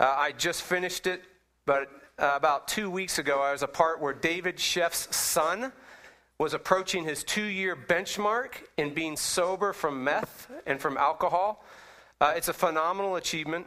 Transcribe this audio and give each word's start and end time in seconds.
Uh, 0.00 0.16
I 0.16 0.32
just 0.32 0.62
finished 0.62 1.06
it, 1.06 1.22
but 1.66 1.90
uh, 2.18 2.32
about 2.34 2.66
two 2.66 2.90
weeks 2.90 3.18
ago, 3.18 3.42
I 3.42 3.52
was 3.52 3.62
a 3.62 3.68
part 3.68 4.00
where 4.00 4.14
David 4.14 4.58
Sheff's 4.58 5.14
son 5.14 5.72
was 6.38 6.54
approaching 6.54 7.04
his 7.04 7.22
two 7.22 7.44
year 7.44 7.76
benchmark 7.76 8.62
in 8.78 8.94
being 8.94 9.14
sober 9.14 9.74
from 9.74 10.02
meth 10.02 10.50
and 10.66 10.80
from 10.80 10.96
alcohol. 10.96 11.62
Uh, 12.18 12.32
it's 12.34 12.48
a 12.48 12.54
phenomenal 12.54 13.16
achievement. 13.16 13.66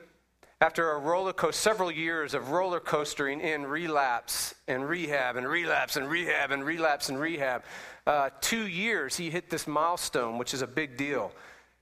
After 0.59 0.93
a 0.93 0.97
roller 0.97 1.33
coaster, 1.33 1.61
several 1.61 1.91
years 1.91 2.33
of 2.33 2.49
roller 2.49 2.79
coastering 2.79 3.39
in 3.39 3.67
relapse 3.67 4.55
and 4.67 4.89
rehab 4.89 5.35
and 5.35 5.47
relapse 5.47 5.97
and 5.97 6.09
rehab 6.09 6.49
and 6.49 6.65
relapse 6.65 7.09
and 7.09 7.19
rehab, 7.19 7.63
uh, 8.07 8.31
two 8.41 8.65
years 8.65 9.15
he 9.15 9.29
hit 9.29 9.51
this 9.51 9.67
milestone, 9.67 10.39
which 10.39 10.55
is 10.55 10.63
a 10.63 10.67
big 10.67 10.97
deal. 10.97 11.31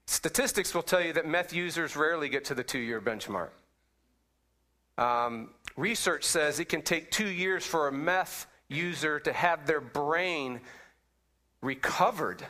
Statistics 0.08 0.76
will 0.76 0.84
tell 0.84 1.02
you 1.02 1.14
that 1.14 1.26
meth 1.26 1.54
users 1.54 1.96
rarely 1.96 2.28
get 2.28 2.44
to 2.46 2.54
the 2.54 2.64
two 2.66 2.80
year 2.80 3.00
benchmark. 3.00 3.52
Um, 4.98 5.50
research 5.76 6.24
says 6.24 6.60
it 6.60 6.70
can 6.70 6.82
take 6.82 7.12
two 7.12 7.28
years 7.28 7.66
for 7.66 7.88
a 7.88 7.92
meth 7.92 8.48
user 8.68 9.20
to 9.20 9.34
have 9.34 9.66
their 9.66 9.82
brain 9.82 10.62
recovered, 11.62 12.44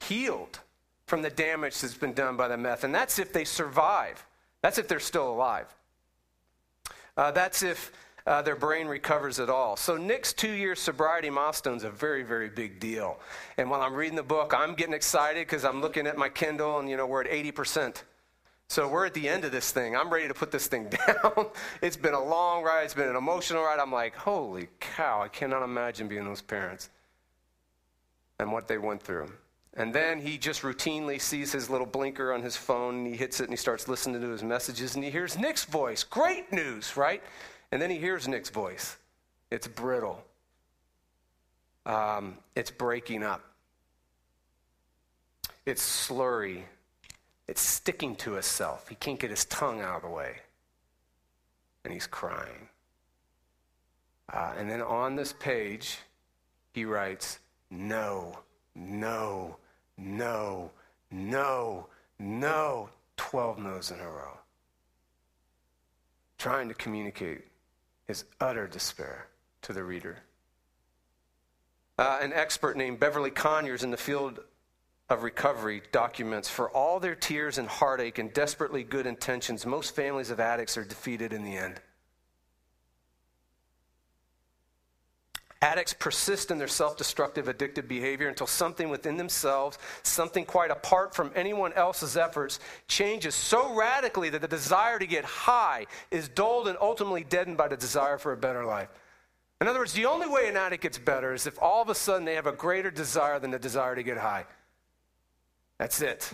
healed 0.00 0.60
from 1.06 1.22
the 1.22 1.30
damage 1.30 1.80
that's 1.80 1.94
been 1.94 2.14
done 2.14 2.36
by 2.36 2.48
the 2.48 2.56
meth. 2.56 2.84
And 2.84 2.94
that's 2.94 3.18
if 3.18 3.32
they 3.32 3.44
survive. 3.44 4.24
That's 4.62 4.78
if 4.78 4.88
they're 4.88 5.00
still 5.00 5.30
alive. 5.30 5.66
Uh, 7.16 7.30
that's 7.32 7.62
if 7.62 7.92
uh, 8.26 8.40
their 8.42 8.56
brain 8.56 8.86
recovers 8.86 9.40
at 9.40 9.50
all. 9.50 9.76
So 9.76 9.96
Nick's 9.96 10.32
two-year 10.32 10.74
sobriety 10.74 11.30
milestone 11.30 11.76
is 11.76 11.84
a 11.84 11.90
very, 11.90 12.22
very 12.22 12.48
big 12.48 12.78
deal. 12.78 13.18
And 13.58 13.68
while 13.68 13.82
I'm 13.82 13.94
reading 13.94 14.16
the 14.16 14.22
book, 14.22 14.54
I'm 14.56 14.74
getting 14.74 14.94
excited 14.94 15.46
because 15.46 15.64
I'm 15.64 15.80
looking 15.80 16.06
at 16.06 16.16
my 16.16 16.28
Kindle, 16.28 16.78
and 16.78 16.88
you 16.88 16.96
know 16.96 17.06
we're 17.06 17.22
at 17.22 17.30
80 17.30 17.50
percent. 17.52 18.04
So 18.72 18.88
we're 18.88 19.04
at 19.04 19.12
the 19.12 19.28
end 19.28 19.44
of 19.44 19.52
this 19.52 19.70
thing. 19.70 19.94
I'm 19.94 20.08
ready 20.08 20.28
to 20.28 20.32
put 20.32 20.50
this 20.50 20.66
thing 20.66 20.88
down. 21.06 21.48
it's 21.82 21.98
been 21.98 22.14
a 22.14 22.24
long 22.24 22.62
ride. 22.62 22.84
It's 22.84 22.94
been 22.94 23.10
an 23.10 23.16
emotional 23.16 23.62
ride. 23.62 23.78
I'm 23.78 23.92
like, 23.92 24.16
holy 24.16 24.68
cow! 24.80 25.20
I 25.20 25.28
cannot 25.28 25.62
imagine 25.62 26.08
being 26.08 26.24
those 26.24 26.40
parents 26.40 26.88
and 28.38 28.50
what 28.50 28.68
they 28.68 28.78
went 28.78 29.02
through. 29.02 29.30
And 29.74 29.92
then 29.92 30.22
he 30.22 30.38
just 30.38 30.62
routinely 30.62 31.20
sees 31.20 31.52
his 31.52 31.68
little 31.68 31.86
blinker 31.86 32.32
on 32.32 32.40
his 32.40 32.56
phone 32.56 32.94
and 32.94 33.06
he 33.06 33.14
hits 33.14 33.40
it 33.40 33.44
and 33.44 33.52
he 33.52 33.58
starts 33.58 33.88
listening 33.88 34.22
to 34.22 34.28
his 34.30 34.42
messages 34.42 34.94
and 34.94 35.04
he 35.04 35.10
hears 35.10 35.36
Nick's 35.36 35.66
voice. 35.66 36.02
Great 36.02 36.50
news, 36.50 36.96
right? 36.96 37.22
And 37.72 37.82
then 37.82 37.90
he 37.90 37.98
hears 37.98 38.26
Nick's 38.26 38.48
voice. 38.48 38.96
It's 39.50 39.68
brittle, 39.68 40.24
um, 41.84 42.38
it's 42.56 42.70
breaking 42.70 43.22
up, 43.22 43.44
it's 45.66 45.82
slurry, 46.08 46.62
it's 47.52 47.60
sticking 47.60 48.16
to 48.16 48.32
himself. 48.32 48.88
He 48.88 48.94
can't 48.94 49.20
get 49.20 49.28
his 49.28 49.44
tongue 49.44 49.82
out 49.82 49.96
of 49.96 50.02
the 50.04 50.08
way. 50.08 50.36
And 51.84 51.92
he's 51.92 52.06
crying. 52.06 52.70
Uh, 54.32 54.54
and 54.56 54.70
then 54.70 54.80
on 54.80 55.16
this 55.16 55.34
page, 55.34 55.98
he 56.72 56.86
writes, 56.86 57.40
No, 57.70 58.38
no, 58.74 59.58
no, 59.98 60.70
no, 61.10 61.88
no. 62.18 62.88
12 63.18 63.58
no's 63.58 63.90
in 63.90 64.00
a 64.00 64.08
row. 64.08 64.38
Trying 66.38 66.68
to 66.68 66.74
communicate 66.74 67.42
his 68.06 68.24
utter 68.40 68.66
despair 68.66 69.26
to 69.60 69.74
the 69.74 69.84
reader. 69.84 70.20
Uh, 71.98 72.18
an 72.22 72.32
expert 72.32 72.78
named 72.78 72.98
Beverly 72.98 73.30
Conyers 73.30 73.84
in 73.84 73.90
the 73.90 73.98
field 73.98 74.40
of 75.12 75.22
recovery 75.22 75.82
documents 75.92 76.48
for 76.48 76.70
all 76.70 76.98
their 76.98 77.14
tears 77.14 77.58
and 77.58 77.68
heartache 77.68 78.18
and 78.18 78.32
desperately 78.32 78.82
good 78.82 79.06
intentions, 79.06 79.66
most 79.66 79.94
families 79.94 80.30
of 80.30 80.40
addicts 80.40 80.76
are 80.76 80.84
defeated 80.84 81.32
in 81.32 81.44
the 81.44 81.56
end. 81.56 81.80
Addicts 85.60 85.94
persist 85.94 86.50
in 86.50 86.58
their 86.58 86.66
self 86.66 86.96
destructive, 86.96 87.46
addictive 87.46 87.86
behavior 87.86 88.28
until 88.28 88.48
something 88.48 88.88
within 88.88 89.16
themselves, 89.16 89.78
something 90.02 90.44
quite 90.44 90.72
apart 90.72 91.14
from 91.14 91.30
anyone 91.36 91.72
else's 91.74 92.16
efforts, 92.16 92.58
changes 92.88 93.36
so 93.36 93.72
radically 93.72 94.28
that 94.30 94.40
the 94.40 94.48
desire 94.48 94.98
to 94.98 95.06
get 95.06 95.24
high 95.24 95.86
is 96.10 96.28
dulled 96.28 96.66
and 96.66 96.76
ultimately 96.80 97.22
deadened 97.22 97.56
by 97.56 97.68
the 97.68 97.76
desire 97.76 98.18
for 98.18 98.32
a 98.32 98.36
better 98.36 98.64
life. 98.64 98.88
In 99.60 99.68
other 99.68 99.78
words, 99.78 99.92
the 99.92 100.06
only 100.06 100.26
way 100.26 100.48
an 100.48 100.56
addict 100.56 100.82
gets 100.82 100.98
better 100.98 101.32
is 101.32 101.46
if 101.46 101.56
all 101.62 101.80
of 101.80 101.88
a 101.88 101.94
sudden 101.94 102.24
they 102.24 102.34
have 102.34 102.48
a 102.48 102.52
greater 102.52 102.90
desire 102.90 103.38
than 103.38 103.52
the 103.52 103.58
desire 103.60 103.94
to 103.94 104.02
get 104.02 104.18
high. 104.18 104.44
That's 105.82 106.00
it. 106.00 106.32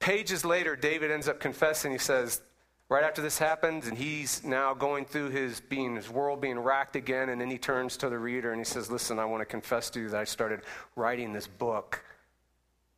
Pages 0.00 0.44
later, 0.44 0.74
David 0.74 1.12
ends 1.12 1.28
up 1.28 1.38
confessing. 1.38 1.92
He 1.92 1.98
says, 1.98 2.40
right 2.88 3.04
after 3.04 3.22
this 3.22 3.38
happens, 3.38 3.86
and 3.86 3.96
he's 3.96 4.42
now 4.42 4.74
going 4.74 5.04
through 5.04 5.30
his 5.30 5.60
being, 5.60 5.94
his 5.94 6.10
world 6.10 6.40
being 6.40 6.58
racked 6.58 6.96
again, 6.96 7.28
and 7.28 7.40
then 7.40 7.48
he 7.48 7.58
turns 7.58 7.96
to 7.98 8.08
the 8.08 8.18
reader 8.18 8.50
and 8.50 8.60
he 8.60 8.64
says, 8.64 8.90
Listen, 8.90 9.20
I 9.20 9.26
want 9.26 9.42
to 9.42 9.44
confess 9.44 9.90
to 9.90 10.00
you 10.00 10.08
that 10.08 10.18
I 10.18 10.24
started 10.24 10.62
writing 10.96 11.32
this 11.32 11.46
book 11.46 12.04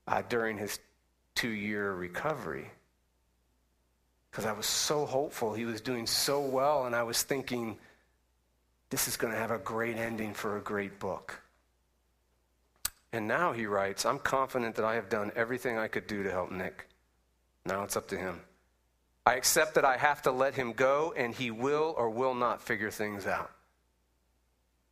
uh, 0.08 0.22
during 0.30 0.56
his 0.56 0.78
two 1.34 1.50
year 1.50 1.92
recovery. 1.92 2.70
Because 4.31 4.46
I 4.46 4.52
was 4.52 4.64
so 4.64 5.04
hopeful. 5.04 5.52
He 5.52 5.66
was 5.66 5.82
doing 5.82 6.06
so 6.06 6.41
well, 6.41 6.86
and 6.86 6.96
I 6.96 7.02
was 7.02 7.22
thinking, 7.22 7.76
this 8.88 9.08
is 9.08 9.19
going 9.19 9.34
to 9.34 9.38
have 9.38 9.50
a 9.50 9.58
great 9.58 9.98
ending 9.98 10.32
for 10.32 10.56
a 10.56 10.62
great 10.62 10.98
book. 10.98 11.44
And 13.14 13.28
now 13.28 13.52
he 13.52 13.66
writes, 13.66 14.04
I'm 14.04 14.19
confident 14.19 14.75
that 14.75 14.84
I 14.84 14.97
have 14.97 15.08
done 15.08 15.30
everything 15.36 15.78
I 15.78 15.86
could 15.86 16.08
do 16.08 16.25
to 16.25 16.32
help 16.32 16.50
Nick. 16.50 16.88
Now 17.64 17.84
it's 17.84 17.97
up 17.97 18.08
to 18.08 18.19
him. 18.19 18.41
I 19.25 19.36
accept 19.36 19.76
that 19.76 19.84
I 19.84 19.97
have 19.97 20.20
to 20.22 20.32
let 20.32 20.54
him 20.54 20.72
go, 20.72 21.14
and 21.16 21.32
he 21.32 21.52
will 21.52 21.94
or 21.97 22.10
will 22.10 22.34
not 22.34 22.60
figure 22.60 22.91
things 22.91 23.25
out. 23.25 23.52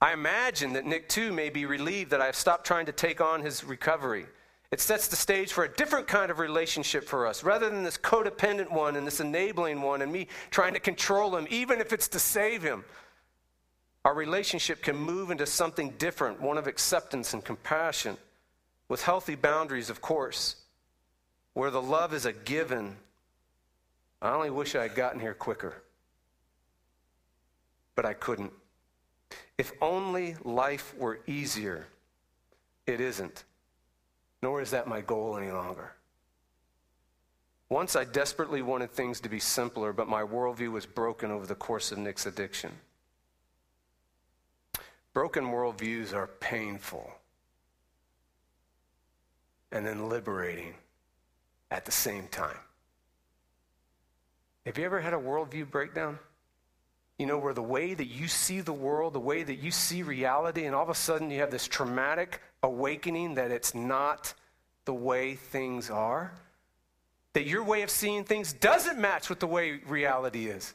I 0.00 0.12
imagine 0.12 0.74
that 0.74 0.86
Nick, 0.86 1.08
too, 1.08 1.32
may 1.32 1.50
be 1.50 1.66
relieved 1.66 2.12
that 2.12 2.20
I 2.20 2.26
have 2.26 2.36
stopped 2.36 2.64
trying 2.64 2.86
to 2.86 2.92
take 2.92 3.20
on 3.20 3.42
his 3.42 3.64
recovery. 3.64 4.26
It 4.70 4.80
sets 4.80 5.08
the 5.08 5.16
stage 5.16 5.52
for 5.52 5.64
a 5.64 5.68
different 5.68 6.06
kind 6.06 6.30
of 6.30 6.38
relationship 6.38 7.02
for 7.08 7.26
us, 7.26 7.42
rather 7.42 7.68
than 7.68 7.82
this 7.82 7.98
codependent 7.98 8.70
one 8.70 8.94
and 8.94 9.04
this 9.04 9.18
enabling 9.18 9.82
one, 9.82 10.00
and 10.00 10.12
me 10.12 10.28
trying 10.52 10.74
to 10.74 10.80
control 10.80 11.34
him, 11.34 11.48
even 11.50 11.80
if 11.80 11.92
it's 11.92 12.06
to 12.06 12.20
save 12.20 12.62
him. 12.62 12.84
Our 14.04 14.14
relationship 14.14 14.82
can 14.82 14.96
move 14.96 15.30
into 15.30 15.46
something 15.46 15.90
different, 15.98 16.40
one 16.40 16.58
of 16.58 16.66
acceptance 16.66 17.34
and 17.34 17.44
compassion, 17.44 18.16
with 18.88 19.02
healthy 19.02 19.36
boundaries, 19.36 19.90
of 19.90 20.00
course, 20.00 20.56
where 21.54 21.70
the 21.70 21.82
love 21.82 22.12
is 22.12 22.26
a 22.26 22.32
given 22.32 22.96
I 24.22 24.30
only 24.30 24.50
wish 24.50 24.76
I 24.76 24.82
had 24.82 24.94
gotten 24.94 25.18
here 25.18 25.34
quicker. 25.34 25.82
But 27.96 28.06
I 28.06 28.14
couldn't. 28.14 28.52
If 29.58 29.72
only 29.82 30.36
life 30.44 30.94
were 30.96 31.20
easier, 31.26 31.88
it 32.86 33.00
isn't. 33.00 33.42
Nor 34.40 34.62
is 34.62 34.70
that 34.70 34.86
my 34.86 35.00
goal 35.00 35.36
any 35.36 35.50
longer. 35.50 35.92
Once 37.68 37.96
I 37.96 38.04
desperately 38.04 38.62
wanted 38.62 38.92
things 38.92 39.20
to 39.20 39.28
be 39.28 39.40
simpler, 39.40 39.92
but 39.92 40.08
my 40.08 40.22
worldview 40.22 40.70
was 40.70 40.86
broken 40.86 41.32
over 41.32 41.46
the 41.46 41.54
course 41.56 41.90
of 41.90 41.98
Nick's 41.98 42.26
addiction. 42.26 42.70
Broken 45.14 45.46
worldviews 45.46 46.14
are 46.14 46.26
painful 46.26 47.10
and 49.70 49.86
then 49.86 50.08
liberating 50.08 50.74
at 51.70 51.84
the 51.84 51.92
same 51.92 52.28
time. 52.28 52.56
Have 54.64 54.78
you 54.78 54.84
ever 54.84 55.00
had 55.00 55.12
a 55.12 55.18
worldview 55.18 55.70
breakdown? 55.70 56.18
You 57.18 57.26
know, 57.26 57.38
where 57.38 57.54
the 57.54 57.62
way 57.62 57.94
that 57.94 58.06
you 58.06 58.28
see 58.28 58.60
the 58.60 58.72
world, 58.72 59.12
the 59.12 59.20
way 59.20 59.42
that 59.42 59.56
you 59.56 59.70
see 59.70 60.02
reality, 60.02 60.64
and 60.64 60.74
all 60.74 60.82
of 60.82 60.88
a 60.88 60.94
sudden 60.94 61.30
you 61.30 61.40
have 61.40 61.50
this 61.50 61.68
traumatic 61.68 62.40
awakening 62.62 63.34
that 63.34 63.50
it's 63.50 63.74
not 63.74 64.34
the 64.84 64.94
way 64.94 65.34
things 65.34 65.90
are? 65.90 66.32
That 67.34 67.46
your 67.46 67.64
way 67.64 67.82
of 67.82 67.90
seeing 67.90 68.24
things 68.24 68.52
doesn't 68.52 68.98
match 68.98 69.28
with 69.28 69.40
the 69.40 69.46
way 69.46 69.80
reality 69.86 70.46
is. 70.46 70.74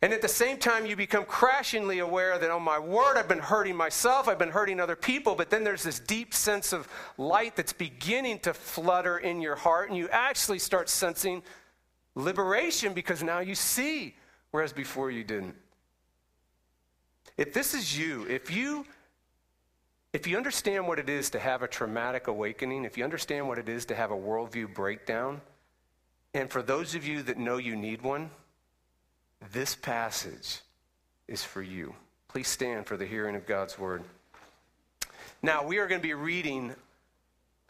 And 0.00 0.12
at 0.12 0.22
the 0.22 0.28
same 0.28 0.58
time, 0.58 0.86
you 0.86 0.94
become 0.94 1.24
crashingly 1.24 1.98
aware 1.98 2.38
that, 2.38 2.50
oh 2.50 2.60
my 2.60 2.78
word, 2.78 3.16
I've 3.16 3.26
been 3.26 3.40
hurting 3.40 3.74
myself, 3.74 4.28
I've 4.28 4.38
been 4.38 4.50
hurting 4.50 4.78
other 4.78 4.94
people, 4.94 5.34
but 5.34 5.50
then 5.50 5.64
there's 5.64 5.82
this 5.82 5.98
deep 5.98 6.32
sense 6.32 6.72
of 6.72 6.86
light 7.16 7.56
that's 7.56 7.72
beginning 7.72 8.38
to 8.40 8.54
flutter 8.54 9.18
in 9.18 9.40
your 9.40 9.56
heart, 9.56 9.88
and 9.88 9.98
you 9.98 10.08
actually 10.10 10.60
start 10.60 10.88
sensing 10.88 11.42
liberation 12.14 12.92
because 12.94 13.24
now 13.24 13.40
you 13.40 13.56
see, 13.56 14.14
whereas 14.52 14.72
before 14.72 15.10
you 15.10 15.24
didn't. 15.24 15.56
If 17.36 17.52
this 17.52 17.74
is 17.74 17.98
you, 17.98 18.24
if 18.28 18.50
you 18.50 18.84
if 20.14 20.26
you 20.26 20.38
understand 20.38 20.88
what 20.88 20.98
it 20.98 21.10
is 21.10 21.28
to 21.30 21.38
have 21.38 21.62
a 21.62 21.68
traumatic 21.68 22.28
awakening, 22.28 22.86
if 22.86 22.96
you 22.96 23.04
understand 23.04 23.46
what 23.46 23.58
it 23.58 23.68
is 23.68 23.84
to 23.86 23.94
have 23.94 24.10
a 24.10 24.16
worldview 24.16 24.74
breakdown, 24.74 25.40
and 26.32 26.50
for 26.50 26.62
those 26.62 26.94
of 26.94 27.06
you 27.06 27.22
that 27.24 27.36
know 27.36 27.58
you 27.58 27.76
need 27.76 28.00
one, 28.00 28.30
this 29.52 29.74
passage 29.74 30.60
is 31.26 31.44
for 31.44 31.62
you. 31.62 31.94
Please 32.28 32.48
stand 32.48 32.86
for 32.86 32.96
the 32.96 33.06
hearing 33.06 33.36
of 33.36 33.46
God's 33.46 33.78
word. 33.78 34.02
Now, 35.42 35.64
we 35.64 35.78
are 35.78 35.86
going 35.86 36.00
to 36.00 36.06
be 36.06 36.14
reading 36.14 36.74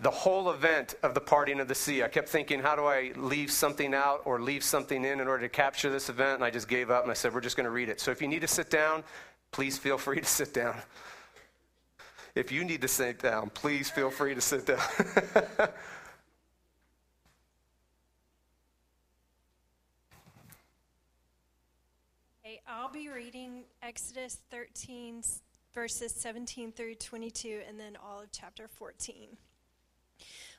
the 0.00 0.10
whole 0.10 0.50
event 0.50 0.94
of 1.02 1.14
the 1.14 1.20
parting 1.20 1.60
of 1.60 1.68
the 1.68 1.74
sea. 1.74 2.02
I 2.02 2.08
kept 2.08 2.28
thinking, 2.28 2.60
how 2.60 2.76
do 2.76 2.84
I 2.86 3.12
leave 3.16 3.50
something 3.50 3.94
out 3.94 4.22
or 4.24 4.40
leave 4.40 4.62
something 4.62 5.04
in 5.04 5.20
in 5.20 5.26
order 5.26 5.42
to 5.42 5.48
capture 5.48 5.90
this 5.90 6.08
event? 6.08 6.36
And 6.36 6.44
I 6.44 6.50
just 6.50 6.68
gave 6.68 6.90
up 6.90 7.02
and 7.02 7.10
I 7.10 7.14
said, 7.14 7.34
we're 7.34 7.40
just 7.40 7.56
going 7.56 7.64
to 7.64 7.70
read 7.70 7.88
it. 7.88 8.00
So 8.00 8.10
if 8.10 8.22
you 8.22 8.28
need 8.28 8.42
to 8.42 8.48
sit 8.48 8.70
down, 8.70 9.02
please 9.50 9.76
feel 9.76 9.98
free 9.98 10.20
to 10.20 10.26
sit 10.26 10.54
down. 10.54 10.76
If 12.34 12.52
you 12.52 12.64
need 12.64 12.82
to 12.82 12.88
sit 12.88 13.18
down, 13.18 13.50
please 13.50 13.90
feel 13.90 14.10
free 14.10 14.34
to 14.34 14.40
sit 14.40 14.66
down. 14.66 14.80
I'll 22.70 22.90
be 22.90 23.08
reading 23.08 23.64
Exodus 23.82 24.40
13, 24.50 25.22
verses 25.72 26.14
17 26.14 26.72
through 26.72 26.96
22, 26.96 27.62
and 27.66 27.80
then 27.80 27.96
all 27.96 28.20
of 28.20 28.30
chapter 28.30 28.68
14. 28.68 29.38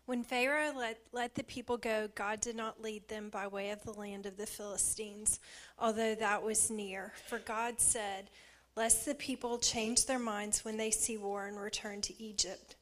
When 0.07 0.23
Pharaoh 0.23 0.73
let, 0.75 0.97
let 1.11 1.35
the 1.35 1.43
people 1.43 1.77
go, 1.77 2.09
God 2.15 2.41
did 2.41 2.55
not 2.55 2.81
lead 2.81 3.07
them 3.09 3.29
by 3.29 3.45
way 3.45 3.69
of 3.69 3.83
the 3.83 3.93
land 3.93 4.25
of 4.25 4.37
the 4.37 4.47
Philistines, 4.47 5.39
although 5.77 6.15
that 6.15 6.41
was 6.41 6.71
near. 6.71 7.13
For 7.27 7.37
God 7.37 7.79
said, 7.79 8.31
Lest 8.75 9.05
the 9.05 9.13
people 9.13 9.59
change 9.59 10.07
their 10.07 10.17
minds 10.17 10.65
when 10.65 10.77
they 10.77 10.89
see 10.89 11.17
war 11.17 11.45
and 11.45 11.59
return 11.59 12.01
to 12.01 12.19
Egypt. 12.19 12.75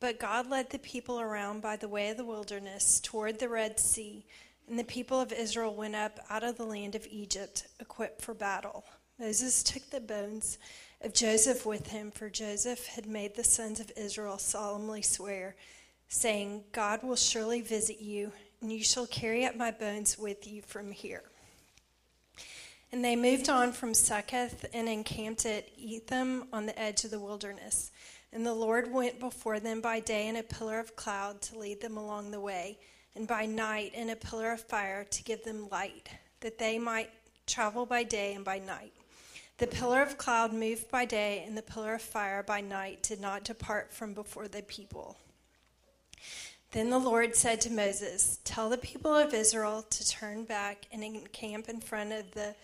But 0.00 0.18
God 0.18 0.48
led 0.48 0.70
the 0.70 0.78
people 0.78 1.20
around 1.20 1.60
by 1.60 1.76
the 1.76 1.88
way 1.88 2.08
of 2.08 2.16
the 2.16 2.24
wilderness 2.24 3.00
toward 3.00 3.38
the 3.38 3.50
Red 3.50 3.78
Sea 3.78 4.24
and 4.68 4.78
the 4.78 4.84
people 4.84 5.20
of 5.20 5.32
Israel 5.32 5.74
went 5.74 5.94
up 5.94 6.20
out 6.30 6.44
of 6.44 6.56
the 6.56 6.64
land 6.64 6.94
of 6.94 7.06
Egypt, 7.10 7.66
equipped 7.80 8.22
for 8.22 8.34
battle. 8.34 8.84
Moses 9.18 9.62
took 9.62 9.90
the 9.90 10.00
bones 10.00 10.58
of 11.00 11.14
Joseph 11.14 11.66
with 11.66 11.88
him, 11.88 12.10
for 12.10 12.30
Joseph 12.30 12.86
had 12.86 13.06
made 13.06 13.34
the 13.34 13.44
sons 13.44 13.80
of 13.80 13.92
Israel 13.96 14.38
solemnly 14.38 15.02
swear, 15.02 15.56
saying, 16.08 16.64
God 16.72 17.02
will 17.02 17.16
surely 17.16 17.60
visit 17.60 18.00
you, 18.00 18.32
and 18.60 18.72
you 18.72 18.82
shall 18.82 19.06
carry 19.06 19.44
up 19.44 19.56
my 19.56 19.70
bones 19.70 20.18
with 20.18 20.46
you 20.46 20.62
from 20.62 20.92
here. 20.92 21.24
And 22.92 23.04
they 23.04 23.16
moved 23.16 23.48
on 23.48 23.72
from 23.72 23.94
Succoth 23.94 24.66
and 24.74 24.88
encamped 24.88 25.46
at 25.46 25.68
Etham 25.78 26.48
on 26.52 26.66
the 26.66 26.78
edge 26.78 27.04
of 27.04 27.10
the 27.10 27.20
wilderness. 27.20 27.90
And 28.32 28.44
the 28.44 28.54
Lord 28.54 28.92
went 28.92 29.18
before 29.18 29.60
them 29.60 29.80
by 29.80 30.00
day 30.00 30.28
in 30.28 30.36
a 30.36 30.42
pillar 30.42 30.78
of 30.78 30.94
cloud 30.94 31.40
to 31.42 31.58
lead 31.58 31.80
them 31.80 31.96
along 31.96 32.30
the 32.30 32.40
way 32.40 32.78
and 33.14 33.26
by 33.26 33.46
night 33.46 33.94
in 33.94 34.10
a 34.10 34.16
pillar 34.16 34.52
of 34.52 34.60
fire 34.60 35.04
to 35.04 35.22
give 35.22 35.44
them 35.44 35.68
light, 35.70 36.08
that 36.40 36.58
they 36.58 36.78
might 36.78 37.10
travel 37.46 37.86
by 37.86 38.02
day 38.02 38.34
and 38.34 38.44
by 38.44 38.58
night. 38.58 38.92
The 39.58 39.66
pillar 39.66 40.02
of 40.02 40.18
cloud 40.18 40.52
moved 40.52 40.90
by 40.90 41.04
day, 41.04 41.44
and 41.46 41.56
the 41.56 41.62
pillar 41.62 41.94
of 41.94 42.02
fire 42.02 42.42
by 42.42 42.60
night 42.60 43.02
did 43.02 43.20
not 43.20 43.44
depart 43.44 43.92
from 43.92 44.14
before 44.14 44.48
the 44.48 44.62
people. 44.62 45.16
Then 46.72 46.88
the 46.88 46.98
Lord 46.98 47.36
said 47.36 47.60
to 47.62 47.70
Moses, 47.70 48.40
Tell 48.44 48.70
the 48.70 48.78
people 48.78 49.14
of 49.14 49.34
Israel 49.34 49.84
to 49.90 50.08
turn 50.08 50.44
back 50.44 50.86
and 50.90 51.04
encamp 51.04 51.68
in 51.68 51.80
front 51.80 52.12
of 52.12 52.32
the 52.32 52.54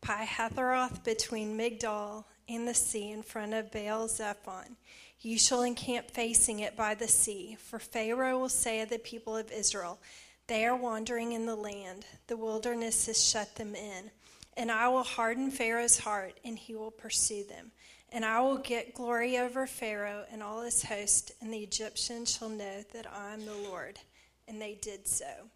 Pi-hahiroth 0.00 1.04
between 1.04 1.56
Migdol 1.56 2.24
and 2.48 2.66
the 2.66 2.74
sea 2.74 3.12
in 3.12 3.22
front 3.22 3.54
of 3.54 3.70
Baal 3.70 4.08
Zephon. 4.08 4.76
You 5.22 5.38
shall 5.38 5.62
encamp 5.62 6.10
facing 6.10 6.58
it 6.58 6.76
by 6.76 6.96
the 6.96 7.06
sea, 7.06 7.56
for 7.60 7.78
Pharaoh 7.78 8.40
will 8.40 8.48
say 8.48 8.80
of 8.80 8.90
the 8.90 8.98
people 8.98 9.36
of 9.36 9.52
Israel, 9.52 10.00
They 10.48 10.66
are 10.66 10.74
wandering 10.74 11.30
in 11.30 11.46
the 11.46 11.54
land, 11.54 12.04
the 12.26 12.36
wilderness 12.36 13.06
has 13.06 13.22
shut 13.22 13.54
them 13.54 13.76
in. 13.76 14.10
And 14.56 14.70
I 14.70 14.88
will 14.88 15.04
harden 15.04 15.52
Pharaoh's 15.52 16.00
heart, 16.00 16.40
and 16.44 16.58
he 16.58 16.74
will 16.74 16.90
pursue 16.90 17.44
them. 17.44 17.70
And 18.10 18.24
I 18.24 18.40
will 18.40 18.58
get 18.58 18.94
glory 18.94 19.38
over 19.38 19.66
Pharaoh 19.66 20.24
and 20.30 20.42
all 20.42 20.62
his 20.62 20.82
host, 20.82 21.30
and 21.40 21.54
the 21.54 21.62
Egyptians 21.62 22.36
shall 22.36 22.48
know 22.48 22.82
that 22.92 23.06
I 23.10 23.32
am 23.32 23.46
the 23.46 23.54
Lord. 23.54 24.00
And 24.48 24.60
they 24.60 24.74
did 24.74 25.06
so. 25.06 25.50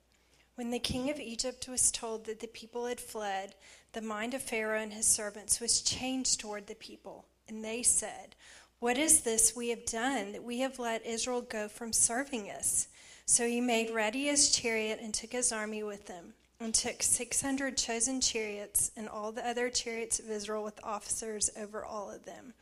When 0.54 0.70
the 0.70 0.78
king 0.78 1.10
of 1.10 1.18
Egypt 1.18 1.68
was 1.68 1.90
told 1.90 2.24
that 2.26 2.38
the 2.38 2.46
people 2.46 2.86
had 2.86 3.00
fled, 3.00 3.56
the 3.92 4.00
mind 4.00 4.32
of 4.32 4.42
Pharaoh 4.42 4.80
and 4.80 4.92
his 4.92 5.06
servants 5.06 5.60
was 5.60 5.82
changed 5.82 6.38
toward 6.38 6.68
the 6.68 6.76
people. 6.76 7.26
And 7.48 7.64
they 7.64 7.82
said, 7.82 8.36
what 8.78 8.98
is 8.98 9.22
this 9.22 9.56
we 9.56 9.70
have 9.70 9.86
done 9.86 10.32
that 10.32 10.44
we 10.44 10.60
have 10.60 10.78
let 10.78 11.06
Israel 11.06 11.40
go 11.40 11.68
from 11.68 11.92
serving 11.92 12.50
us? 12.50 12.88
So 13.24 13.48
he 13.48 13.60
made 13.60 13.90
ready 13.90 14.26
his 14.26 14.50
chariot 14.50 15.00
and 15.02 15.12
took 15.12 15.32
his 15.32 15.50
army 15.50 15.82
with 15.82 16.08
him, 16.08 16.34
and 16.60 16.74
took 16.74 17.02
600 17.02 17.76
chosen 17.76 18.20
chariots 18.20 18.92
and 18.96 19.08
all 19.08 19.32
the 19.32 19.46
other 19.46 19.68
chariots 19.70 20.18
of 20.18 20.30
Israel 20.30 20.62
with 20.62 20.78
officers 20.84 21.50
over 21.58 21.84
all 21.84 22.10
of 22.10 22.24
them. 22.24 22.54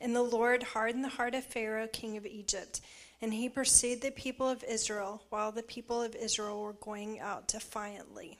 And 0.00 0.14
the 0.14 0.22
Lord 0.22 0.62
hardened 0.62 1.04
the 1.04 1.08
heart 1.08 1.34
of 1.34 1.44
Pharaoh, 1.44 1.88
king 1.88 2.16
of 2.16 2.26
Egypt, 2.26 2.80
and 3.20 3.32
he 3.32 3.48
pursued 3.48 4.00
the 4.00 4.10
people 4.10 4.48
of 4.48 4.64
Israel 4.64 5.22
while 5.30 5.52
the 5.52 5.62
people 5.62 6.02
of 6.02 6.14
Israel 6.14 6.60
were 6.60 6.72
going 6.74 7.18
out 7.18 7.48
defiantly. 7.48 8.38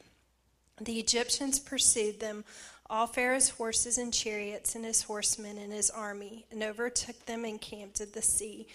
The 0.81 0.99
Egyptians 0.99 1.61
pursued 1.61 2.21
them 2.21 2.45
all 2.89 3.07
Pharaoh's 3.07 3.51
horses 3.51 3.99
and 3.99 4.13
chariots 4.13 4.75
and 4.75 4.85
his 4.85 5.03
horsemen 5.03 5.59
and 5.59 5.73
his 5.73 5.91
army, 5.91 6.47
and 6.51 6.63
overtook 6.63 7.27
them 7.27 7.45
and 7.45 7.61
camped 7.61 8.01
at 8.01 8.13
the 8.13 8.23
sea 8.23 8.67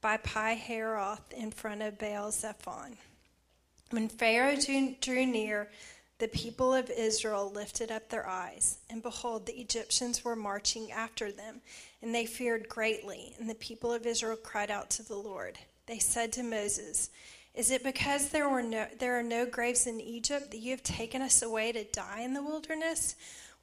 by 0.00 0.16
Pi 0.16 0.56
Hahiroth 0.56 1.32
in 1.32 1.50
front 1.50 1.82
of 1.82 1.98
Baal 1.98 2.30
Zephon. 2.30 2.96
When 3.90 4.08
Pharaoh 4.08 4.56
drew 5.00 5.26
near, 5.26 5.68
the 6.22 6.28
people 6.28 6.72
of 6.72 6.88
Israel 6.88 7.50
lifted 7.52 7.90
up 7.90 8.08
their 8.08 8.28
eyes, 8.28 8.78
and 8.88 9.02
behold, 9.02 9.44
the 9.44 9.60
Egyptians 9.60 10.24
were 10.24 10.36
marching 10.36 10.92
after 10.92 11.32
them, 11.32 11.60
and 12.00 12.14
they 12.14 12.26
feared 12.26 12.68
greatly. 12.68 13.34
And 13.40 13.50
the 13.50 13.56
people 13.56 13.92
of 13.92 14.06
Israel 14.06 14.36
cried 14.36 14.70
out 14.70 14.88
to 14.90 15.02
the 15.02 15.16
Lord. 15.16 15.58
They 15.86 15.98
said 15.98 16.32
to 16.34 16.42
Moses, 16.42 17.10
Is 17.54 17.70
it 17.70 17.82
because 17.82 18.28
there, 18.28 18.48
were 18.48 18.62
no, 18.62 18.86
there 19.00 19.18
are 19.18 19.22
no 19.24 19.46
graves 19.46 19.86
in 19.86 20.00
Egypt 20.00 20.52
that 20.52 20.60
you 20.60 20.70
have 20.70 20.84
taken 20.84 21.22
us 21.22 21.42
away 21.42 21.72
to 21.72 21.84
die 21.84 22.20
in 22.20 22.34
the 22.34 22.42
wilderness? 22.42 23.16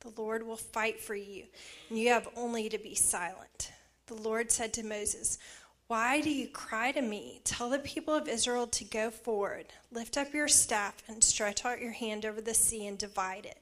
The 0.00 0.20
Lord 0.20 0.46
will 0.46 0.56
fight 0.56 1.00
for 1.00 1.14
you, 1.14 1.44
and 1.88 1.98
you 1.98 2.08
have 2.08 2.28
only 2.36 2.68
to 2.70 2.78
be 2.78 2.94
silent. 2.94 3.72
The 4.06 4.14
Lord 4.14 4.50
said 4.50 4.72
to 4.74 4.82
Moses, 4.82 5.38
Why 5.88 6.20
do 6.20 6.30
you 6.30 6.48
cry 6.48 6.90
to 6.92 7.02
me? 7.02 7.42
Tell 7.44 7.68
the 7.68 7.78
people 7.78 8.14
of 8.14 8.26
Israel 8.26 8.66
to 8.68 8.84
go 8.84 9.10
forward. 9.10 9.66
Lift 9.92 10.16
up 10.16 10.32
your 10.32 10.48
staff 10.48 11.02
and 11.06 11.22
stretch 11.22 11.64
out 11.64 11.82
your 11.82 11.92
hand 11.92 12.24
over 12.24 12.40
the 12.40 12.54
sea 12.54 12.86
and 12.86 12.96
divide 12.96 13.44
it, 13.44 13.58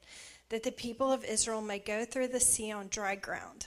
that 0.48 0.62
the 0.62 0.72
people 0.72 1.12
of 1.12 1.24
Israel 1.24 1.60
may 1.60 1.80
go 1.80 2.04
through 2.04 2.28
the 2.28 2.40
sea 2.40 2.70
on 2.70 2.88
dry 2.88 3.16
ground. 3.16 3.66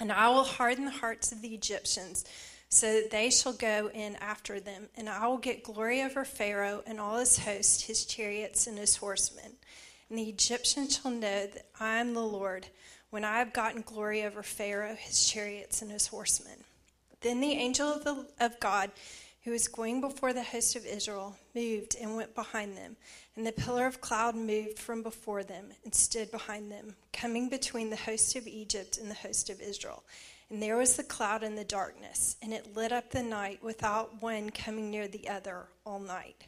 And 0.00 0.10
I 0.12 0.28
will 0.28 0.44
harden 0.44 0.84
the 0.84 0.90
hearts 0.90 1.32
of 1.32 1.42
the 1.42 1.54
Egyptians 1.54 2.24
so 2.68 2.92
that 2.92 3.10
they 3.10 3.30
shall 3.30 3.52
go 3.52 3.88
in 3.94 4.16
after 4.16 4.60
them, 4.60 4.88
and 4.96 5.08
I 5.08 5.26
will 5.26 5.38
get 5.38 5.62
glory 5.62 6.02
over 6.02 6.24
Pharaoh 6.24 6.82
and 6.86 7.00
all 7.00 7.18
his 7.18 7.38
host, 7.38 7.86
his 7.86 8.04
chariots, 8.04 8.66
and 8.66 8.78
his 8.78 8.96
horsemen. 8.96 9.52
And 10.08 10.18
the 10.18 10.28
Egyptians 10.28 11.00
shall 11.00 11.10
know 11.10 11.46
that 11.46 11.66
I 11.78 11.96
am 11.98 12.14
the 12.14 12.20
Lord 12.20 12.66
when 13.10 13.24
I 13.24 13.38
have 13.38 13.52
gotten 13.52 13.82
glory 13.82 14.24
over 14.24 14.42
Pharaoh, 14.42 14.94
his 14.94 15.28
chariots, 15.28 15.82
and 15.82 15.90
his 15.90 16.06
horsemen. 16.06 16.64
Then 17.20 17.40
the 17.40 17.52
angel 17.52 17.88
of, 17.88 18.04
the, 18.04 18.26
of 18.40 18.60
God, 18.60 18.90
who 19.44 19.50
was 19.50 19.68
going 19.68 20.00
before 20.00 20.32
the 20.32 20.42
host 20.42 20.76
of 20.76 20.86
Israel, 20.86 21.36
moved 21.54 21.96
and 22.00 22.16
went 22.16 22.34
behind 22.34 22.76
them. 22.76 22.96
And 23.36 23.46
the 23.46 23.52
pillar 23.52 23.86
of 23.86 24.00
cloud 24.00 24.34
moved 24.34 24.78
from 24.78 25.02
before 25.02 25.42
them 25.42 25.66
and 25.84 25.94
stood 25.94 26.30
behind 26.30 26.70
them, 26.70 26.96
coming 27.12 27.48
between 27.48 27.90
the 27.90 27.96
host 27.96 28.36
of 28.36 28.46
Egypt 28.46 28.98
and 28.98 29.10
the 29.10 29.14
host 29.14 29.50
of 29.50 29.60
Israel. 29.60 30.04
And 30.50 30.62
there 30.62 30.76
was 30.76 30.96
the 30.96 31.02
cloud 31.02 31.42
and 31.42 31.56
the 31.56 31.64
darkness, 31.64 32.36
and 32.40 32.52
it 32.52 32.74
lit 32.74 32.92
up 32.92 33.10
the 33.10 33.22
night 33.22 33.62
without 33.62 34.22
one 34.22 34.50
coming 34.50 34.90
near 34.90 35.06
the 35.06 35.28
other 35.28 35.66
all 35.84 36.00
night. 36.00 36.44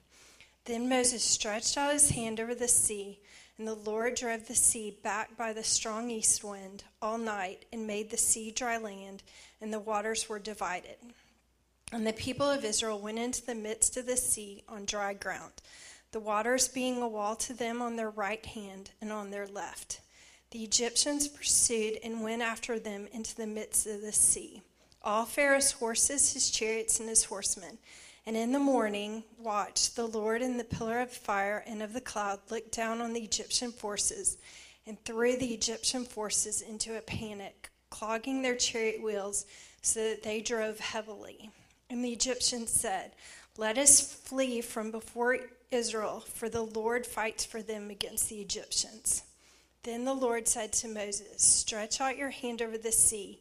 Then 0.64 0.88
Moses 0.88 1.22
stretched 1.22 1.76
out 1.76 1.92
his 1.92 2.10
hand 2.10 2.40
over 2.40 2.54
the 2.54 2.68
sea 2.68 3.18
and 3.60 3.68
the 3.68 3.74
Lord 3.74 4.14
drove 4.14 4.48
the 4.48 4.54
sea 4.54 4.96
back 5.02 5.36
by 5.36 5.52
the 5.52 5.62
strong 5.62 6.10
east 6.10 6.42
wind 6.42 6.82
all 7.02 7.18
night 7.18 7.66
and 7.70 7.86
made 7.86 8.08
the 8.08 8.16
sea 8.16 8.50
dry 8.50 8.78
land, 8.78 9.22
and 9.60 9.70
the 9.70 9.78
waters 9.78 10.30
were 10.30 10.38
divided. 10.38 10.96
And 11.92 12.06
the 12.06 12.14
people 12.14 12.48
of 12.48 12.64
Israel 12.64 12.98
went 12.98 13.18
into 13.18 13.44
the 13.44 13.54
midst 13.54 13.98
of 13.98 14.06
the 14.06 14.16
sea 14.16 14.64
on 14.66 14.86
dry 14.86 15.12
ground, 15.12 15.52
the 16.10 16.20
waters 16.20 16.68
being 16.68 17.02
a 17.02 17.08
wall 17.08 17.36
to 17.36 17.52
them 17.52 17.82
on 17.82 17.96
their 17.96 18.08
right 18.08 18.46
hand 18.46 18.92
and 18.98 19.12
on 19.12 19.30
their 19.30 19.46
left. 19.46 20.00
The 20.52 20.64
Egyptians 20.64 21.28
pursued 21.28 21.98
and 22.02 22.22
went 22.22 22.40
after 22.40 22.78
them 22.78 23.08
into 23.12 23.36
the 23.36 23.46
midst 23.46 23.86
of 23.86 24.00
the 24.00 24.12
sea. 24.12 24.62
All 25.02 25.26
Pharaoh's 25.26 25.72
horses, 25.72 26.32
his 26.32 26.50
chariots, 26.50 26.98
and 26.98 27.10
his 27.10 27.24
horsemen 27.24 27.76
And 28.26 28.36
in 28.36 28.52
the 28.52 28.58
morning, 28.58 29.24
watch, 29.38 29.94
the 29.94 30.06
Lord 30.06 30.42
in 30.42 30.56
the 30.56 30.64
pillar 30.64 31.00
of 31.00 31.10
fire 31.10 31.64
and 31.66 31.82
of 31.82 31.92
the 31.92 32.00
cloud 32.00 32.40
looked 32.50 32.72
down 32.72 33.00
on 33.00 33.12
the 33.12 33.22
Egyptian 33.22 33.72
forces 33.72 34.36
and 34.86 35.02
threw 35.04 35.36
the 35.36 35.54
Egyptian 35.54 36.04
forces 36.04 36.60
into 36.60 36.96
a 36.96 37.00
panic, 37.00 37.70
clogging 37.90 38.42
their 38.42 38.56
chariot 38.56 39.02
wheels 39.02 39.46
so 39.82 40.00
that 40.00 40.22
they 40.22 40.40
drove 40.40 40.78
heavily. 40.78 41.50
And 41.88 42.04
the 42.04 42.12
Egyptians 42.12 42.70
said, 42.70 43.12
Let 43.56 43.78
us 43.78 44.14
flee 44.14 44.60
from 44.60 44.90
before 44.90 45.38
Israel, 45.70 46.20
for 46.20 46.48
the 46.48 46.62
Lord 46.62 47.06
fights 47.06 47.44
for 47.44 47.62
them 47.62 47.90
against 47.90 48.28
the 48.28 48.40
Egyptians. 48.40 49.22
Then 49.82 50.04
the 50.04 50.14
Lord 50.14 50.46
said 50.46 50.72
to 50.74 50.88
Moses, 50.88 51.42
Stretch 51.42 52.00
out 52.00 52.18
your 52.18 52.30
hand 52.30 52.60
over 52.60 52.76
the 52.76 52.92
sea, 52.92 53.40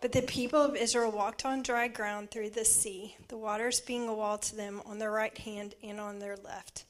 But 0.00 0.12
the 0.12 0.22
people 0.22 0.62
of 0.62 0.76
Israel 0.76 1.10
walked 1.10 1.44
on 1.44 1.62
dry 1.62 1.88
ground 1.88 2.30
through 2.30 2.50
the 2.50 2.64
sea, 2.64 3.16
the 3.26 3.36
waters 3.36 3.80
being 3.80 4.08
a 4.08 4.14
wall 4.14 4.38
to 4.38 4.54
them 4.54 4.80
on 4.86 4.98
their 4.98 5.10
right 5.10 5.36
hand 5.36 5.74
and 5.82 5.98
on 5.98 6.20
their 6.20 6.36
left. 6.36 6.84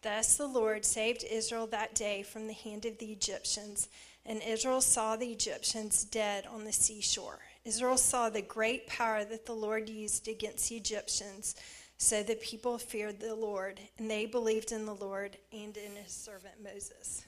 Thus 0.00 0.36
the 0.36 0.46
Lord 0.46 0.84
saved 0.84 1.24
Israel 1.30 1.66
that 1.66 1.94
day 1.94 2.22
from 2.22 2.46
the 2.46 2.54
hand 2.54 2.86
of 2.86 2.98
the 2.98 3.12
Egyptians, 3.12 3.88
and 4.24 4.40
Israel 4.42 4.80
saw 4.80 5.16
the 5.16 5.32
Egyptians 5.32 6.04
dead 6.04 6.46
on 6.46 6.64
the 6.64 6.72
seashore. 6.72 7.40
Israel 7.64 7.98
saw 7.98 8.30
the 8.30 8.42
great 8.42 8.86
power 8.86 9.24
that 9.24 9.44
the 9.44 9.52
Lord 9.52 9.90
used 9.90 10.26
against 10.26 10.70
the 10.70 10.76
Egyptians, 10.76 11.56
so 11.98 12.22
the 12.22 12.36
people 12.36 12.78
feared 12.78 13.20
the 13.20 13.34
Lord, 13.34 13.80
and 13.98 14.10
they 14.10 14.24
believed 14.24 14.72
in 14.72 14.86
the 14.86 14.94
Lord 14.94 15.36
and 15.52 15.76
in 15.76 15.96
his 15.96 16.12
servant 16.12 16.54
Moses. 16.62 17.26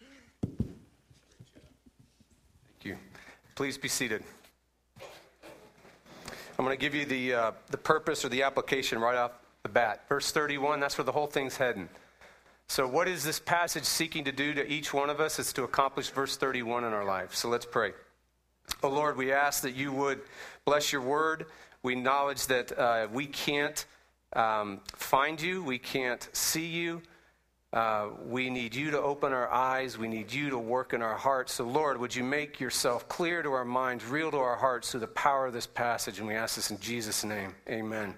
Thank 0.00 0.12
you. 2.84 2.96
Please 3.54 3.76
be 3.76 3.88
seated. 3.88 4.22
I'm 6.58 6.64
going 6.64 6.76
to 6.76 6.80
give 6.80 6.94
you 6.94 7.04
the, 7.04 7.34
uh, 7.34 7.52
the 7.70 7.76
purpose 7.78 8.24
or 8.24 8.28
the 8.28 8.42
application 8.42 8.98
right 8.98 9.16
off 9.16 9.32
the 9.62 9.68
bat. 9.68 10.04
Verse 10.08 10.30
31, 10.30 10.80
that's 10.80 10.96
where 10.96 11.04
the 11.04 11.12
whole 11.12 11.26
thing's 11.26 11.56
heading. 11.56 11.88
So, 12.68 12.88
what 12.88 13.06
is 13.06 13.22
this 13.22 13.38
passage 13.38 13.84
seeking 13.84 14.24
to 14.24 14.32
do 14.32 14.52
to 14.54 14.66
each 14.66 14.92
one 14.92 15.08
of 15.08 15.20
us? 15.20 15.38
It's 15.38 15.52
to 15.52 15.62
accomplish 15.64 16.10
verse 16.10 16.36
31 16.36 16.84
in 16.84 16.92
our 16.92 17.04
life. 17.04 17.34
So, 17.34 17.48
let's 17.48 17.66
pray. 17.66 17.92
Oh 18.82 18.88
Lord, 18.88 19.16
we 19.16 19.32
ask 19.32 19.62
that 19.62 19.74
you 19.74 19.92
would 19.92 20.20
bless 20.64 20.92
your 20.92 21.02
word. 21.02 21.46
We 21.82 21.92
acknowledge 21.92 22.46
that 22.46 22.76
uh, 22.76 23.06
we 23.12 23.26
can't 23.26 23.84
um, 24.32 24.80
find 24.94 25.40
you, 25.40 25.62
we 25.62 25.78
can't 25.78 26.28
see 26.32 26.66
you. 26.66 27.02
Uh, 27.76 28.08
we 28.26 28.48
need 28.48 28.74
you 28.74 28.90
to 28.90 28.98
open 28.98 29.34
our 29.34 29.52
eyes. 29.52 29.98
We 29.98 30.08
need 30.08 30.32
you 30.32 30.48
to 30.48 30.56
work 30.56 30.94
in 30.94 31.02
our 31.02 31.14
hearts. 31.14 31.52
So, 31.52 31.64
Lord, 31.64 32.00
would 32.00 32.16
you 32.16 32.24
make 32.24 32.58
yourself 32.58 33.06
clear 33.06 33.42
to 33.42 33.52
our 33.52 33.66
minds, 33.66 34.06
real 34.06 34.30
to 34.30 34.38
our 34.38 34.56
hearts 34.56 34.90
through 34.90 35.00
the 35.00 35.08
power 35.08 35.46
of 35.46 35.52
this 35.52 35.66
passage? 35.66 36.18
And 36.18 36.26
we 36.26 36.32
ask 36.32 36.56
this 36.56 36.70
in 36.70 36.80
Jesus' 36.80 37.22
name. 37.22 37.54
Amen. 37.68 38.14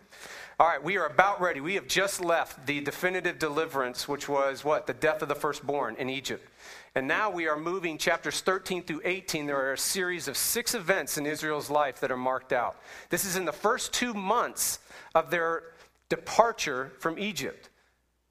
All 0.60 0.68
right, 0.68 0.80
we 0.80 0.96
are 0.96 1.06
about 1.06 1.40
ready. 1.40 1.60
We 1.60 1.74
have 1.74 1.88
just 1.88 2.20
left 2.20 2.68
the 2.68 2.80
definitive 2.80 3.40
deliverance, 3.40 4.06
which 4.06 4.28
was 4.28 4.62
what? 4.62 4.86
The 4.86 4.94
death 4.94 5.22
of 5.22 5.28
the 5.28 5.34
firstborn 5.34 5.96
in 5.96 6.08
Egypt. 6.08 6.48
And 6.94 7.08
now 7.08 7.28
we 7.28 7.48
are 7.48 7.58
moving 7.58 7.98
chapters 7.98 8.40
13 8.40 8.84
through 8.84 9.00
18. 9.04 9.46
There 9.46 9.56
are 9.56 9.72
a 9.72 9.78
series 9.78 10.28
of 10.28 10.36
six 10.36 10.76
events 10.76 11.18
in 11.18 11.26
Israel's 11.26 11.68
life 11.68 11.98
that 11.98 12.12
are 12.12 12.16
marked 12.16 12.52
out. 12.52 12.76
This 13.10 13.24
is 13.24 13.34
in 13.34 13.44
the 13.44 13.52
first 13.52 13.92
two 13.92 14.14
months 14.14 14.78
of 15.16 15.32
their 15.32 15.64
departure 16.08 16.92
from 17.00 17.18
Egypt. 17.18 17.67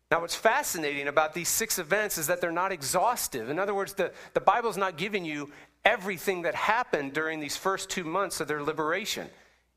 Now, 0.10 0.22
what's 0.22 0.36
fascinating 0.36 1.08
about 1.08 1.34
these 1.34 1.50
six 1.50 1.80
events 1.80 2.18
is 2.18 2.28
that 2.28 2.40
they're 2.40 2.52
not 2.52 2.72
exhaustive. 2.72 3.50
In 3.50 3.60
other 3.60 3.74
words, 3.74 3.94
the, 3.94 4.12
the 4.34 4.40
Bible's 4.40 4.78
not 4.78 4.98
giving 4.98 5.26
you 5.26 5.52
everything 5.84 6.44
that 6.44 6.56
happened 6.56 7.14
during 7.14 7.40
these 7.40 7.58
first 7.58 7.90
two 7.90 8.06
months 8.06 8.40
of 8.40 8.48
their 8.48 8.64
liberation. 8.64 9.28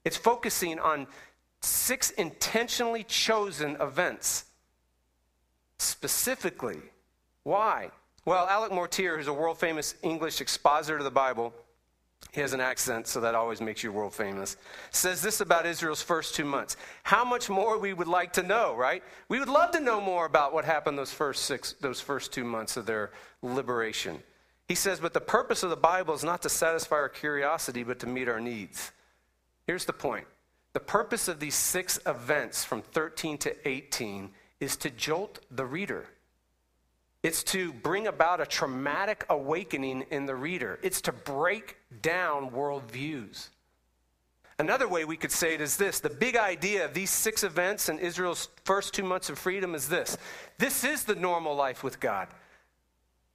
It's 0.05 0.17
focusing 0.17 0.79
on 0.79 1.09
six 1.63 2.11
intentionally 2.11 3.05
chosen 3.05 3.77
events. 3.81 4.45
Specifically, 5.79 6.79
why? 7.43 7.91
Well, 8.25 8.47
Alec 8.47 8.71
Motyer, 8.71 9.17
who's 9.17 9.27
a 9.27 9.33
world 9.33 9.59
famous 9.59 9.95
English 10.03 10.41
expositor 10.41 10.99
of 10.99 11.05
the 11.05 11.11
Bible, 11.11 11.53
he 12.33 12.41
has 12.41 12.53
an 12.53 12.61
accent, 12.61 13.07
so 13.07 13.21
that 13.21 13.35
always 13.35 13.61
makes 13.61 13.83
you 13.83 13.91
world 13.91 14.15
famous. 14.15 14.57
Says 14.91 15.21
this 15.21 15.41
about 15.41 15.67
Israel's 15.67 16.03
first 16.03 16.35
two 16.35 16.45
months. 16.45 16.77
How 17.03 17.25
much 17.25 17.51
more 17.51 17.79
we 17.79 17.93
would 17.93 18.07
like 18.09 18.35
to 18.35 18.43
know, 18.43 18.75
right? 18.75 19.03
We 19.29 19.41
would 19.41 19.49
love 19.49 19.73
to 19.73 19.81
know 19.81 20.01
more 20.01 20.27
about 20.27 20.53
what 20.53 20.65
happened 20.65 20.97
those 20.97 21.13
first 21.13 21.45
six, 21.45 21.75
those 21.81 22.01
first 22.01 22.33
two 22.33 22.45
months 22.45 22.77
of 22.77 22.87
their 22.87 23.11
liberation. 23.43 24.23
He 24.69 24.77
says, 24.77 25.01
but 25.01 25.13
the 25.13 25.21
purpose 25.21 25.65
of 25.65 25.71
the 25.71 25.77
Bible 25.77 26.15
is 26.15 26.23
not 26.23 26.43
to 26.43 26.49
satisfy 26.49 26.97
our 26.97 27.09
curiosity, 27.09 27.83
but 27.83 27.99
to 28.01 28.07
meet 28.07 28.29
our 28.29 28.41
needs. 28.41 28.93
Here's 29.67 29.85
the 29.85 29.93
point. 29.93 30.27
The 30.73 30.81
purpose 30.81 31.27
of 31.27 31.41
these 31.41 31.57
six 31.57 31.99
events 32.07 32.63
from 32.63 32.83
13 32.83 33.39
to 33.39 33.69
18 33.69 34.31
is 34.61 34.77
to 34.77 34.91
jolt 34.91 35.41
the 35.51 35.67
reader. 35.67 36.07
It's 37.23 37.43
to 37.45 37.73
bring 37.73 38.07
about 38.07 38.41
a 38.41 38.47
traumatic 38.47 39.27
awakening 39.29 40.07
in 40.11 40.27
the 40.27 40.35
reader. 40.35 40.79
It's 40.83 41.03
to 41.03 41.13
break 41.13 41.77
down 42.01 42.51
worldviews. 42.51 43.49
Another 44.59 44.89
way 44.89 45.05
we 45.05 45.17
could 45.17 45.33
say 45.33 45.55
it 45.55 45.61
is 45.61 45.77
this 45.77 46.01
the 46.01 46.11
big 46.11 46.37
idea 46.37 46.85
of 46.85 46.93
these 46.93 47.11
six 47.11 47.45
events 47.45 47.89
in 47.89 47.99
Israel's 47.99 48.49
first 48.65 48.93
two 48.93 49.03
months 49.03 49.31
of 49.31 49.39
freedom 49.39 49.75
is 49.75 49.89
this 49.89 50.19
this 50.59 50.85
is 50.85 51.05
the 51.05 51.15
normal 51.15 51.55
life 51.55 51.83
with 51.83 51.99
God. 51.99 52.29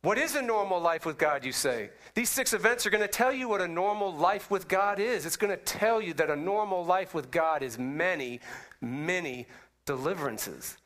What 0.04 0.20
is 0.20 0.36
a 0.36 0.42
normal 0.42 0.80
life 0.80 1.04
with 1.04 1.18
God, 1.18 1.44
you 1.44 1.52
say? 1.52 1.90
These 2.14 2.30
six 2.30 2.54
events 2.54 2.86
are 2.86 2.92
going 2.92 3.02
to 3.02 3.08
tell 3.08 3.34
you 3.34 3.50
what 3.50 3.60
a 3.60 3.68
normal 3.68 4.14
life 4.14 4.52
with 4.52 4.68
God 4.68 5.00
is. 5.00 5.26
It's 5.26 5.36
going 5.36 5.50
to 5.50 5.64
tell 5.64 6.00
you 6.00 6.14
that 6.14 6.30
a 6.30 6.36
normal 6.36 6.86
life 6.86 7.16
with 7.16 7.32
God 7.32 7.64
is 7.64 7.80
many, 7.80 8.40
many 8.82 9.48
deliverances. 9.88 10.78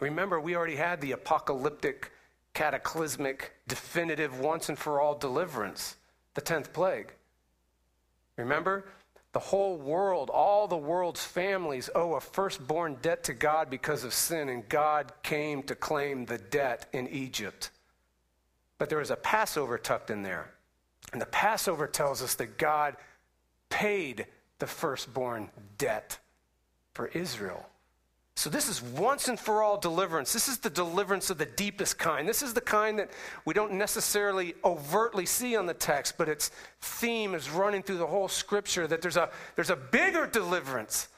Remember, 0.00 0.40
we 0.40 0.56
already 0.56 0.76
had 0.76 1.00
the 1.00 1.12
apocalyptic, 1.12 2.10
cataclysmic, 2.54 3.52
definitive, 3.68 4.40
once 4.40 4.68
and 4.68 4.78
for 4.78 5.00
all 5.00 5.14
deliverance, 5.14 5.96
the 6.34 6.40
10th 6.40 6.72
plague. 6.72 7.12
Remember? 8.36 8.86
The 9.32 9.38
whole 9.38 9.76
world, 9.76 10.28
all 10.28 10.66
the 10.66 10.76
world's 10.76 11.22
families 11.22 11.88
owe 11.94 12.14
a 12.14 12.20
firstborn 12.20 12.96
debt 13.00 13.22
to 13.24 13.34
God 13.34 13.70
because 13.70 14.02
of 14.02 14.12
sin, 14.12 14.48
and 14.48 14.68
God 14.68 15.12
came 15.22 15.62
to 15.64 15.76
claim 15.76 16.24
the 16.24 16.38
debt 16.38 16.86
in 16.92 17.06
Egypt. 17.08 17.70
But 18.78 18.88
there 18.88 19.00
is 19.00 19.10
a 19.10 19.16
Passover 19.16 19.78
tucked 19.78 20.10
in 20.10 20.22
there. 20.22 20.50
And 21.12 21.20
the 21.20 21.26
Passover 21.26 21.86
tells 21.86 22.22
us 22.22 22.34
that 22.36 22.58
God 22.58 22.96
paid 23.68 24.26
the 24.58 24.66
firstborn 24.66 25.50
debt 25.78 26.18
for 26.94 27.06
Israel. 27.08 27.66
So, 28.40 28.48
this 28.48 28.70
is 28.70 28.80
once 28.80 29.28
and 29.28 29.38
for 29.38 29.62
all 29.62 29.76
deliverance. 29.76 30.32
This 30.32 30.48
is 30.48 30.56
the 30.56 30.70
deliverance 30.70 31.28
of 31.28 31.36
the 31.36 31.44
deepest 31.44 31.98
kind. 31.98 32.26
This 32.26 32.40
is 32.40 32.54
the 32.54 32.62
kind 32.62 32.98
that 32.98 33.10
we 33.44 33.52
don't 33.52 33.72
necessarily 33.72 34.54
overtly 34.64 35.26
see 35.26 35.56
on 35.56 35.66
the 35.66 35.74
text, 35.74 36.14
but 36.16 36.26
its 36.26 36.50
theme 36.80 37.34
is 37.34 37.50
running 37.50 37.82
through 37.82 37.98
the 37.98 38.06
whole 38.06 38.28
scripture 38.28 38.86
that 38.86 39.02
there's 39.02 39.18
a, 39.18 39.28
there's 39.56 39.68
a 39.68 39.76
bigger 39.76 40.26
deliverance 40.26 41.08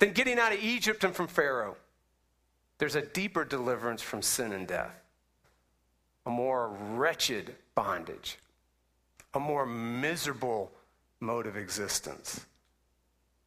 than 0.00 0.12
getting 0.12 0.36
out 0.36 0.52
of 0.52 0.58
Egypt 0.60 1.04
and 1.04 1.14
from 1.14 1.28
Pharaoh. 1.28 1.76
There's 2.78 2.96
a 2.96 3.02
deeper 3.02 3.44
deliverance 3.44 4.02
from 4.02 4.20
sin 4.20 4.50
and 4.50 4.66
death, 4.66 5.00
a 6.26 6.30
more 6.30 6.70
wretched 6.90 7.54
bondage, 7.76 8.36
a 9.32 9.38
more 9.38 9.64
miserable 9.64 10.72
mode 11.20 11.46
of 11.46 11.56
existence. 11.56 12.44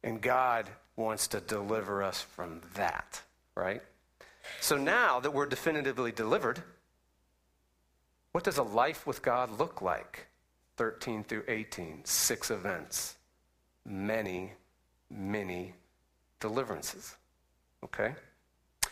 And 0.02 0.18
God 0.18 0.66
wants 0.96 1.26
to 1.28 1.40
deliver 1.40 2.02
us 2.02 2.20
from 2.20 2.60
that, 2.74 3.22
right? 3.54 3.82
So 4.60 4.76
now 4.76 5.20
that 5.20 5.32
we're 5.32 5.46
definitively 5.46 6.12
delivered, 6.12 6.62
what 8.32 8.44
does 8.44 8.58
a 8.58 8.62
life 8.62 9.06
with 9.06 9.22
God 9.22 9.58
look 9.58 9.82
like? 9.82 10.26
13 10.76 11.24
through 11.24 11.44
18, 11.48 12.04
six 12.04 12.50
events, 12.50 13.16
many, 13.84 14.52
many 15.10 15.74
deliverances. 16.40 17.14
Okay? 17.84 18.14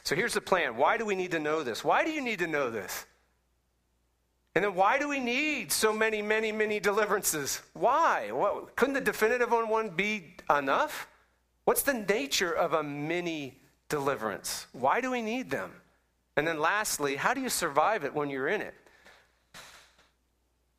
So 0.05 0.15
here's 0.15 0.35
the 0.35 0.41
plan. 0.41 0.77
Why 0.77 0.99
do 0.99 1.07
we 1.07 1.15
need 1.15 1.31
to 1.33 1.39
know 1.39 1.63
this? 1.63 1.83
Why 1.83 2.05
do 2.05 2.11
you 2.11 2.21
need 2.21 2.41
to 2.41 2.47
know 2.47 2.71
this? 2.71 3.07
And 4.55 4.65
then 4.65 4.75
why 4.75 4.99
do 4.99 5.09
we 5.09 5.21
need 5.21 5.71
so 5.71 5.93
many, 5.93 6.23
many, 6.23 6.51
many 6.51 6.81
deliverances? 6.81 7.63
Why? 7.73 8.31
Couldn't 8.75 8.95
the 8.95 9.01
definitive 9.01 9.53
on 9.53 9.69
one 9.69 9.91
be 9.91 10.35
enough? 10.55 11.07
What's 11.71 11.83
the 11.83 11.95
nature 11.95 12.51
of 12.51 12.73
a 12.73 12.83
mini 12.83 13.57
deliverance? 13.89 14.67
Why 14.73 15.01
do 15.01 15.09
we 15.13 15.23
need 15.23 15.51
them? 15.51 15.71
And 16.37 16.45
then 16.45 16.59
lastly, 16.59 17.15
how 17.15 17.33
do 17.33 17.41
you 17.41 17.49
survive 17.49 18.03
it 18.03 18.13
when 18.13 18.29
you're 18.29 18.49
in 18.49 18.61
it? 18.61 18.75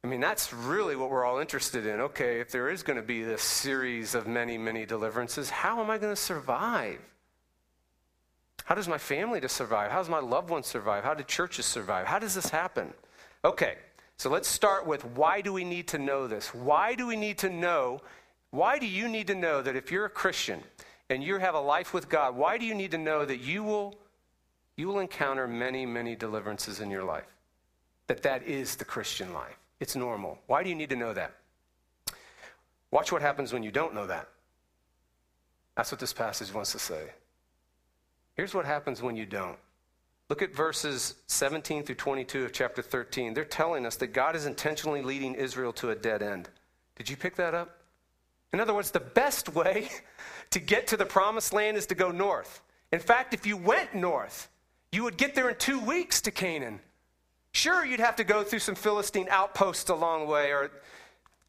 I 0.04 0.08
mean, 0.08 0.20
that's 0.20 0.52
really 0.52 0.98
what 0.98 1.10
we're 1.10 1.24
all 1.24 1.40
interested 1.40 1.86
in. 1.86 2.02
Okay, 2.02 2.42
if 2.42 2.52
there 2.52 2.70
is 2.70 2.84
going 2.84 2.98
to 2.98 3.04
be 3.04 3.24
this 3.24 3.42
series 3.42 4.16
of 4.16 4.28
many, 4.28 4.58
many 4.58 4.86
deliverances, 4.86 5.50
how 5.50 5.82
am 5.82 5.90
I 5.90 5.98
going 5.98 6.12
to 6.12 6.22
survive? 6.22 7.00
How 8.66 8.76
does 8.76 8.90
my 8.90 8.98
family 8.98 9.40
to 9.40 9.48
survive? 9.48 9.92
How 9.92 10.00
does 10.00 10.10
my 10.10 10.20
loved 10.20 10.50
ones 10.50 10.68
survive? 10.68 11.06
How 11.06 11.14
do 11.14 11.24
churches 11.24 11.66
survive? 11.66 12.06
How 12.06 12.20
does 12.20 12.36
this 12.36 12.50
happen? 12.50 12.94
Okay, 13.46 13.76
so 14.18 14.30
let's 14.30 14.50
start 14.50 14.86
with 14.86 15.06
why 15.06 15.40
do 15.40 15.54
we 15.54 15.64
need 15.64 15.88
to 15.88 15.98
know 15.98 16.28
this? 16.28 16.54
Why 16.54 16.96
do 16.96 17.08
we 17.08 17.16
need 17.16 17.38
to 17.38 17.50
know? 17.50 18.02
Why 18.52 18.78
do 18.78 18.86
you 18.86 19.08
need 19.08 19.28
to 19.28 19.36
know 19.36 19.62
that 19.62 19.76
if 19.76 19.92
you're 19.92 20.06
a 20.06 20.10
Christian 20.10 20.62
and 21.10 21.24
you 21.24 21.38
have 21.38 21.56
a 21.56 21.60
life 21.60 21.94
with 21.94 22.10
God, 22.10 22.36
why 22.36 22.58
do 22.58 22.66
you 22.66 22.76
need 22.76 22.92
to 22.92 22.98
know 22.98 23.26
that 23.26 23.40
you 23.40 23.64
will 23.64 23.96
you 24.78 24.88
will 24.88 25.00
encounter 25.00 25.48
many, 25.48 25.86
many 25.86 26.16
deliverances 26.16 26.80
in 26.80 26.90
your 26.90 27.04
life? 27.04 27.28
That 28.08 28.24
that 28.24 28.44
is 28.44 28.76
the 28.76 28.86
Christian 28.86 29.34
life. 29.34 29.58
It's 29.80 29.96
normal. 29.96 30.40
Why 30.48 30.64
do 30.64 30.70
you 30.70 30.76
need 30.76 30.90
to 30.90 30.96
know 30.96 31.14
that? 31.14 31.34
Watch 32.90 33.12
what 33.12 33.22
happens 33.22 33.54
when 33.54 33.64
you 33.64 33.72
don't 33.72 33.94
know 33.94 34.08
that. 34.08 34.28
That's 35.76 35.92
what 35.92 36.00
this 36.00 36.14
passage 36.14 36.54
wants 36.54 36.74
to 36.74 36.80
say. 36.80 37.10
Here's 38.36 38.54
what 38.54 38.66
happens 38.66 39.02
when 39.02 39.16
you 39.16 39.26
don't. 39.26 39.58
Look 40.30 40.42
at 40.42 40.56
verses 40.56 41.16
17 41.28 41.84
through 41.84 41.96
22 41.96 42.46
of 42.46 42.54
chapter 42.54 42.82
13. 42.82 43.34
They're 43.34 43.44
telling 43.44 43.86
us 43.86 43.98
that 43.98 44.08
God 44.08 44.36
is 44.36 44.46
intentionally 44.46 45.02
leading 45.02 45.36
Israel 45.36 45.74
to 45.74 45.90
a 45.90 45.96
dead 45.96 46.22
end. 46.22 46.50
Did 46.96 47.10
you 47.10 47.18
pick 47.18 47.36
that 47.36 47.54
up? 47.54 47.81
In 48.54 48.60
other 48.60 48.74
words, 48.74 48.92
the 48.92 49.00
best 49.00 49.54
way 49.54 49.90
to 50.52 50.60
get 50.60 50.88
to 50.88 50.98
the 50.98 51.06
promised 51.06 51.54
land 51.54 51.78
is 51.78 51.86
to 51.88 51.96
go 51.96 52.12
north. 52.12 52.62
In 52.92 53.00
fact, 53.00 53.34
if 53.34 53.46
you 53.46 53.56
went 53.56 53.96
north, 53.96 54.50
you 54.92 55.04
would 55.04 55.18
get 55.18 55.36
there 55.36 55.50
in 55.50 55.56
two 55.56 55.80
weeks 55.80 56.22
to 56.22 56.32
Canaan. 56.32 56.80
Sure, 57.54 57.86
you'd 57.86 58.00
have 58.00 58.18
to 58.18 58.24
go 58.24 58.44
through 58.44 58.60
some 58.60 58.76
Philistine 58.76 59.28
outposts 59.30 59.90
along 59.90 60.22
the 60.22 60.26
way, 60.26 60.52
or 60.52 60.72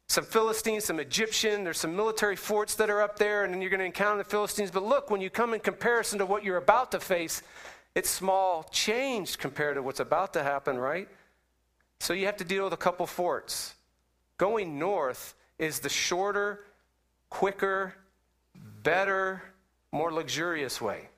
some 0.07 0.23
Philistines, 0.23 0.85
some 0.85 0.99
Egyptian, 0.99 1.63
there's 1.63 1.79
some 1.79 1.95
military 1.95 2.35
forts 2.35 2.75
that 2.75 2.89
are 2.89 3.01
up 3.01 3.17
there, 3.17 3.43
and 3.43 3.53
then 3.53 3.61
you're 3.61 3.69
going 3.69 3.79
to 3.79 3.85
encounter 3.85 4.23
the 4.23 4.29
Philistines. 4.29 4.69
But 4.71 4.83
look, 4.83 5.09
when 5.09 5.21
you 5.21 5.29
come 5.29 5.53
in 5.53 5.59
comparison 5.59 6.19
to 6.19 6.25
what 6.25 6.43
you're 6.43 6.57
about 6.57 6.91
to 6.91 6.99
face, 6.99 7.41
it's 7.95 8.09
small 8.09 8.63
change 8.71 9.37
compared 9.37 9.75
to 9.75 9.81
what's 9.81 9.99
about 9.99 10.33
to 10.33 10.43
happen, 10.43 10.77
right? 10.77 11.07
So 11.99 12.13
you 12.13 12.25
have 12.25 12.37
to 12.37 12.43
deal 12.43 12.65
with 12.65 12.73
a 12.73 12.77
couple 12.77 13.07
forts. 13.07 13.75
Going 14.37 14.77
north 14.77 15.35
is 15.57 15.79
the 15.79 15.89
shorter, 15.89 16.65
quicker, 17.33 17.95
better, 18.83 19.41
more 19.91 20.13
luxurious 20.13 20.79
way. 20.79 21.09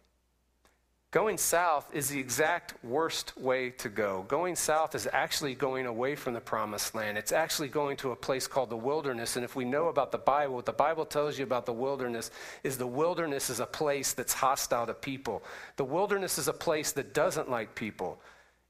Going 1.12 1.38
south 1.38 1.94
is 1.94 2.08
the 2.08 2.18
exact 2.18 2.74
worst 2.86 3.38
way 3.38 3.72
to 3.72 3.90
go. 3.90 4.24
Going 4.30 4.56
south 4.56 4.96
is 4.96 5.10
actually 5.12 5.56
going 5.56 5.86
away 5.86 6.16
from 6.16 6.34
the 6.34 6.40
promised 6.40 6.96
land. 6.96 7.18
It's 7.18 7.34
actually 7.34 7.68
going 7.68 7.98
to 7.98 8.12
a 8.12 8.16
place 8.16 8.48
called 8.48 8.70
the 8.70 8.78
wilderness. 8.78 9.36
And 9.36 9.44
if 9.44 9.58
we 9.58 9.66
know 9.66 9.90
about 9.90 10.14
the 10.14 10.18
Bible, 10.18 10.56
what 10.56 10.66
the 10.66 10.72
Bible 10.72 11.06
tells 11.06 11.38
you 11.38 11.44
about 11.44 11.66
the 11.66 11.74
wilderness 11.74 12.32
is 12.64 12.78
the 12.78 12.88
wilderness 12.88 13.50
is 13.50 13.60
a 13.60 13.66
place 13.66 14.14
that's 14.14 14.34
hostile 14.34 14.88
to 14.88 14.94
people. 14.94 15.44
The 15.76 15.84
wilderness 15.84 16.38
is 16.38 16.48
a 16.48 16.54
place 16.54 16.94
that 16.94 17.14
doesn't 17.14 17.52
like 17.52 17.76
people. 17.76 18.22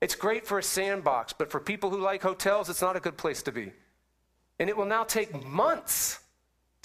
It's 0.01 0.15
great 0.15 0.47
for 0.47 0.57
a 0.57 0.63
sandbox, 0.63 1.31
but 1.31 1.51
for 1.51 1.59
people 1.59 1.91
who 1.91 1.99
like 1.99 2.23
hotels, 2.23 2.69
it's 2.71 2.81
not 2.81 2.95
a 2.95 2.99
good 2.99 3.17
place 3.17 3.43
to 3.43 3.51
be. 3.51 3.71
And 4.57 4.67
it 4.67 4.75
will 4.75 4.85
now 4.85 5.03
take 5.03 5.45
months 5.45 6.24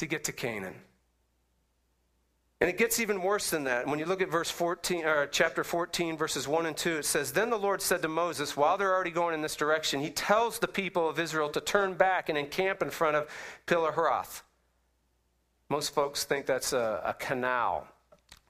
to 0.00 0.06
get 0.06 0.24
to 0.24 0.32
Canaan. 0.32 0.74
And 2.60 2.68
it 2.68 2.76
gets 2.76 3.00
even 3.00 3.22
worse 3.22 3.48
than 3.48 3.64
that. 3.64 3.86
When 3.86 3.98
you 3.98 4.04
look 4.04 4.20
at 4.20 4.30
verse 4.30 4.50
14, 4.50 5.04
or 5.04 5.26
chapter 5.28 5.64
14, 5.64 6.18
verses 6.18 6.46
1 6.46 6.66
and 6.66 6.76
2, 6.76 6.98
it 6.98 7.04
says, 7.06 7.32
Then 7.32 7.48
the 7.48 7.58
Lord 7.58 7.80
said 7.80 8.02
to 8.02 8.08
Moses, 8.08 8.56
while 8.56 8.76
they're 8.76 8.92
already 8.92 9.10
going 9.10 9.32
in 9.32 9.40
this 9.40 9.56
direction, 9.56 10.00
he 10.00 10.10
tells 10.10 10.58
the 10.58 10.68
people 10.68 11.08
of 11.08 11.18
Israel 11.18 11.48
to 11.50 11.60
turn 11.60 11.94
back 11.94 12.28
and 12.28 12.36
encamp 12.36 12.82
in 12.82 12.90
front 12.90 13.16
of 13.16 13.28
Pilaharoth. 13.66 14.42
Most 15.70 15.94
folks 15.94 16.24
think 16.24 16.44
that's 16.44 16.74
a, 16.74 17.02
a 17.04 17.14
canal 17.14 17.86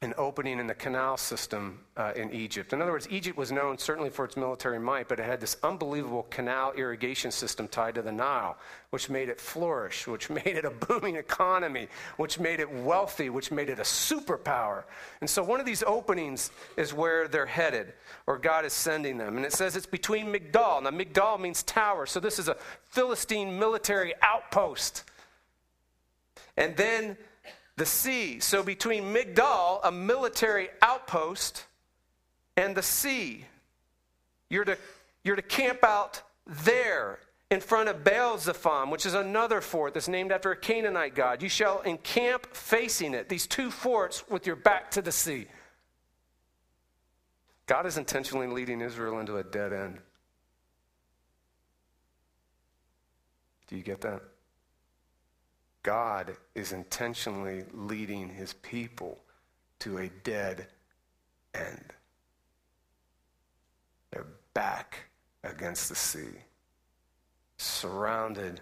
an 0.02 0.14
opening 0.16 0.58
in 0.58 0.66
the 0.66 0.74
canal 0.74 1.18
system 1.18 1.78
uh, 1.98 2.12
in 2.16 2.32
Egypt. 2.32 2.72
In 2.72 2.80
other 2.80 2.90
words, 2.90 3.06
Egypt 3.10 3.36
was 3.36 3.52
known 3.52 3.76
certainly 3.76 4.08
for 4.08 4.24
its 4.24 4.34
military 4.34 4.80
might, 4.80 5.08
but 5.08 5.20
it 5.20 5.26
had 5.26 5.42
this 5.42 5.58
unbelievable 5.62 6.26
canal 6.30 6.72
irrigation 6.72 7.30
system 7.30 7.68
tied 7.68 7.96
to 7.96 8.02
the 8.02 8.10
Nile, 8.10 8.56
which 8.88 9.10
made 9.10 9.28
it 9.28 9.38
flourish, 9.38 10.06
which 10.06 10.30
made 10.30 10.46
it 10.46 10.64
a 10.64 10.70
booming 10.70 11.16
economy, 11.16 11.86
which 12.16 12.38
made 12.38 12.60
it 12.60 12.72
wealthy, 12.72 13.28
which 13.28 13.50
made 13.50 13.68
it 13.68 13.78
a 13.78 13.82
superpower. 13.82 14.84
And 15.20 15.28
so 15.28 15.42
one 15.42 15.60
of 15.60 15.66
these 15.66 15.82
openings 15.82 16.50
is 16.78 16.94
where 16.94 17.28
they're 17.28 17.44
headed, 17.44 17.92
or 18.26 18.38
God 18.38 18.64
is 18.64 18.72
sending 18.72 19.18
them. 19.18 19.36
And 19.36 19.44
it 19.44 19.52
says 19.52 19.76
it's 19.76 19.84
between 19.84 20.32
Migdal. 20.32 20.82
Now, 20.82 20.90
Migdal 20.92 21.38
means 21.38 21.62
tower, 21.62 22.06
so 22.06 22.20
this 22.20 22.38
is 22.38 22.48
a 22.48 22.56
Philistine 22.84 23.58
military 23.58 24.14
outpost. 24.22 25.04
And 26.56 26.74
then 26.78 27.18
the 27.80 27.86
sea. 27.86 28.40
So 28.40 28.62
between 28.62 29.04
Migdal, 29.04 29.80
a 29.82 29.90
military 29.90 30.68
outpost, 30.82 31.64
and 32.54 32.76
the 32.76 32.82
sea, 32.82 33.46
you're 34.50 34.66
to, 34.66 34.76
you're 35.24 35.36
to 35.36 35.42
camp 35.42 35.82
out 35.82 36.20
there 36.46 37.20
in 37.50 37.62
front 37.62 37.88
of 37.88 38.04
Baal 38.04 38.36
Zephon, 38.36 38.90
which 38.90 39.06
is 39.06 39.14
another 39.14 39.62
fort 39.62 39.94
that's 39.94 40.08
named 40.08 40.30
after 40.30 40.52
a 40.52 40.56
Canaanite 40.56 41.14
god. 41.14 41.42
You 41.42 41.48
shall 41.48 41.80
encamp 41.80 42.54
facing 42.54 43.14
it, 43.14 43.30
these 43.30 43.46
two 43.46 43.70
forts 43.70 44.28
with 44.28 44.46
your 44.46 44.56
back 44.56 44.90
to 44.90 45.00
the 45.00 45.10
sea. 45.10 45.46
God 47.64 47.86
is 47.86 47.96
intentionally 47.96 48.46
leading 48.46 48.82
Israel 48.82 49.20
into 49.20 49.38
a 49.38 49.42
dead 49.42 49.72
end. 49.72 50.00
Do 53.68 53.76
you 53.76 53.82
get 53.82 54.02
that? 54.02 54.20
God 55.82 56.36
is 56.54 56.72
intentionally 56.72 57.64
leading 57.72 58.28
his 58.28 58.52
people 58.52 59.18
to 59.80 59.98
a 59.98 60.10
dead 60.24 60.66
end. 61.54 61.92
They're 64.10 64.26
back 64.52 65.04
against 65.42 65.88
the 65.88 65.94
sea, 65.94 66.36
surrounded 67.56 68.60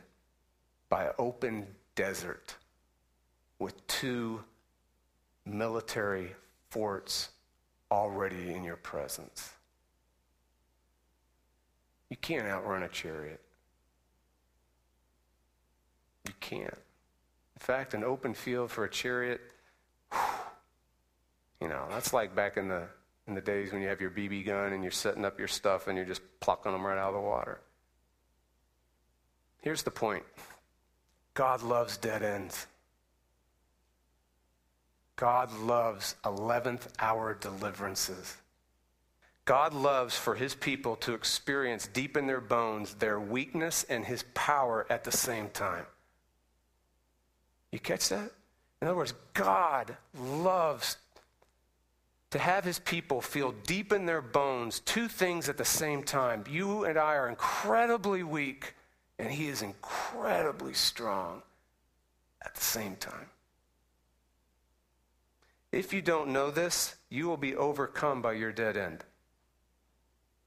by 0.88 1.10
open 1.18 1.66
desert 1.96 2.54
with 3.58 3.84
two 3.88 4.42
military 5.44 6.32
forts 6.70 7.30
already 7.90 8.52
in 8.52 8.62
your 8.62 8.76
presence. 8.76 9.50
You 12.10 12.16
can't 12.16 12.46
outrun 12.46 12.84
a 12.84 12.88
chariot. 12.88 13.40
You 16.26 16.34
can't. 16.40 16.78
In 17.58 17.60
fact, 17.60 17.92
an 17.92 18.04
open 18.04 18.34
field 18.34 18.70
for 18.70 18.84
a 18.84 18.88
chariot, 18.88 19.40
you 21.60 21.66
know, 21.66 21.86
that's 21.90 22.12
like 22.12 22.32
back 22.32 22.56
in 22.56 22.68
the 22.68 22.84
in 23.26 23.34
the 23.34 23.40
days 23.40 23.72
when 23.72 23.82
you 23.82 23.88
have 23.88 24.00
your 24.00 24.10
BB 24.10 24.46
gun 24.46 24.72
and 24.72 24.84
you're 24.84 24.92
setting 24.92 25.24
up 25.24 25.40
your 25.40 25.48
stuff 25.48 25.88
and 25.88 25.96
you're 25.96 26.06
just 26.06 26.22
plucking 26.38 26.70
them 26.70 26.86
right 26.86 26.96
out 26.96 27.08
of 27.08 27.14
the 27.14 27.20
water. 27.20 27.58
Here's 29.60 29.82
the 29.82 29.90
point 29.90 30.22
God 31.34 31.64
loves 31.64 31.96
dead 31.96 32.22
ends. 32.22 32.68
God 35.16 35.52
loves 35.58 36.14
11th 36.24 36.86
hour 37.00 37.34
deliverances. 37.34 38.36
God 39.44 39.74
loves 39.74 40.16
for 40.16 40.36
his 40.36 40.54
people 40.54 40.94
to 40.96 41.12
experience 41.12 41.88
deep 41.88 42.16
in 42.16 42.28
their 42.28 42.40
bones 42.40 42.94
their 42.94 43.18
weakness 43.18 43.82
and 43.88 44.04
his 44.04 44.22
power 44.32 44.86
at 44.88 45.02
the 45.02 45.10
same 45.10 45.48
time. 45.48 45.86
You 47.72 47.78
catch 47.78 48.08
that? 48.08 48.30
In 48.80 48.88
other 48.88 48.96
words, 48.96 49.14
God 49.34 49.96
loves 50.18 50.96
to 52.30 52.38
have 52.38 52.64
his 52.64 52.78
people 52.78 53.20
feel 53.20 53.52
deep 53.66 53.92
in 53.92 54.06
their 54.06 54.20
bones 54.20 54.80
two 54.80 55.08
things 55.08 55.48
at 55.48 55.56
the 55.56 55.64
same 55.64 56.02
time. 56.02 56.44
You 56.48 56.84
and 56.84 56.98
I 56.98 57.14
are 57.14 57.28
incredibly 57.28 58.22
weak, 58.22 58.74
and 59.18 59.30
he 59.30 59.48
is 59.48 59.62
incredibly 59.62 60.74
strong 60.74 61.42
at 62.44 62.54
the 62.54 62.60
same 62.60 62.96
time. 62.96 63.30
If 65.72 65.92
you 65.92 66.00
don't 66.00 66.32
know 66.32 66.50
this, 66.50 66.96
you 67.10 67.26
will 67.26 67.36
be 67.36 67.54
overcome 67.54 68.22
by 68.22 68.34
your 68.34 68.52
dead 68.52 68.76
end. 68.76 69.04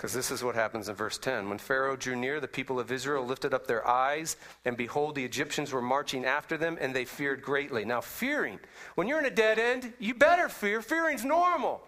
Because 0.02 0.14
this 0.14 0.32
is 0.32 0.44
what 0.44 0.56
happens 0.56 0.90
in 0.90 0.96
verse 0.96 1.20
10. 1.20 1.48
When 1.48 1.60
Pharaoh 1.60 1.96
drew 1.96 2.16
near, 2.16 2.40
the 2.40 2.48
people 2.48 2.80
of 2.80 2.92
Israel 2.92 3.24
lifted 3.24 3.54
up 3.54 3.68
their 3.68 3.88
eyes, 3.88 4.36
and 4.66 4.76
behold, 4.76 5.14
the 5.14 5.24
Egyptians 5.24 5.72
were 5.72 5.82
marching 5.82 6.26
after 6.26 6.58
them, 6.58 6.76
and 6.82 6.92
they 6.92 7.06
feared 7.06 7.44
greatly. 7.44 7.86
Now, 7.86 8.02
fearing, 8.02 8.60
when 8.96 9.08
you're 9.08 9.20
in 9.20 9.26
a 9.26 9.30
dead 9.30 9.60
end, 9.60 9.94
you 10.00 10.16
better 10.16 10.50
fear. 10.50 10.82
Fearing's 10.82 11.24
normal. 11.24 11.84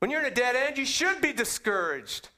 When 0.00 0.10
you're 0.10 0.18
in 0.18 0.26
a 0.26 0.34
dead 0.34 0.56
end, 0.56 0.78
you 0.78 0.84
should 0.84 1.20
be 1.20 1.32
discouraged. 1.32 2.28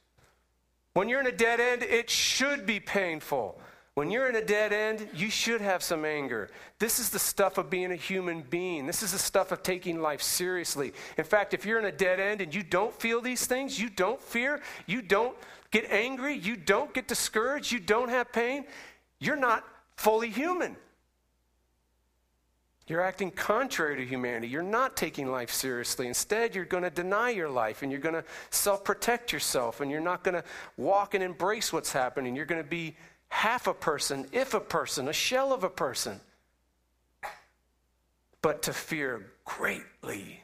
When 0.93 1.09
you're 1.09 1.21
in 1.21 1.25
a 1.25 1.31
dead 1.31 1.59
end, 1.59 1.81
it 1.81 2.11
should 2.11 2.67
be 2.67 2.79
painful. 2.79 3.59
When 3.95 4.09
you're 4.09 4.27
in 4.27 4.35
a 4.35 4.43
dead 4.43 4.73
end, 4.73 5.07
you 5.13 5.29
should 5.29 5.61
have 5.61 5.83
some 5.83 6.03
anger. 6.03 6.49
This 6.79 6.97
is 6.97 7.11
the 7.11 7.19
stuff 7.19 7.59
of 7.59 7.69
being 7.69 7.91
a 7.91 7.95
human 7.95 8.41
being. 8.41 8.87
This 8.87 9.03
is 9.03 9.11
the 9.11 9.19
stuff 9.19 9.51
of 9.51 9.61
taking 9.61 10.01
life 10.01 10.21
seriously. 10.21 10.93
In 11.17 11.23
fact, 11.23 11.53
if 11.53 11.63
you're 11.63 11.77
in 11.77 11.85
a 11.85 11.91
dead 11.91 12.19
end 12.19 12.41
and 12.41 12.53
you 12.53 12.63
don't 12.63 12.93
feel 12.93 13.21
these 13.21 13.45
things, 13.45 13.79
you 13.79 13.89
don't 13.91 14.19
fear, 14.19 14.61
you 14.87 15.03
don't 15.03 15.37
get 15.69 15.91
angry, 15.91 16.35
you 16.35 16.55
don't 16.55 16.91
get 16.91 17.07
discouraged, 17.07 17.71
you 17.71 17.79
don't 17.79 18.09
have 18.09 18.31
pain, 18.31 18.65
you're 19.19 19.35
not 19.35 19.63
fully 19.95 20.29
human. 20.29 20.75
You're 22.87 23.01
acting 23.01 23.31
contrary 23.31 23.95
to 23.95 24.05
humanity. 24.05 24.47
You're 24.47 24.61
not 24.61 24.97
taking 24.97 25.31
life 25.31 25.51
seriously. 25.51 26.07
Instead, 26.07 26.53
you're 26.53 26.65
going 26.65 26.83
to 26.83 26.89
deny 26.89 27.29
your 27.29 27.47
life 27.47 27.81
and 27.81 27.91
you're 27.91 28.01
going 28.01 28.15
to 28.15 28.25
self 28.49 28.83
protect 28.83 29.31
yourself 29.31 29.79
and 29.79 29.89
you're 29.89 30.01
not 30.01 30.23
going 30.23 30.35
to 30.35 30.43
walk 30.75 31.13
and 31.13 31.23
embrace 31.23 31.71
what's 31.71 31.93
happening. 31.93 32.35
You're 32.35 32.45
going 32.45 32.61
to 32.61 32.69
be 32.69 32.95
half 33.33 33.65
a 33.65 33.73
person, 33.73 34.27
if 34.31 34.53
a 34.53 34.59
person, 34.59 35.07
a 35.07 35.13
shell 35.13 35.51
of 35.51 35.63
a 35.63 35.69
person. 35.69 36.19
But 38.43 38.61
to 38.63 38.73
fear 38.73 39.31
greatly, 39.43 40.41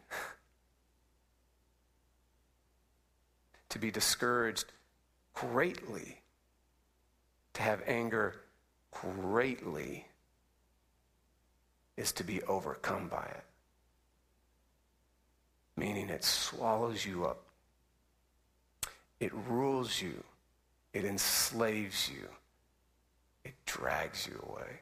to 3.69 3.79
be 3.79 3.91
discouraged 3.91 4.65
greatly, 5.35 6.17
to 7.53 7.61
have 7.61 7.83
anger 7.85 8.35
greatly 8.91 10.07
is 11.95 12.11
to 12.13 12.23
be 12.23 12.41
overcome 12.43 13.07
by 13.07 13.23
it. 13.23 13.43
Meaning 15.77 16.09
it 16.09 16.23
swallows 16.23 17.05
you 17.05 17.25
up, 17.25 17.43
it 19.19 19.31
rules 19.47 20.01
you, 20.01 20.23
it 20.91 21.05
enslaves 21.05 22.09
you, 22.09 22.27
it 23.43 23.53
drags 23.65 24.27
you 24.27 24.43
away. 24.49 24.81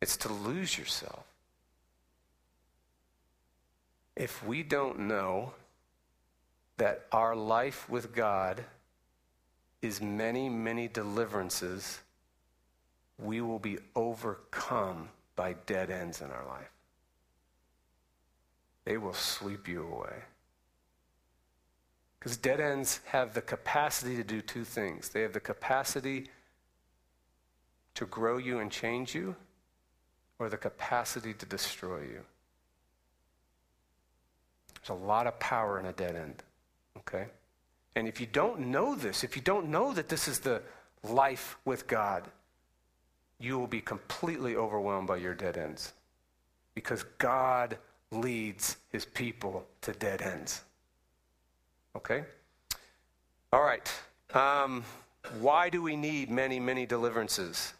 It's 0.00 0.16
to 0.18 0.32
lose 0.32 0.78
yourself. 0.78 1.24
If 4.16 4.44
we 4.44 4.62
don't 4.62 5.00
know 5.00 5.52
that 6.76 7.06
our 7.12 7.34
life 7.34 7.88
with 7.88 8.14
God 8.14 8.64
is 9.82 10.00
many, 10.00 10.48
many 10.48 10.88
deliverances, 10.88 12.00
we 13.18 13.40
will 13.40 13.58
be 13.58 13.78
overcome 13.94 15.08
by 15.36 15.54
dead 15.66 15.90
ends 15.90 16.20
in 16.20 16.30
our 16.30 16.46
life. 16.46 16.70
They 18.84 18.96
will 18.96 19.14
sweep 19.14 19.68
you 19.68 19.82
away. 19.82 20.22
Because 22.18 22.36
dead 22.36 22.60
ends 22.60 23.00
have 23.06 23.34
the 23.34 23.40
capacity 23.40 24.16
to 24.16 24.24
do 24.24 24.40
two 24.40 24.64
things 24.64 25.10
they 25.10 25.22
have 25.22 25.32
the 25.32 25.40
capacity 25.40 26.28
to 27.98 28.06
grow 28.06 28.38
you 28.38 28.60
and 28.60 28.70
change 28.70 29.12
you, 29.12 29.34
or 30.38 30.48
the 30.48 30.56
capacity 30.56 31.34
to 31.34 31.44
destroy 31.44 31.98
you. 32.02 32.20
There's 34.74 34.90
a 34.90 35.04
lot 35.04 35.26
of 35.26 35.36
power 35.40 35.80
in 35.80 35.86
a 35.86 35.92
dead 35.92 36.14
end, 36.14 36.44
okay? 36.98 37.26
And 37.96 38.06
if 38.06 38.20
you 38.20 38.26
don't 38.26 38.60
know 38.60 38.94
this, 38.94 39.24
if 39.24 39.34
you 39.34 39.42
don't 39.42 39.68
know 39.68 39.92
that 39.94 40.08
this 40.08 40.28
is 40.28 40.38
the 40.38 40.62
life 41.02 41.56
with 41.64 41.88
God, 41.88 42.28
you 43.40 43.58
will 43.58 43.66
be 43.66 43.80
completely 43.80 44.54
overwhelmed 44.54 45.08
by 45.08 45.16
your 45.16 45.34
dead 45.34 45.56
ends 45.56 45.92
because 46.76 47.02
God 47.18 47.78
leads 48.12 48.76
his 48.92 49.04
people 49.04 49.66
to 49.80 49.92
dead 49.92 50.22
ends. 50.22 50.62
Okay? 51.96 52.22
All 53.52 53.62
right. 53.62 53.92
Um, 54.34 54.84
why 55.40 55.68
do 55.68 55.82
we 55.82 55.96
need 55.96 56.30
many, 56.30 56.60
many 56.60 56.86
deliverances? 56.86 57.72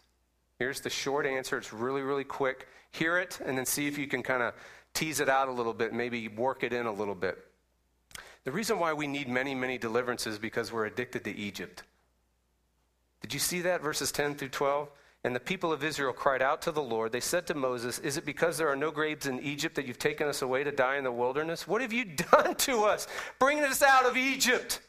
Here's 0.59 0.81
the 0.81 0.89
short 0.89 1.25
answer. 1.25 1.57
It's 1.57 1.73
really, 1.73 2.01
really 2.01 2.25
quick. 2.25 2.67
Hear 2.91 3.17
it 3.17 3.39
and 3.43 3.57
then 3.57 3.65
see 3.65 3.87
if 3.87 3.97
you 3.97 4.07
can 4.07 4.21
kind 4.21 4.43
of 4.43 4.53
tease 4.93 5.21
it 5.21 5.29
out 5.29 5.47
a 5.47 5.51
little 5.51 5.73
bit, 5.73 5.93
maybe 5.93 6.27
work 6.27 6.63
it 6.63 6.73
in 6.73 6.85
a 6.85 6.91
little 6.91 7.15
bit. 7.15 7.37
The 8.43 8.51
reason 8.51 8.77
why 8.79 8.93
we 8.93 9.07
need 9.07 9.29
many, 9.29 9.55
many 9.55 9.77
deliverances 9.77 10.37
because 10.37 10.71
we're 10.71 10.85
addicted 10.85 11.23
to 11.23 11.35
Egypt. 11.35 11.83
Did 13.21 13.33
you 13.33 13.39
see 13.39 13.61
that, 13.61 13.81
verses 13.81 14.11
10 14.11 14.35
through 14.35 14.49
12? 14.49 14.89
And 15.23 15.35
the 15.35 15.39
people 15.39 15.73
of 15.73 15.83
Israel 15.83 16.13
cried 16.13 16.41
out 16.41 16.61
to 16.63 16.71
the 16.71 16.81
Lord. 16.81 17.11
They 17.11 17.19
said 17.19 17.45
to 17.47 17.53
Moses, 17.53 17.99
Is 17.99 18.17
it 18.17 18.25
because 18.25 18.57
there 18.57 18.69
are 18.69 18.75
no 18.75 18.91
graves 18.91 19.27
in 19.27 19.39
Egypt 19.41 19.75
that 19.75 19.85
you've 19.85 19.99
taken 19.99 20.27
us 20.27 20.41
away 20.41 20.63
to 20.63 20.71
die 20.71 20.95
in 20.95 21.03
the 21.03 21.11
wilderness? 21.11 21.67
What 21.67 21.81
have 21.81 21.91
you 21.91 22.05
done 22.31 22.55
to 22.55 22.83
us, 22.83 23.07
bringing 23.37 23.65
us 23.65 23.81
out 23.81 24.05
of 24.05 24.15
Egypt? 24.15 24.81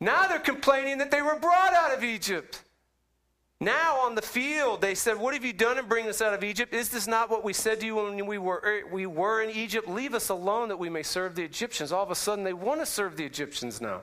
Now 0.00 0.26
they're 0.26 0.38
complaining 0.38 0.98
that 0.98 1.10
they 1.10 1.22
were 1.22 1.38
brought 1.38 1.72
out 1.72 1.96
of 1.96 2.04
Egypt. 2.04 2.62
Now 3.60 4.02
on 4.02 4.14
the 4.14 4.22
field, 4.22 4.80
they 4.80 4.94
said, 4.94 5.18
What 5.18 5.34
have 5.34 5.44
you 5.44 5.52
done 5.52 5.78
in 5.78 5.86
bringing 5.86 6.08
us 6.08 6.22
out 6.22 6.32
of 6.32 6.44
Egypt? 6.44 6.72
Is 6.72 6.90
this 6.90 7.08
not 7.08 7.28
what 7.28 7.42
we 7.42 7.52
said 7.52 7.80
to 7.80 7.86
you 7.86 7.96
when 7.96 8.24
we 8.24 8.38
were, 8.38 8.62
er, 8.64 8.82
we 8.90 9.04
were 9.06 9.42
in 9.42 9.50
Egypt? 9.50 9.88
Leave 9.88 10.14
us 10.14 10.28
alone 10.28 10.68
that 10.68 10.78
we 10.78 10.88
may 10.88 11.02
serve 11.02 11.34
the 11.34 11.42
Egyptians. 11.42 11.90
All 11.90 12.04
of 12.04 12.12
a 12.12 12.14
sudden, 12.14 12.44
they 12.44 12.52
want 12.52 12.78
to 12.80 12.86
serve 12.86 13.16
the 13.16 13.24
Egyptians 13.24 13.80
now. 13.80 14.02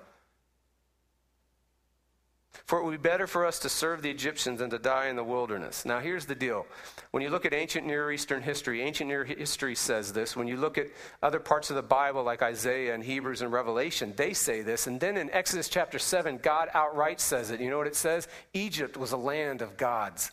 For 2.66 2.80
it 2.80 2.86
would 2.86 2.92
be 2.92 3.10
better 3.10 3.28
for 3.28 3.46
us 3.46 3.60
to 3.60 3.70
serve 3.70 4.02
the 4.02 4.10
Egyptians 4.10 4.60
than 4.60 4.70
to 4.70 4.80
die 4.80 5.08
in 5.08 5.16
the 5.16 5.24
wilderness. 5.24 5.86
Now, 5.86 6.00
here's 6.00 6.26
the 6.26 6.36
deal. 6.36 6.66
When 7.12 7.22
you 7.22 7.30
look 7.30 7.46
at 7.46 7.54
ancient 7.54 7.86
Near 7.86 8.12
Eastern 8.12 8.42
history, 8.42 8.82
ancient 8.82 9.10
Near 9.10 9.24
history 9.24 9.76
says 9.76 10.14
this. 10.14 10.36
When 10.36 10.48
you 10.48 10.58
look 10.58 10.78
at 10.78 10.88
other 11.22 11.40
parts 11.40 11.70
of 11.70 11.76
the 11.76 11.84
Bible, 11.84 12.24
like 12.24 12.42
Isaiah 12.42 12.94
and 12.94 13.04
Hebrews 13.04 13.42
and 13.42 13.52
Revelation, 13.52 14.14
they 14.16 14.34
say 14.34 14.62
this. 14.62 14.88
And 14.88 15.00
then 15.00 15.18
in 15.18 15.30
Exodus 15.32 15.70
chapter 15.70 16.00
7, 16.00 16.40
God 16.42 16.70
outright 16.74 17.20
says 17.20 17.52
it. 17.52 17.60
You 17.60 17.70
know 17.70 17.78
what 17.78 17.88
it 17.88 17.96
says? 17.96 18.28
Egypt 18.54 18.98
was 18.98 19.12
a 19.12 19.18
land 19.18 19.62
of 19.62 19.78
gods. 19.78 20.32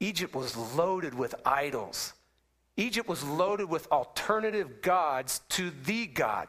Egypt 0.00 0.34
was 0.34 0.56
loaded 0.56 1.14
with 1.14 1.34
idols. 1.46 2.12
Egypt 2.76 3.08
was 3.08 3.22
loaded 3.22 3.68
with 3.68 3.90
alternative 3.92 4.82
gods 4.82 5.40
to 5.50 5.70
the 5.84 6.06
God. 6.06 6.48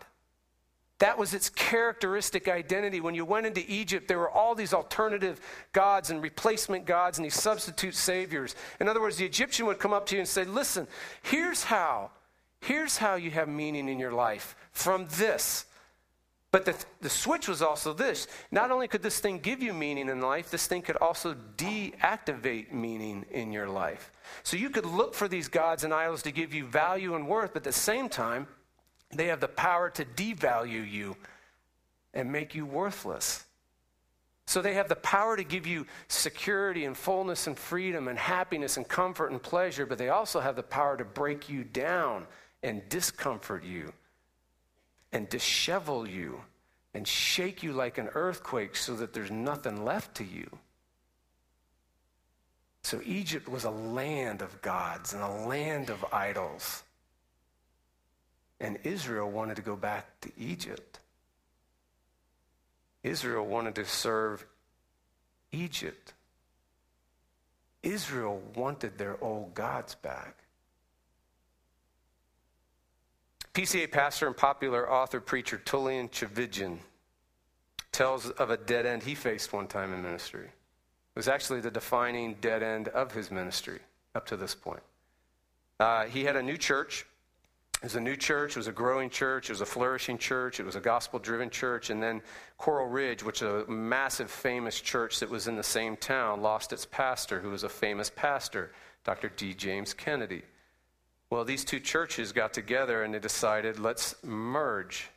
That 1.00 1.18
was 1.18 1.34
its 1.34 1.50
characteristic 1.50 2.48
identity. 2.48 3.02
When 3.02 3.16
you 3.16 3.26
went 3.26 3.46
into 3.46 3.64
Egypt, 3.70 4.08
there 4.08 4.18
were 4.18 4.30
all 4.30 4.56
these 4.56 4.74
alternative 4.74 5.42
gods 5.74 6.10
and 6.10 6.22
replacement 6.22 6.86
gods 6.86 7.18
and 7.18 7.26
these 7.26 7.40
substitute 7.40 7.96
saviors. 7.96 8.56
In 8.80 8.88
other 8.88 9.02
words, 9.02 9.18
the 9.18 9.26
Egyptian 9.26 9.66
would 9.66 9.80
come 9.80 9.94
up 9.94 10.06
to 10.08 10.16
you 10.16 10.22
and 10.22 10.28
say, 10.28 10.46
Listen, 10.46 10.88
here's 11.22 11.66
how. 11.66 12.12
Here's 12.62 12.98
how 12.98 13.16
you 13.16 13.30
have 13.32 13.50
meaning 13.50 13.90
in 13.90 14.00
your 14.00 14.14
life 14.14 14.56
from 14.72 15.08
this. 15.18 15.66
But 16.52 16.64
the, 16.64 16.86
the 17.02 17.10
switch 17.10 17.50
was 17.50 17.62
also 17.62 17.92
this. 17.92 18.28
Not 18.50 18.72
only 18.72 18.88
could 18.88 19.04
this 19.04 19.20
thing 19.20 19.40
give 19.40 19.62
you 19.62 19.74
meaning 19.74 20.08
in 20.08 20.22
life, 20.22 20.50
this 20.50 20.68
thing 20.68 20.82
could 20.82 20.96
also 20.96 21.36
deactivate 21.58 22.72
meaning 22.72 23.26
in 23.30 23.52
your 23.52 23.68
life. 23.68 24.10
So 24.44 24.56
you 24.56 24.70
could 24.70 24.86
look 24.86 25.14
for 25.14 25.28
these 25.28 25.50
gods 25.50 25.84
and 25.84 25.94
idols 25.94 26.24
to 26.24 26.32
give 26.32 26.54
you 26.54 26.66
value 26.66 27.16
and 27.16 27.28
worth, 27.28 27.52
but 27.52 27.60
at 27.60 27.64
the 27.66 27.74
same 27.74 28.08
time, 28.08 28.48
they 29.12 29.28
have 29.28 29.40
the 29.40 29.48
power 29.48 29.90
to 29.92 30.06
devalue 30.06 30.90
you 30.90 31.16
and 32.14 32.32
make 32.32 32.56
you 32.56 32.66
worthless. 32.66 33.44
So 34.48 34.62
they 34.62 34.76
have 34.76 34.90
the 34.90 34.96
power 34.96 35.36
to 35.36 35.44
give 35.44 35.66
you 35.66 35.88
security 36.08 36.86
and 36.86 36.96
fullness 36.96 37.48
and 37.48 37.58
freedom 37.58 38.08
and 38.08 38.18
happiness 38.18 38.78
and 38.78 38.88
comfort 38.88 39.32
and 39.32 39.42
pleasure, 39.42 39.86
but 39.86 39.98
they 39.98 40.10
also 40.10 40.40
have 40.40 40.56
the 40.56 40.64
power 40.64 40.98
to 40.98 41.04
break 41.04 41.50
you 41.50 41.64
down 41.64 42.28
and 42.62 42.88
discomfort 42.90 43.64
you 43.64 43.92
and 45.12 45.30
dishevel 45.30 46.10
you 46.10 46.42
and 46.94 47.08
shake 47.08 47.64
you 47.64 47.74
like 47.74 47.98
an 47.98 48.10
earthquake 48.14 48.76
so 48.76 48.96
that 48.96 49.14
there's 49.14 49.32
nothing 49.32 49.84
left 49.84 50.16
to 50.16 50.24
you. 50.24 50.50
So 52.84 53.02
Egypt 53.04 53.50
was 53.50 53.64
a 53.64 53.72
land 53.72 54.44
of 54.44 54.62
gods 54.62 55.14
and 55.14 55.24
a 55.24 55.48
land 55.48 55.90
of 55.90 56.06
idols. 56.14 56.84
And 58.60 58.80
Israel 58.84 59.30
wanted 59.30 59.56
to 59.56 59.62
go 59.62 59.76
back 59.76 60.20
to 60.22 60.32
Egypt. 60.38 61.00
Israel 63.04 63.46
wanted 63.46 63.76
to 63.76 63.86
serve 63.86 64.46
Egypt. 65.52 66.14
Israel 67.84 68.42
wanted 68.56 68.98
their 68.98 69.24
old 69.24 69.54
gods 69.54 69.96
back. 69.96 70.38
PCA 73.54 73.90
pastor 73.90 74.28
and 74.28 74.36
popular 74.36 74.92
author 74.92 75.22
preacher 75.22 75.62
Tullian 75.64 76.10
Tchividjian 76.10 76.80
tells 77.94 78.30
of 78.32 78.50
a 78.50 78.58
dead 78.58 78.86
end 78.86 79.04
he 79.04 79.16
faced 79.16 79.54
one 79.54 79.68
time 79.68 79.94
in 79.94 80.02
ministry. 80.02 80.46
It 80.46 81.16
was 81.16 81.30
actually 81.30 81.62
the 81.62 81.72
defining 81.72 82.36
dead 82.42 82.62
end 82.62 82.90
of 82.90 83.14
his 83.14 83.32
ministry 83.32 83.80
up 84.14 84.26
to 84.26 84.36
this 84.36 84.54
point. 84.54 84.84
Uh, 85.80 86.06
he 86.06 86.26
had 86.26 86.36
a 86.36 86.44
new 86.44 86.58
church 86.58 87.06
it 87.78 87.84
was 87.84 87.96
a 87.96 88.00
new 88.00 88.16
church, 88.16 88.52
it 88.52 88.58
was 88.58 88.68
a 88.68 88.72
growing 88.72 89.10
church, 89.10 89.50
it 89.50 89.54
was 89.54 89.62
a 89.62 89.66
flourishing 89.66 90.18
church, 90.18 90.60
it 90.60 90.66
was 90.66 90.76
a 90.76 90.80
gospel 90.80 91.20
driven 91.20 91.50
church. 91.50 91.90
And 91.90 92.02
then 92.02 92.22
Coral 92.58 92.88
Ridge, 92.88 93.22
which 93.22 93.42
is 93.42 93.48
a 93.48 93.70
massive, 93.70 94.32
famous 94.32 94.80
church 94.80 95.20
that 95.20 95.30
was 95.30 95.48
in 95.48 95.56
the 95.56 95.64
same 95.64 95.98
town, 95.98 96.42
lost 96.42 96.74
its 96.74 96.86
pastor, 96.86 97.40
who 97.40 97.50
was 97.50 97.64
a 97.64 97.70
famous 97.70 98.10
pastor, 98.10 98.72
Dr. 99.04 99.30
D. 99.36 99.54
James 99.54 99.94
Kennedy. 99.94 100.42
Well, 101.30 101.44
these 101.44 101.66
two 101.66 101.80
churches 101.80 102.32
got 102.32 102.54
together 102.54 103.04
and 103.04 103.14
they 103.14 103.20
decided, 103.20 103.80
let's 103.80 104.16
merge. 104.24 105.10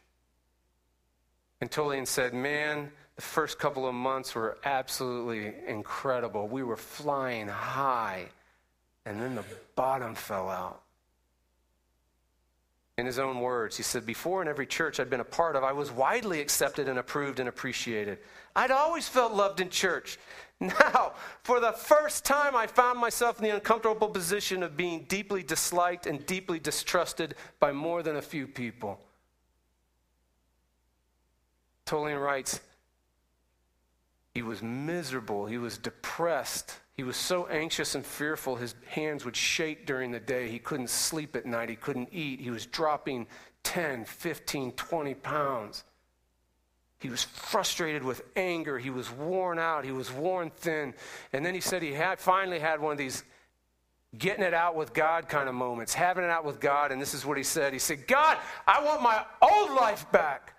And 1.60 1.70
Tullian 1.70 2.06
said, 2.06 2.34
Man, 2.34 2.90
the 3.16 3.22
first 3.22 3.58
couple 3.58 3.86
of 3.86 3.94
months 3.94 4.34
were 4.34 4.58
absolutely 4.64 5.54
incredible. 5.66 6.48
We 6.48 6.62
were 6.62 6.76
flying 6.76 7.48
high, 7.48 8.26
and 9.04 9.20
then 9.20 9.34
the 9.34 9.44
bottom 9.74 10.14
fell 10.14 10.48
out. 10.48 10.82
In 12.98 13.06
his 13.06 13.20
own 13.20 13.38
words, 13.38 13.76
he 13.76 13.84
said, 13.84 14.04
Before 14.04 14.42
in 14.42 14.48
every 14.48 14.66
church 14.66 14.98
I'd 14.98 15.08
been 15.08 15.20
a 15.20 15.24
part 15.24 15.54
of, 15.54 15.62
I 15.62 15.70
was 15.70 15.92
widely 15.92 16.40
accepted 16.40 16.88
and 16.88 16.98
approved 16.98 17.38
and 17.38 17.48
appreciated. 17.48 18.18
I'd 18.56 18.72
always 18.72 19.06
felt 19.08 19.32
loved 19.32 19.60
in 19.60 19.70
church. 19.70 20.18
Now, 20.60 21.12
for 21.44 21.60
the 21.60 21.70
first 21.70 22.24
time, 22.24 22.56
I 22.56 22.66
found 22.66 22.98
myself 22.98 23.38
in 23.38 23.44
the 23.44 23.54
uncomfortable 23.54 24.08
position 24.08 24.64
of 24.64 24.76
being 24.76 25.04
deeply 25.04 25.44
disliked 25.44 26.08
and 26.08 26.26
deeply 26.26 26.58
distrusted 26.58 27.36
by 27.60 27.70
more 27.70 28.02
than 28.02 28.16
a 28.16 28.22
few 28.22 28.48
people. 28.48 28.98
Tullian 31.86 32.20
writes, 32.20 32.58
he 34.34 34.42
was 34.42 34.62
miserable. 34.62 35.46
He 35.46 35.58
was 35.58 35.78
depressed. 35.78 36.78
He 36.94 37.02
was 37.04 37.16
so 37.16 37.46
anxious 37.46 37.94
and 37.94 38.04
fearful, 38.04 38.56
his 38.56 38.74
hands 38.88 39.24
would 39.24 39.36
shake 39.36 39.86
during 39.86 40.10
the 40.10 40.18
day. 40.18 40.48
He 40.48 40.58
couldn't 40.58 40.90
sleep 40.90 41.36
at 41.36 41.46
night. 41.46 41.68
He 41.68 41.76
couldn't 41.76 42.08
eat. 42.12 42.40
He 42.40 42.50
was 42.50 42.66
dropping 42.66 43.28
10, 43.62 44.04
15, 44.04 44.72
20 44.72 45.14
pounds. 45.14 45.84
He 46.98 47.08
was 47.08 47.22
frustrated 47.22 48.02
with 48.02 48.22
anger. 48.34 48.78
He 48.78 48.90
was 48.90 49.10
worn 49.12 49.60
out. 49.60 49.84
He 49.84 49.92
was 49.92 50.12
worn 50.12 50.50
thin. 50.50 50.94
And 51.32 51.46
then 51.46 51.54
he 51.54 51.60
said 51.60 51.82
he 51.82 51.92
had 51.92 52.18
finally 52.18 52.58
had 52.58 52.80
one 52.80 52.92
of 52.92 52.98
these 52.98 53.22
getting 54.16 54.42
it 54.42 54.54
out 54.54 54.74
with 54.74 54.92
God 54.92 55.28
kind 55.28 55.48
of 55.48 55.54
moments, 55.54 55.94
having 55.94 56.24
it 56.24 56.30
out 56.30 56.44
with 56.44 56.58
God. 56.58 56.90
And 56.90 57.00
this 57.00 57.14
is 57.14 57.24
what 57.24 57.36
he 57.36 57.44
said 57.44 57.72
He 57.72 57.78
said, 57.78 58.08
God, 58.08 58.38
I 58.66 58.84
want 58.84 59.02
my 59.02 59.24
old 59.40 59.70
life 59.70 60.10
back. 60.10 60.54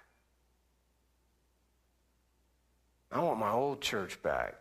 I 3.11 3.19
want 3.19 3.39
my 3.39 3.51
old 3.51 3.81
church 3.81 4.21
back 4.21 4.55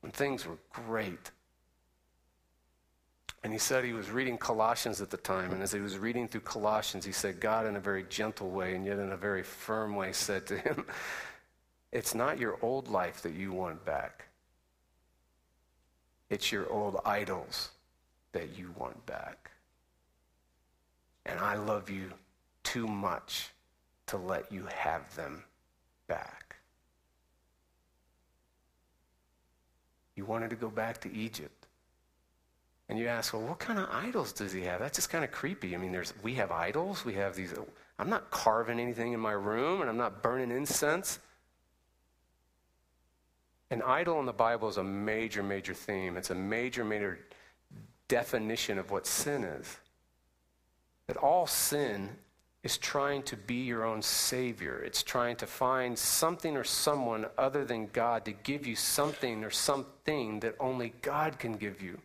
when 0.00 0.12
things 0.12 0.46
were 0.46 0.58
great. 0.72 1.30
And 3.42 3.52
he 3.52 3.58
said 3.58 3.84
he 3.84 3.94
was 3.94 4.10
reading 4.10 4.36
Colossians 4.36 5.00
at 5.00 5.08
the 5.08 5.16
time. 5.16 5.52
And 5.52 5.62
as 5.62 5.72
he 5.72 5.80
was 5.80 5.96
reading 5.96 6.28
through 6.28 6.42
Colossians, 6.42 7.06
he 7.06 7.12
said, 7.12 7.40
God, 7.40 7.66
in 7.66 7.76
a 7.76 7.80
very 7.80 8.04
gentle 8.08 8.50
way 8.50 8.74
and 8.74 8.84
yet 8.84 8.98
in 8.98 9.12
a 9.12 9.16
very 9.16 9.42
firm 9.42 9.96
way, 9.96 10.12
said 10.12 10.46
to 10.48 10.58
him, 10.58 10.84
It's 11.92 12.14
not 12.14 12.38
your 12.38 12.58
old 12.62 12.88
life 12.88 13.22
that 13.22 13.32
you 13.32 13.52
want 13.52 13.84
back, 13.84 14.26
it's 16.28 16.52
your 16.52 16.70
old 16.70 17.00
idols 17.04 17.70
that 18.32 18.56
you 18.56 18.72
want 18.78 19.04
back. 19.06 19.50
And 21.26 21.38
I 21.38 21.56
love 21.56 21.90
you 21.90 22.12
too 22.62 22.86
much 22.86 23.50
to 24.06 24.16
let 24.16 24.50
you 24.52 24.66
have 24.66 25.14
them 25.16 25.44
back. 26.06 26.49
He 30.20 30.24
wanted 30.24 30.50
to 30.50 30.56
go 30.56 30.68
back 30.68 31.00
to 31.00 31.12
Egypt. 31.14 31.66
And 32.90 32.98
you 32.98 33.06
ask, 33.06 33.32
well, 33.32 33.40
what 33.40 33.58
kind 33.58 33.78
of 33.78 33.88
idols 33.90 34.34
does 34.34 34.52
he 34.52 34.60
have? 34.64 34.78
That's 34.78 34.96
just 34.96 35.08
kind 35.08 35.24
of 35.24 35.30
creepy. 35.30 35.74
I 35.74 35.78
mean, 35.78 35.92
there's, 35.92 36.12
we 36.22 36.34
have 36.34 36.50
idols. 36.50 37.06
We 37.06 37.14
have 37.14 37.34
these. 37.34 37.54
I'm 37.98 38.10
not 38.10 38.30
carving 38.30 38.78
anything 38.78 39.14
in 39.14 39.20
my 39.20 39.32
room, 39.32 39.80
and 39.80 39.88
I'm 39.88 39.96
not 39.96 40.22
burning 40.22 40.50
incense. 40.50 41.20
An 43.70 43.80
idol 43.80 44.20
in 44.20 44.26
the 44.26 44.34
Bible 44.34 44.68
is 44.68 44.76
a 44.76 44.84
major, 44.84 45.42
major 45.42 45.72
theme. 45.72 46.18
It's 46.18 46.28
a 46.28 46.34
major, 46.34 46.84
major 46.84 47.18
definition 48.06 48.78
of 48.78 48.90
what 48.90 49.06
sin 49.06 49.42
is. 49.42 49.78
That 51.06 51.16
all 51.16 51.46
sin 51.46 52.10
is 52.62 52.76
trying 52.76 53.22
to 53.22 53.36
be 53.36 53.54
your 53.54 53.84
own 53.84 54.02
savior. 54.02 54.82
It's 54.82 55.02
trying 55.02 55.36
to 55.36 55.46
find 55.46 55.98
something 55.98 56.56
or 56.56 56.64
someone 56.64 57.26
other 57.38 57.64
than 57.64 57.86
God 57.86 58.24
to 58.26 58.32
give 58.32 58.66
you 58.66 58.76
something 58.76 59.44
or 59.44 59.50
something 59.50 60.40
that 60.40 60.56
only 60.60 60.92
God 61.00 61.38
can 61.38 61.54
give 61.54 61.80
you. 61.80 61.98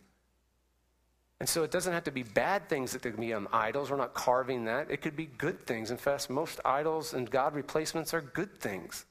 And 1.38 1.48
so 1.48 1.62
it 1.62 1.70
doesn't 1.70 1.92
have 1.92 2.04
to 2.04 2.10
be 2.10 2.22
bad 2.22 2.68
things 2.68 2.92
that 2.92 3.02
can 3.02 3.16
be 3.16 3.34
on 3.34 3.46
idols. 3.52 3.90
We're 3.90 3.98
not 3.98 4.14
carving 4.14 4.64
that. 4.64 4.90
It 4.90 5.02
could 5.02 5.16
be 5.16 5.26
good 5.26 5.66
things. 5.66 5.90
In 5.90 5.98
fact, 5.98 6.30
most 6.30 6.60
idols 6.64 7.12
and 7.12 7.30
God 7.30 7.54
replacements 7.54 8.14
are 8.14 8.22
good 8.22 8.58
things. 8.58 9.04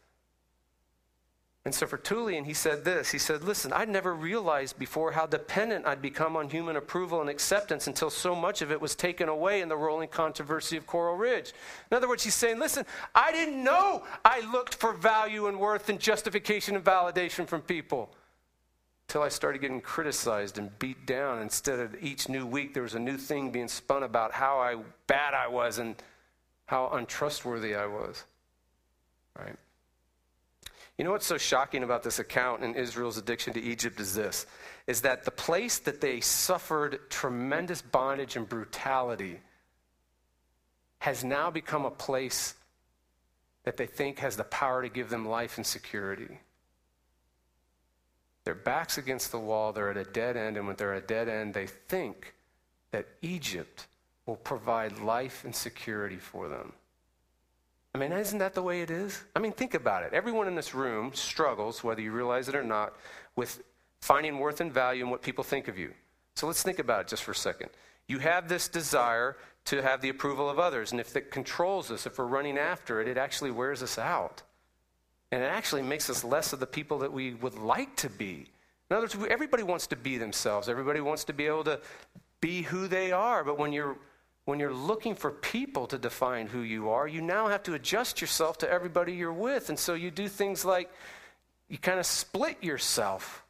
And 1.65 1.73
so 1.73 1.87
for 1.87 1.97
Tullian, 1.97 2.45
he 2.45 2.53
said 2.53 2.85
this. 2.85 3.09
He 3.09 3.17
said, 3.17 3.43
Listen, 3.43 3.73
I'd 3.73 3.89
never 3.89 4.13
realized 4.13 4.77
before 4.77 5.11
how 5.11 5.25
dependent 5.25 5.87
I'd 5.87 6.01
become 6.01 6.37
on 6.37 6.47
human 6.47 6.75
approval 6.75 7.21
and 7.21 7.29
acceptance 7.29 7.87
until 7.87 8.11
so 8.11 8.35
much 8.35 8.61
of 8.61 8.71
it 8.71 8.79
was 8.79 8.93
taken 8.93 9.29
away 9.29 9.61
in 9.61 9.69
the 9.69 9.75
rolling 9.75 10.09
controversy 10.09 10.77
of 10.77 10.85
Coral 10.85 11.17
Ridge. 11.17 11.53
In 11.89 11.97
other 11.97 12.07
words, 12.07 12.23
he's 12.23 12.35
saying, 12.35 12.59
Listen, 12.59 12.85
I 13.15 13.31
didn't 13.31 13.63
know 13.63 14.03
I 14.23 14.41
looked 14.51 14.75
for 14.75 14.93
value 14.93 15.47
and 15.47 15.59
worth 15.59 15.89
and 15.89 15.99
justification 15.99 16.75
and 16.75 16.85
validation 16.85 17.47
from 17.47 17.61
people 17.61 18.11
until 19.07 19.23
I 19.23 19.29
started 19.29 19.59
getting 19.59 19.81
criticized 19.81 20.59
and 20.59 20.77
beat 20.77 21.07
down. 21.07 21.41
Instead 21.41 21.79
of 21.79 21.95
each 21.99 22.29
new 22.29 22.45
week, 22.45 22.75
there 22.75 22.83
was 22.83 22.93
a 22.93 22.99
new 22.99 23.17
thing 23.17 23.49
being 23.49 23.67
spun 23.67 24.03
about 24.03 24.31
how 24.33 24.59
I, 24.59 24.75
bad 25.07 25.33
I 25.33 25.47
was 25.47 25.79
and 25.79 25.95
how 26.67 26.89
untrustworthy 26.89 27.73
I 27.73 27.87
was. 27.87 28.23
Right? 29.39 29.55
You 30.97 31.03
know 31.03 31.11
what's 31.11 31.25
so 31.25 31.37
shocking 31.37 31.83
about 31.83 32.03
this 32.03 32.19
account 32.19 32.63
in 32.63 32.73
Israel's 32.75 33.17
addiction 33.17 33.53
to 33.53 33.61
Egypt 33.61 33.99
is 33.99 34.15
this 34.15 34.45
is 34.87 35.01
that 35.01 35.25
the 35.25 35.31
place 35.31 35.79
that 35.79 35.99
they 35.99 36.21
suffered 36.21 37.09
tremendous 37.09 37.81
bondage 37.81 38.35
and 38.35 38.47
brutality 38.47 39.39
has 40.99 41.23
now 41.23 41.49
become 41.49 41.85
a 41.85 41.91
place 41.91 42.53
that 43.63 43.77
they 43.77 43.87
think 43.87 44.19
has 44.19 44.37
the 44.37 44.43
power 44.43 44.83
to 44.83 44.89
give 44.89 45.09
them 45.09 45.27
life 45.27 45.57
and 45.57 45.65
security. 45.65 46.39
Their 48.43 48.55
backs 48.55 48.99
against 48.99 49.31
the 49.31 49.39
wall, 49.39 49.73
they're 49.73 49.89
at 49.89 49.97
a 49.97 50.03
dead 50.03 50.37
end, 50.37 50.55
and 50.55 50.67
when 50.67 50.75
they're 50.75 50.93
at 50.93 51.03
a 51.03 51.07
dead 51.07 51.27
end, 51.27 51.53
they 51.53 51.65
think 51.65 52.35
that 52.91 53.07
Egypt 53.23 53.87
will 54.27 54.35
provide 54.35 54.99
life 54.99 55.43
and 55.43 55.55
security 55.55 56.17
for 56.17 56.47
them. 56.47 56.73
I 57.95 57.97
mean, 57.97 58.11
isn't 58.11 58.39
that 58.39 58.53
the 58.53 58.61
way 58.61 58.81
it 58.81 58.91
is? 58.91 59.23
I 59.37 59.39
mean, 59.39 59.53
think 59.53 59.73
about 59.73 60.03
it. 60.03 60.11
Everyone 60.11 60.49
in 60.49 60.55
this 60.55 60.73
room 60.75 61.13
struggles, 61.13 61.81
whether 61.81 62.01
you 62.01 62.11
realize 62.11 62.49
it 62.49 62.55
or 62.55 62.61
not, 62.61 62.93
with 63.37 63.63
finding 64.01 64.37
worth 64.37 64.59
and 64.59 64.69
value 64.69 65.05
in 65.05 65.09
what 65.09 65.21
people 65.21 65.45
think 65.45 65.69
of 65.69 65.77
you. 65.77 65.93
So 66.35 66.45
let's 66.45 66.61
think 66.61 66.79
about 66.79 66.99
it 66.99 67.07
just 67.07 67.23
for 67.23 67.31
a 67.31 67.35
second. 67.35 67.69
You 68.09 68.19
have 68.19 68.49
this 68.49 68.67
desire 68.67 69.37
to 69.65 69.81
have 69.81 70.01
the 70.01 70.09
approval 70.09 70.49
of 70.49 70.59
others, 70.59 70.91
and 70.91 70.99
if 70.99 71.15
it 71.15 71.31
controls 71.31 71.89
us, 71.89 72.05
if 72.05 72.17
we're 72.17 72.25
running 72.25 72.57
after 72.57 72.99
it, 72.99 73.07
it 73.07 73.17
actually 73.17 73.51
wears 73.51 73.81
us 73.81 73.97
out. 73.97 74.41
And 75.31 75.41
it 75.41 75.47
actually 75.47 75.81
makes 75.81 76.09
us 76.09 76.25
less 76.25 76.51
of 76.51 76.59
the 76.59 76.67
people 76.67 76.99
that 76.99 77.13
we 77.13 77.35
would 77.35 77.57
like 77.57 77.95
to 77.95 78.09
be. 78.09 78.47
In 78.89 78.97
other 78.97 79.03
words, 79.03 79.15
everybody 79.29 79.63
wants 79.63 79.87
to 79.87 79.95
be 79.95 80.17
themselves, 80.17 80.67
everybody 80.67 80.99
wants 80.99 81.23
to 81.23 81.33
be 81.33 81.45
able 81.45 81.63
to 81.63 81.79
be 82.41 82.63
who 82.63 82.89
they 82.89 83.13
are, 83.13 83.45
but 83.45 83.57
when 83.57 83.71
you're 83.71 83.95
when 84.45 84.59
you're 84.59 84.73
looking 84.73 85.15
for 85.15 85.31
people 85.31 85.87
to 85.87 85.97
define 85.97 86.47
who 86.47 86.61
you 86.61 86.89
are, 86.89 87.07
you 87.07 87.21
now 87.21 87.47
have 87.47 87.63
to 87.63 87.73
adjust 87.73 88.21
yourself 88.21 88.59
to 88.59 88.69
everybody 88.69 89.13
you're 89.13 89.33
with. 89.33 89.69
And 89.69 89.77
so 89.77 89.95
you 89.95 90.11
do 90.11 90.27
things 90.27 90.63
like 90.63 90.91
you 91.67 91.79
kind 91.79 91.99
of 91.99 92.05
split 92.05 92.63
yourself. 92.63 93.43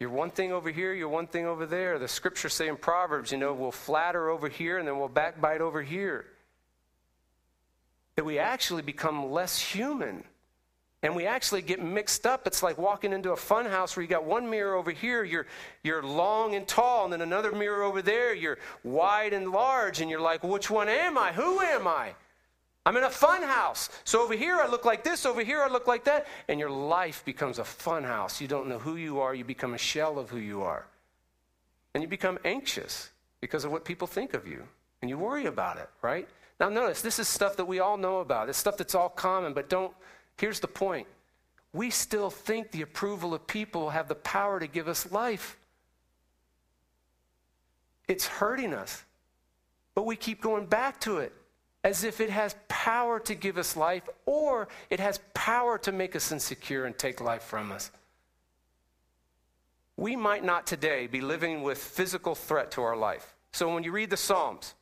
You're 0.00 0.10
one 0.10 0.30
thing 0.30 0.52
over 0.52 0.70
here, 0.70 0.94
you're 0.94 1.08
one 1.08 1.26
thing 1.26 1.46
over 1.46 1.66
there. 1.66 1.98
The 1.98 2.08
scriptures 2.08 2.54
say 2.54 2.68
in 2.68 2.76
Proverbs, 2.76 3.30
you 3.30 3.38
know, 3.38 3.52
we'll 3.52 3.72
flatter 3.72 4.30
over 4.30 4.48
here 4.48 4.78
and 4.78 4.88
then 4.88 4.98
we'll 4.98 5.08
backbite 5.08 5.60
over 5.60 5.82
here. 5.82 6.24
That 8.16 8.24
we 8.24 8.38
actually 8.38 8.82
become 8.82 9.30
less 9.30 9.60
human 9.60 10.24
and 11.02 11.14
we 11.14 11.26
actually 11.26 11.62
get 11.62 11.82
mixed 11.82 12.26
up. 12.26 12.46
It's 12.46 12.62
like 12.62 12.76
walking 12.76 13.12
into 13.12 13.32
a 13.32 13.36
fun 13.36 13.66
house 13.66 13.96
where 13.96 14.02
you 14.02 14.08
got 14.08 14.24
one 14.24 14.48
mirror 14.50 14.74
over 14.74 14.90
here, 14.90 15.22
you're, 15.22 15.46
you're 15.84 16.02
long 16.02 16.54
and 16.54 16.66
tall, 16.66 17.04
and 17.04 17.12
then 17.12 17.20
another 17.20 17.52
mirror 17.52 17.82
over 17.82 18.02
there, 18.02 18.34
you're 18.34 18.58
wide 18.82 19.32
and 19.32 19.50
large, 19.50 20.00
and 20.00 20.10
you're 20.10 20.20
like, 20.20 20.42
which 20.42 20.70
one 20.70 20.88
am 20.88 21.16
I? 21.16 21.32
Who 21.32 21.60
am 21.60 21.86
I? 21.86 22.14
I'm 22.84 22.96
in 22.96 23.04
a 23.04 23.10
fun 23.10 23.42
house. 23.42 23.90
So 24.04 24.22
over 24.22 24.34
here 24.34 24.56
I 24.56 24.66
look 24.66 24.84
like 24.84 25.04
this, 25.04 25.24
over 25.26 25.44
here 25.44 25.62
I 25.62 25.68
look 25.68 25.86
like 25.86 26.04
that, 26.04 26.26
and 26.48 26.58
your 26.58 26.70
life 26.70 27.24
becomes 27.24 27.58
a 27.58 27.64
fun 27.64 28.02
house. 28.02 28.40
You 28.40 28.48
don't 28.48 28.66
know 28.66 28.78
who 28.78 28.96
you 28.96 29.20
are, 29.20 29.34
you 29.34 29.44
become 29.44 29.74
a 29.74 29.78
shell 29.78 30.18
of 30.18 30.30
who 30.30 30.38
you 30.38 30.62
are. 30.62 30.86
And 31.94 32.02
you 32.02 32.08
become 32.08 32.38
anxious 32.44 33.10
because 33.40 33.64
of 33.64 33.70
what 33.70 33.84
people 33.84 34.06
think 34.06 34.34
of 34.34 34.48
you, 34.48 34.64
and 35.00 35.08
you 35.08 35.16
worry 35.16 35.46
about 35.46 35.76
it, 35.76 35.88
right? 36.02 36.28
Now 36.58 36.70
notice, 36.70 37.02
this 37.02 37.20
is 37.20 37.28
stuff 37.28 37.56
that 37.56 37.66
we 37.66 37.78
all 37.78 37.96
know 37.96 38.18
about. 38.18 38.48
It's 38.48 38.58
stuff 38.58 38.76
that's 38.76 38.94
all 38.94 39.08
common, 39.08 39.52
but 39.52 39.68
don't 39.68 39.92
Here's 40.38 40.60
the 40.60 40.68
point 40.68 41.06
we 41.72 41.90
still 41.90 42.30
think 42.30 42.70
the 42.70 42.82
approval 42.82 43.34
of 43.34 43.46
people 43.46 43.90
have 43.90 44.08
the 44.08 44.14
power 44.14 44.58
to 44.58 44.66
give 44.66 44.88
us 44.88 45.12
life. 45.12 45.58
It's 48.06 48.26
hurting 48.26 48.72
us, 48.72 49.02
but 49.94 50.06
we 50.06 50.16
keep 50.16 50.40
going 50.40 50.64
back 50.64 50.98
to 51.02 51.18
it 51.18 51.34
as 51.84 52.04
if 52.04 52.20
it 52.20 52.30
has 52.30 52.56
power 52.68 53.20
to 53.20 53.34
give 53.34 53.58
us 53.58 53.76
life 53.76 54.08
or 54.24 54.68
it 54.88 54.98
has 54.98 55.20
power 55.34 55.76
to 55.78 55.92
make 55.92 56.16
us 56.16 56.32
insecure 56.32 56.86
and 56.86 56.96
take 56.96 57.20
life 57.20 57.42
from 57.42 57.70
us. 57.70 57.90
We 59.96 60.16
might 60.16 60.44
not 60.44 60.66
today 60.66 61.06
be 61.06 61.20
living 61.20 61.62
with 61.62 61.78
physical 61.78 62.34
threat 62.34 62.70
to 62.72 62.82
our 62.82 62.96
life. 62.96 63.34
So 63.52 63.72
when 63.72 63.84
you 63.84 63.92
read 63.92 64.10
the 64.10 64.16
Psalms, 64.16 64.74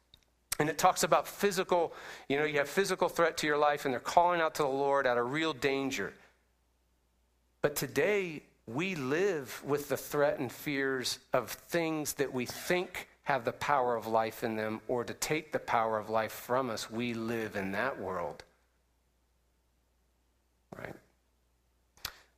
And 0.58 0.68
it 0.70 0.78
talks 0.78 1.02
about 1.02 1.28
physical, 1.28 1.92
you 2.28 2.38
know, 2.38 2.44
you 2.44 2.58
have 2.58 2.68
physical 2.68 3.08
threat 3.08 3.36
to 3.38 3.46
your 3.46 3.58
life, 3.58 3.84
and 3.84 3.92
they're 3.92 4.00
calling 4.00 4.40
out 4.40 4.54
to 4.54 4.62
the 4.62 4.68
Lord 4.68 5.06
out 5.06 5.18
of 5.18 5.30
real 5.30 5.52
danger. 5.52 6.14
But 7.60 7.76
today, 7.76 8.42
we 8.66 8.94
live 8.94 9.62
with 9.64 9.88
the 9.88 9.96
threat 9.96 10.38
and 10.38 10.50
fears 10.50 11.18
of 11.32 11.50
things 11.50 12.14
that 12.14 12.32
we 12.32 12.46
think 12.46 13.08
have 13.24 13.44
the 13.44 13.52
power 13.52 13.96
of 13.96 14.06
life 14.06 14.44
in 14.44 14.56
them 14.56 14.80
or 14.88 15.04
to 15.04 15.12
take 15.14 15.52
the 15.52 15.58
power 15.58 15.98
of 15.98 16.08
life 16.08 16.32
from 16.32 16.70
us. 16.70 16.90
We 16.90 17.12
live 17.12 17.56
in 17.56 17.72
that 17.72 18.00
world. 18.00 18.44
Right? 20.78 20.94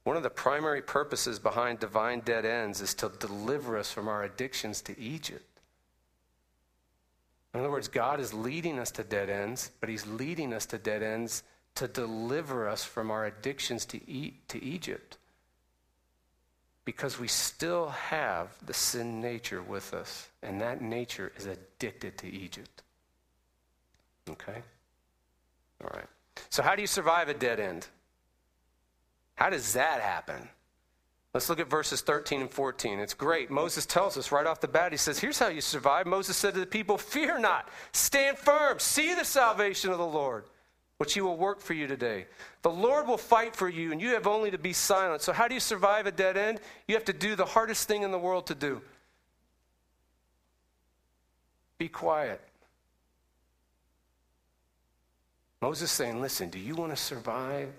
One 0.05 0.17
of 0.17 0.23
the 0.23 0.31
primary 0.31 0.81
purposes 0.81 1.39
behind 1.39 1.79
divine 1.79 2.21
dead 2.21 2.47
ends 2.47 2.81
is 2.81 2.95
to 2.95 3.11
deliver 3.21 3.77
us 3.77 3.93
from 3.93 4.09
our 4.09 4.25
addictions 4.25 4.81
to 4.83 4.99
Egypt. 4.99 5.45
In 7.59 7.65
other 7.65 7.73
words, 7.73 7.89
God 7.89 8.21
is 8.21 8.33
leading 8.33 8.79
us 8.79 8.93
to 8.93 9.03
dead 9.03 9.29
ends, 9.29 9.73
but 9.81 9.89
He's 9.89 10.07
leading 10.07 10.53
us 10.53 10.65
to 10.67 10.79
dead 10.79 11.03
ends 11.03 11.43
to 11.75 11.89
deliver 11.89 12.69
us 12.69 12.85
from 12.85 13.11
our 13.11 13.27
addictions 13.27 13.85
to, 13.87 14.09
e- 14.09 14.35
to 14.47 14.63
Egypt. 14.63 15.19
Because 16.85 17.19
we 17.19 17.27
still 17.27 17.89
have 17.89 18.55
the 18.65 18.73
sin 18.73 19.21
nature 19.21 19.61
with 19.61 19.93
us, 19.93 20.29
and 20.41 20.61
that 20.61 20.83
nature 20.83 21.33
is 21.37 21.47
addicted 21.47 22.17
to 22.19 22.29
Egypt. 22.29 22.85
Okay? 24.31 24.63
All 25.83 25.91
right. 25.93 26.07
So, 26.51 26.63
how 26.63 26.77
do 26.77 26.81
you 26.81 26.87
survive 26.87 27.29
a 27.29 27.35
dead 27.35 27.59
end? 27.59 27.89
How 29.35 29.51
does 29.51 29.73
that 29.73 30.01
happen? 30.01 30.49
Let's 31.39 31.49
look 31.49 31.61
at 31.61 31.71
verses 31.71 32.01
13 32.01 32.41
and 32.41 32.51
14. 32.51 32.99
It's 32.99 33.15
great. 33.15 33.49
Moses 33.49 33.87
tells 33.87 34.19
us 34.19 34.33
right 34.33 34.45
off 34.45 34.61
the 34.61 34.67
bat, 34.67 34.91
he 34.91 34.99
says, 34.99 35.21
Here's 35.21 35.39
how 35.39 35.47
you 35.47 35.61
survive. 35.61 36.05
Moses 36.05 36.37
said 36.37 36.55
to 36.55 36.59
the 36.59 36.67
people, 36.67 36.99
Fear 36.99 37.39
not, 37.39 37.69
stand 37.93 38.37
firm, 38.37 38.81
see 38.81 39.15
the 39.15 39.25
salvation 39.25 39.93
of 39.93 39.99
the 39.99 40.05
Lord, 40.05 40.47
which 40.97 41.15
he 41.15 41.21
will 41.21 41.37
work 41.37 41.61
for 41.61 41.75
you 41.75 41.87
today. 41.87 42.27
The 42.63 42.73
Lord 42.73 43.07
will 43.07 43.17
fight 43.17 43.55
for 43.55 43.69
you, 43.69 43.93
and 43.93 44.01
you 44.01 44.09
have 44.15 44.27
only 44.27 44.51
to 44.51 44.59
be 44.59 44.73
silent. 44.73 45.23
So, 45.23 45.33
how 45.33 45.47
do 45.47 45.55
you 45.55 45.61
survive 45.61 46.09
a 46.09 46.11
dead 46.11 46.37
end? 46.37 46.59
You 46.89 46.97
have 46.97 47.05
to 47.05 47.13
do 47.13 47.37
the 47.37 47.45
hardest 47.45 47.87
thing 47.87 48.03
in 48.03 48.11
the 48.11 48.19
world 48.19 48.49
to 48.49 48.57
do 48.57 48.83
be 51.79 51.89
quiet. 51.89 52.41
Moses 55.63 55.93
saying, 55.93 56.21
Listen, 56.21 56.51
do 56.51 56.59
you 56.59 56.75
want 56.75 56.91
to 56.91 57.01
survive 57.01 57.73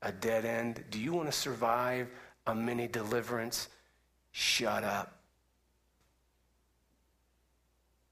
a 0.00 0.12
dead 0.12 0.44
end? 0.44 0.84
Do 0.92 1.00
you 1.00 1.12
want 1.12 1.26
to 1.26 1.36
survive 1.36 2.06
a 2.46 2.54
mini 2.54 2.86
deliverance? 2.86 3.68
Shut 4.32 4.84
up. 4.84 5.16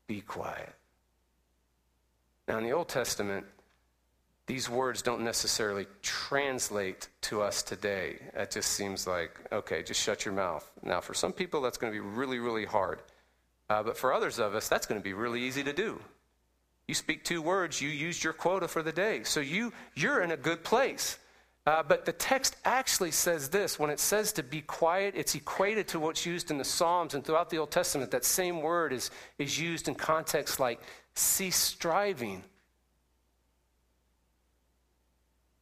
Be 0.06 0.20
quiet. 0.20 0.72
Now, 2.48 2.58
in 2.58 2.64
the 2.64 2.72
Old 2.72 2.88
Testament, 2.88 3.46
these 4.46 4.68
words 4.68 5.02
don't 5.02 5.22
necessarily 5.22 5.86
translate 6.02 7.08
to 7.22 7.40
us 7.42 7.62
today. 7.62 8.18
It 8.34 8.50
just 8.50 8.72
seems 8.72 9.06
like, 9.06 9.38
okay, 9.52 9.82
just 9.82 10.00
shut 10.00 10.24
your 10.24 10.34
mouth. 10.34 10.68
Now, 10.82 11.00
for 11.00 11.14
some 11.14 11.32
people, 11.32 11.60
that's 11.60 11.78
going 11.78 11.92
to 11.92 11.96
be 11.98 12.06
really, 12.06 12.38
really 12.38 12.64
hard. 12.64 13.00
Uh, 13.70 13.82
but 13.82 13.96
for 13.96 14.12
others 14.12 14.38
of 14.38 14.54
us, 14.54 14.68
that's 14.68 14.86
going 14.86 15.00
to 15.00 15.04
be 15.04 15.14
really 15.14 15.40
easy 15.40 15.62
to 15.62 15.72
do. 15.72 16.00
You 16.88 16.94
speak 16.94 17.24
two 17.24 17.40
words, 17.40 17.80
you 17.80 17.88
used 17.88 18.24
your 18.24 18.32
quota 18.32 18.68
for 18.68 18.82
the 18.82 18.92
day. 18.92 19.22
So 19.22 19.40
you, 19.40 19.72
you're 19.94 20.20
in 20.20 20.32
a 20.32 20.36
good 20.36 20.64
place. 20.64 21.18
Uh, 21.64 21.82
but 21.82 22.04
the 22.04 22.12
text 22.12 22.56
actually 22.64 23.12
says 23.12 23.48
this 23.48 23.78
when 23.78 23.88
it 23.88 24.00
says 24.00 24.32
to 24.32 24.42
be 24.42 24.60
quiet, 24.62 25.14
it's 25.16 25.34
equated 25.36 25.86
to 25.86 26.00
what's 26.00 26.26
used 26.26 26.50
in 26.50 26.58
the 26.58 26.64
Psalms 26.64 27.14
and 27.14 27.24
throughout 27.24 27.50
the 27.50 27.58
Old 27.58 27.70
Testament. 27.70 28.10
That 28.10 28.24
same 28.24 28.60
word 28.60 28.92
is, 28.92 29.12
is 29.38 29.60
used 29.60 29.86
in 29.86 29.94
contexts 29.94 30.58
like 30.58 30.80
cease 31.14 31.56
striving, 31.56 32.42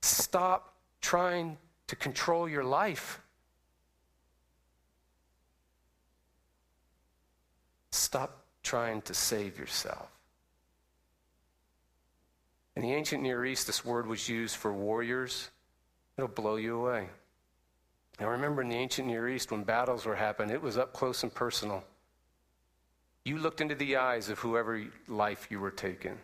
stop 0.00 0.74
trying 1.02 1.58
to 1.88 1.96
control 1.96 2.48
your 2.48 2.64
life, 2.64 3.20
stop 7.90 8.44
trying 8.62 9.02
to 9.02 9.12
save 9.12 9.58
yourself. 9.58 10.08
In 12.74 12.80
the 12.80 12.94
ancient 12.94 13.22
Near 13.22 13.44
East, 13.44 13.66
this 13.66 13.84
word 13.84 14.06
was 14.06 14.30
used 14.30 14.56
for 14.56 14.72
warriors 14.72 15.50
It'll 16.20 16.28
blow 16.28 16.56
you 16.56 16.76
away. 16.76 17.08
Now, 18.20 18.28
remember 18.28 18.60
in 18.60 18.68
the 18.68 18.76
ancient 18.76 19.08
Near 19.08 19.26
East, 19.30 19.50
when 19.50 19.62
battles 19.62 20.04
were 20.04 20.16
happening, 20.16 20.54
it 20.54 20.60
was 20.60 20.76
up 20.76 20.92
close 20.92 21.22
and 21.22 21.34
personal. 21.34 21.82
You 23.24 23.38
looked 23.38 23.62
into 23.62 23.74
the 23.74 23.96
eyes 23.96 24.28
of 24.28 24.38
whoever 24.38 24.84
life 25.08 25.46
you 25.50 25.60
were 25.60 25.70
taking. 25.70 26.18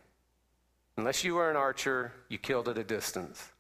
Unless 0.99 1.25
you 1.25 1.37
were 1.37 1.51
an 1.51 1.57
archer, 1.57 2.13
you 2.29 2.37
killed 2.37 2.69
at 2.69 2.77
a 2.77 2.85
distance. 2.85 3.53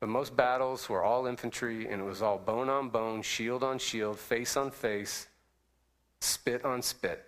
But 0.00 0.08
most 0.08 0.34
battles 0.34 0.88
were 0.88 1.04
all 1.04 1.26
infantry, 1.26 1.88
and 1.88 2.02
it 2.02 2.04
was 2.04 2.20
all 2.20 2.38
bone 2.38 2.68
on 2.68 2.88
bone, 2.88 3.22
shield 3.22 3.62
on 3.62 3.78
shield, 3.78 4.18
face 4.18 4.56
on 4.56 4.72
face, 4.72 5.28
spit 6.20 6.64
on 6.64 6.82
spit. 6.82 7.24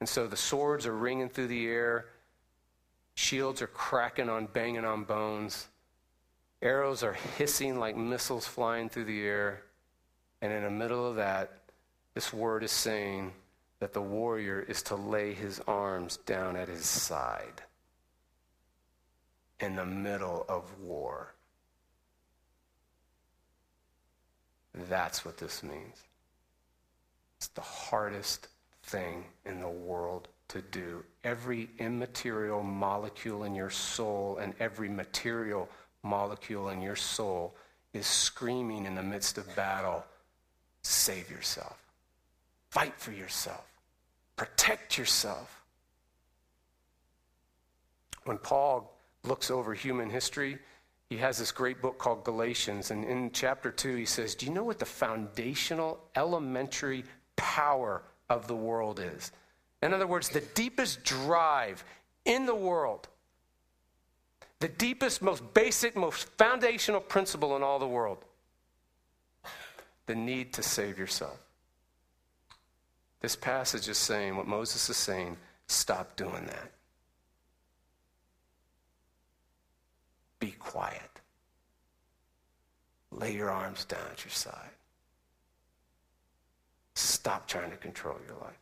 And 0.00 0.06
so 0.06 0.26
the 0.26 0.36
swords 0.36 0.84
are 0.84 0.94
ringing 0.94 1.30
through 1.30 1.48
the 1.48 1.66
air, 1.68 2.04
shields 3.14 3.62
are 3.62 3.66
cracking 3.66 4.28
on, 4.28 4.44
banging 4.44 4.84
on 4.84 5.04
bones. 5.04 5.68
Arrows 6.60 7.02
are 7.02 7.16
hissing 7.36 7.78
like 7.78 7.96
missiles 7.96 8.46
flying 8.46 8.88
through 8.88 9.04
the 9.04 9.22
air. 9.22 9.62
And 10.42 10.52
in 10.52 10.64
the 10.64 10.70
middle 10.70 11.06
of 11.06 11.16
that, 11.16 11.52
this 12.14 12.32
word 12.32 12.62
is 12.62 12.72
saying 12.72 13.32
that 13.80 13.92
the 13.92 14.02
warrior 14.02 14.60
is 14.60 14.82
to 14.84 14.96
lay 14.96 15.34
his 15.34 15.60
arms 15.66 16.16
down 16.26 16.56
at 16.56 16.68
his 16.68 16.84
side 16.86 17.62
in 19.60 19.76
the 19.76 19.86
middle 19.86 20.44
of 20.48 20.64
war. 20.80 21.34
That's 24.74 25.24
what 25.24 25.38
this 25.38 25.62
means. 25.62 26.02
It's 27.36 27.48
the 27.48 27.60
hardest 27.60 28.48
thing 28.82 29.24
in 29.44 29.60
the 29.60 29.68
world 29.68 30.28
to 30.48 30.62
do. 30.62 31.04
Every 31.24 31.68
immaterial 31.78 32.62
molecule 32.62 33.44
in 33.44 33.54
your 33.54 33.70
soul 33.70 34.38
and 34.40 34.54
every 34.60 34.88
material 34.88 35.68
molecule 36.02 36.68
in 36.70 36.80
your 36.80 36.96
soul 36.96 37.54
is 37.92 38.06
screaming 38.06 38.86
in 38.86 38.94
the 38.94 39.02
midst 39.02 39.38
of 39.38 39.54
battle 39.56 40.04
save 40.82 41.30
yourself, 41.30 41.78
fight 42.70 42.94
for 42.98 43.12
yourself, 43.12 43.66
protect 44.36 44.96
yourself. 44.96 45.62
When 48.24 48.38
Paul 48.38 48.92
looks 49.24 49.50
over 49.50 49.74
human 49.74 50.10
history, 50.10 50.58
he 51.08 51.16
has 51.16 51.38
this 51.38 51.52
great 51.52 51.80
book 51.80 51.98
called 51.98 52.24
Galatians. 52.24 52.90
And 52.90 53.04
in 53.04 53.30
chapter 53.32 53.70
2, 53.70 53.96
he 53.96 54.04
says, 54.04 54.34
Do 54.34 54.46
you 54.46 54.52
know 54.52 54.64
what 54.64 54.78
the 54.78 54.84
foundational, 54.84 56.00
elementary 56.14 57.04
power 57.36 58.02
of 58.28 58.46
the 58.46 58.56
world 58.56 59.00
is? 59.00 59.32
In 59.82 59.94
other 59.94 60.06
words, 60.06 60.28
the 60.28 60.42
deepest 60.54 61.04
drive 61.04 61.82
in 62.24 62.46
the 62.46 62.54
world 62.54 63.08
the 64.60 64.68
deepest, 64.68 65.22
most 65.22 65.54
basic, 65.54 65.96
most 65.96 66.28
foundational 66.36 67.00
principle 67.00 67.56
in 67.56 67.62
all 67.62 67.78
the 67.78 67.86
world 67.86 68.24
the 70.08 70.14
need 70.14 70.54
to 70.54 70.62
save 70.62 70.98
yourself. 70.98 71.38
This 73.20 73.36
passage 73.36 73.88
is 73.88 73.98
saying 73.98 74.36
what 74.36 74.48
Moses 74.48 74.88
is 74.88 74.96
saying 74.96 75.36
stop 75.68 76.16
doing 76.16 76.46
that. 76.46 76.72
Be 80.40 80.52
quiet. 80.52 81.02
Lay 83.12 83.34
your 83.34 83.50
arms 83.50 83.84
down 83.84 84.00
at 84.10 84.24
your 84.24 84.32
side. 84.32 84.70
Stop 86.94 87.46
trying 87.46 87.70
to 87.70 87.76
control 87.76 88.16
your 88.26 88.36
life. 88.38 88.58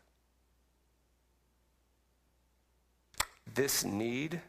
This 3.54 3.84
need 3.84 4.40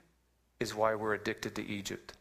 is 0.59 0.75
why 0.75 0.95
we're 0.95 1.13
addicted 1.13 1.55
to 1.55 1.65
Egypt. 1.65 2.13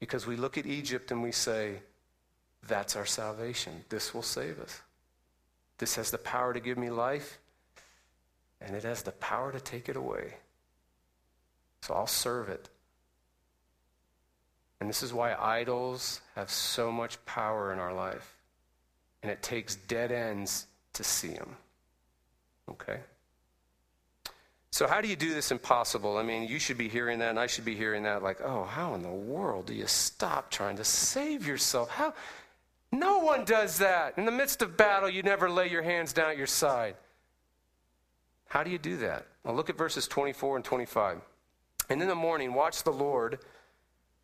Because 0.00 0.26
we 0.26 0.36
look 0.36 0.58
at 0.58 0.66
Egypt 0.66 1.10
and 1.10 1.22
we 1.22 1.32
say, 1.32 1.80
that's 2.66 2.96
our 2.96 3.06
salvation. 3.06 3.84
This 3.88 4.14
will 4.14 4.22
save 4.22 4.60
us. 4.60 4.80
This 5.78 5.96
has 5.96 6.10
the 6.10 6.18
power 6.18 6.52
to 6.52 6.60
give 6.60 6.78
me 6.78 6.90
life, 6.90 7.38
and 8.60 8.76
it 8.76 8.84
has 8.84 9.02
the 9.02 9.12
power 9.12 9.50
to 9.50 9.60
take 9.60 9.88
it 9.88 9.96
away. 9.96 10.34
So 11.82 11.94
I'll 11.94 12.06
serve 12.06 12.48
it. 12.48 12.68
And 14.80 14.88
this 14.88 15.02
is 15.02 15.12
why 15.12 15.34
idols 15.34 16.20
have 16.36 16.50
so 16.50 16.92
much 16.92 17.24
power 17.24 17.72
in 17.72 17.78
our 17.78 17.92
life. 17.92 18.36
And 19.22 19.30
it 19.30 19.42
takes 19.42 19.76
dead 19.76 20.10
ends 20.10 20.66
to 20.94 21.04
see 21.04 21.34
them. 21.34 21.56
Okay? 22.68 23.00
So, 24.72 24.88
how 24.88 25.02
do 25.02 25.08
you 25.08 25.16
do 25.16 25.34
this 25.34 25.50
impossible? 25.50 26.16
I 26.16 26.22
mean, 26.22 26.48
you 26.48 26.58
should 26.58 26.78
be 26.78 26.88
hearing 26.88 27.18
that, 27.18 27.28
and 27.28 27.38
I 27.38 27.46
should 27.46 27.66
be 27.66 27.76
hearing 27.76 28.04
that. 28.04 28.22
Like, 28.22 28.40
oh, 28.40 28.64
how 28.64 28.94
in 28.94 29.02
the 29.02 29.10
world 29.10 29.66
do 29.66 29.74
you 29.74 29.86
stop 29.86 30.50
trying 30.50 30.76
to 30.76 30.84
save 30.84 31.46
yourself? 31.46 31.90
How? 31.90 32.14
No 32.90 33.18
one 33.18 33.44
does 33.44 33.78
that. 33.78 34.16
In 34.16 34.24
the 34.24 34.32
midst 34.32 34.62
of 34.62 34.78
battle, 34.78 35.10
you 35.10 35.22
never 35.22 35.50
lay 35.50 35.68
your 35.68 35.82
hands 35.82 36.14
down 36.14 36.30
at 36.30 36.38
your 36.38 36.46
side. 36.46 36.96
How 38.48 38.62
do 38.62 38.70
you 38.70 38.78
do 38.78 38.96
that? 38.98 39.26
Well, 39.44 39.54
look 39.54 39.68
at 39.68 39.76
verses 39.76 40.08
24 40.08 40.56
and 40.56 40.64
25. 40.64 41.20
And 41.90 42.00
in 42.00 42.08
the 42.08 42.14
morning, 42.14 42.54
watch 42.54 42.82
the 42.82 42.92
Lord. 42.92 43.40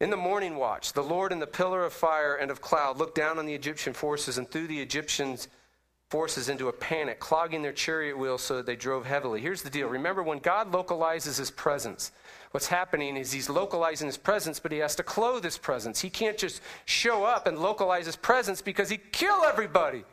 In 0.01 0.09
the 0.09 0.16
morning 0.16 0.57
watch, 0.57 0.94
the 0.94 1.03
Lord 1.03 1.30
in 1.30 1.40
the 1.40 1.46
pillar 1.46 1.84
of 1.84 1.92
fire 1.92 2.36
and 2.36 2.51
of 2.51 2.62
cloud 2.62 2.96
looked 2.96 3.16
down 3.16 3.38
on 3.38 3.44
the 3.44 3.55
Egyptian 3.55 3.92
forces 3.92 4.38
and 4.38 4.51
threw 4.51 4.66
the 4.66 4.80
Egyptians' 4.80 5.49
forces 6.11 6.48
into 6.48 6.68
a 6.68 6.72
panic, 6.72 7.20
clogging 7.20 7.62
their 7.62 7.72
chariot 7.72 8.16
wheels 8.16 8.42
so 8.42 8.56
that 8.56 8.66
they 8.66 8.76
drove 8.76 9.04
heavily. 9.04 9.40
Here's 9.40 9.62
the 9.62 9.70
deal 9.70 9.88
remember, 9.88 10.22
when 10.22 10.38
God 10.38 10.72
localizes 10.72 11.36
his 11.36 11.50
presence, 11.50 12.12
what's 12.52 12.66
happening 12.66 13.16
is 13.16 13.30
he's 13.30 13.50
localizing 13.50 14.06
his 14.06 14.16
presence, 14.16 14.59
but 14.59 14.72
he 14.72 14.78
has 14.78 14.96
to 14.96 15.02
clothe 15.02 15.44
his 15.44 15.59
presence. 15.59 16.00
He 16.00 16.11
can't 16.11 16.38
just 16.38 16.62
show 16.86 17.24
up 17.24 17.46
and 17.46 17.59
localize 17.59 18.06
his 18.06 18.16
presence 18.16 18.62
because 18.62 18.88
he'd 18.88 19.12
kill 19.12 19.44
everybody. 19.44 20.04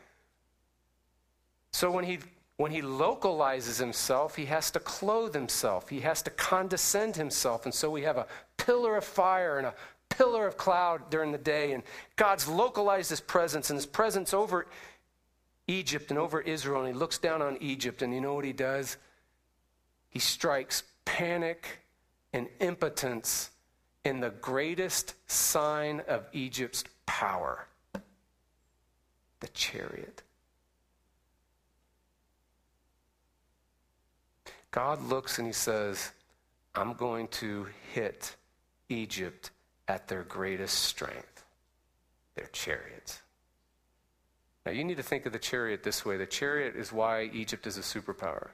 So 1.71 1.91
when 1.91 2.03
he 2.03 2.19
when 2.57 2.71
he 2.71 2.81
localizes 2.81 3.77
himself, 3.77 4.37
he 4.37 4.45
has 4.45 4.71
to 4.71 4.79
clothe 4.79 5.33
himself. 5.33 5.89
He 5.89 5.99
has 5.99 6.21
to 6.21 6.29
condescend 6.29 7.17
himself. 7.17 7.65
And 7.65 7.73
so 7.73 7.89
we 7.89 8.03
have 8.03 8.15
a 8.15 8.27
pillar 8.55 8.95
of 8.95 9.03
fire 9.03 9.57
and 9.57 9.67
a 9.67 9.73
pillar 10.07 10.47
of 10.47 10.55
cloud 10.55 11.09
during 11.09 11.33
the 11.33 11.37
day. 11.37 11.73
And 11.73 11.83
God's 12.15 12.47
localized 12.47 13.09
his 13.09 13.19
presence, 13.19 13.69
and 13.69 13.75
his 13.75 13.85
presence 13.85 14.33
over 14.33 14.67
Egypt 15.67 16.09
and 16.09 16.19
over 16.19 16.41
Israel. 16.41 16.81
And 16.81 16.93
he 16.93 16.93
looks 16.93 17.17
down 17.17 17.41
on 17.41 17.57
Egypt, 17.61 18.01
and 18.01 18.13
you 18.13 18.21
know 18.21 18.33
what 18.33 18.45
he 18.45 18.53
does? 18.53 18.97
He 20.09 20.19
strikes 20.19 20.83
panic 21.05 21.79
and 22.33 22.47
impotence 22.59 23.51
in 24.03 24.19
the 24.19 24.29
greatest 24.29 25.15
sign 25.27 26.01
of 26.07 26.25
Egypt's 26.33 26.83
power 27.05 27.67
the 29.39 29.47
chariot. 29.49 30.23
God 34.71 35.01
looks 35.07 35.37
and 35.37 35.47
he 35.47 35.53
says, 35.53 36.11
I'm 36.73 36.93
going 36.93 37.27
to 37.29 37.67
hit 37.93 38.35
Egypt 38.89 39.51
at 39.87 40.07
their 40.07 40.23
greatest 40.23 40.79
strength, 40.79 41.45
their 42.35 42.47
chariots. 42.47 43.21
Now, 44.65 44.71
you 44.71 44.83
need 44.83 44.97
to 44.97 45.03
think 45.03 45.25
of 45.25 45.33
the 45.33 45.39
chariot 45.39 45.83
this 45.83 46.05
way 46.05 46.17
the 46.17 46.25
chariot 46.25 46.75
is 46.75 46.91
why 46.91 47.29
Egypt 47.33 47.67
is 47.67 47.77
a 47.77 47.81
superpower. 47.81 48.49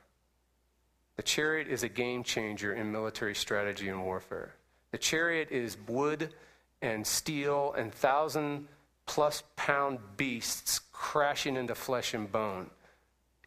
The 1.16 1.24
chariot 1.24 1.68
is 1.68 1.84
a 1.84 1.90
game 1.90 2.24
changer 2.24 2.74
in 2.74 2.92
military 2.92 3.36
strategy 3.36 3.90
and 3.90 4.04
warfare. 4.04 4.56
The 4.92 4.98
chariot 4.98 5.50
is 5.52 5.78
wood 5.88 6.34
and 6.82 7.06
steel 7.06 7.74
and 7.78 7.94
thousand 7.94 8.68
plus 9.06 9.44
pound 9.56 10.00
beasts 10.18 10.80
crashing 10.92 11.56
into 11.56 11.76
flesh 11.76 12.14
and 12.14 12.32
bone 12.32 12.70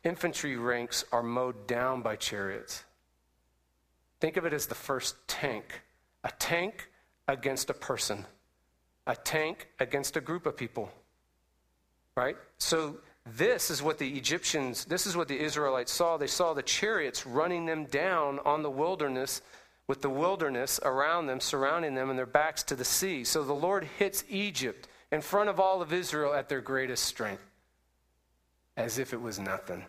infantry 0.04 0.56
ranks 0.56 1.04
are 1.10 1.22
mowed 1.22 1.66
down 1.66 2.02
by 2.02 2.14
chariots. 2.14 2.84
Think 4.20 4.36
of 4.36 4.44
it 4.44 4.52
as 4.52 4.66
the 4.66 4.74
first 4.74 5.16
tank 5.26 5.80
a 6.22 6.30
tank 6.38 6.88
against 7.28 7.68
a 7.68 7.74
person, 7.74 8.24
a 9.06 9.14
tank 9.14 9.68
against 9.78 10.16
a 10.16 10.20
group 10.20 10.46
of 10.46 10.56
people. 10.56 10.90
Right? 12.16 12.36
So, 12.58 12.98
this 13.36 13.70
is 13.70 13.82
what 13.82 13.98
the 13.98 14.08
Egyptians, 14.16 14.84
this 14.84 15.06
is 15.06 15.16
what 15.16 15.28
the 15.28 15.40
Israelites 15.40 15.90
saw. 15.90 16.18
They 16.18 16.26
saw 16.26 16.52
the 16.52 16.62
chariots 16.62 17.26
running 17.26 17.64
them 17.64 17.86
down 17.86 18.38
on 18.44 18.62
the 18.62 18.70
wilderness 18.70 19.40
with 19.86 20.02
the 20.02 20.10
wilderness 20.10 20.80
around 20.82 21.26
them, 21.26 21.40
surrounding 21.40 21.94
them, 21.94 22.10
and 22.10 22.18
their 22.18 22.26
backs 22.26 22.62
to 22.64 22.76
the 22.76 22.84
sea. 22.84 23.24
So 23.24 23.42
the 23.42 23.54
Lord 23.54 23.84
hits 23.98 24.24
Egypt 24.28 24.88
in 25.10 25.20
front 25.20 25.48
of 25.48 25.60
all 25.60 25.82
of 25.82 25.92
Israel 25.92 26.34
at 26.34 26.48
their 26.48 26.60
greatest 26.60 27.04
strength, 27.04 27.44
as 28.76 28.98
if 28.98 29.12
it 29.12 29.20
was 29.20 29.38
nothing. 29.38 29.84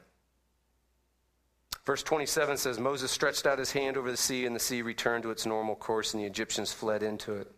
Verse 1.86 2.04
27 2.04 2.58
says 2.58 2.80
Moses 2.80 3.12
stretched 3.12 3.46
out 3.46 3.60
his 3.60 3.72
hand 3.72 3.96
over 3.96 4.10
the 4.10 4.18
sea, 4.18 4.46
and 4.46 4.56
the 4.56 4.60
sea 4.60 4.82
returned 4.82 5.24
to 5.24 5.32
its 5.32 5.46
normal 5.46 5.76
course, 5.76 6.14
and 6.14 6.24
the 6.24 6.28
Egyptians 6.28 6.74
fled 6.74 7.04
into 7.04 7.34
it. 7.34 7.52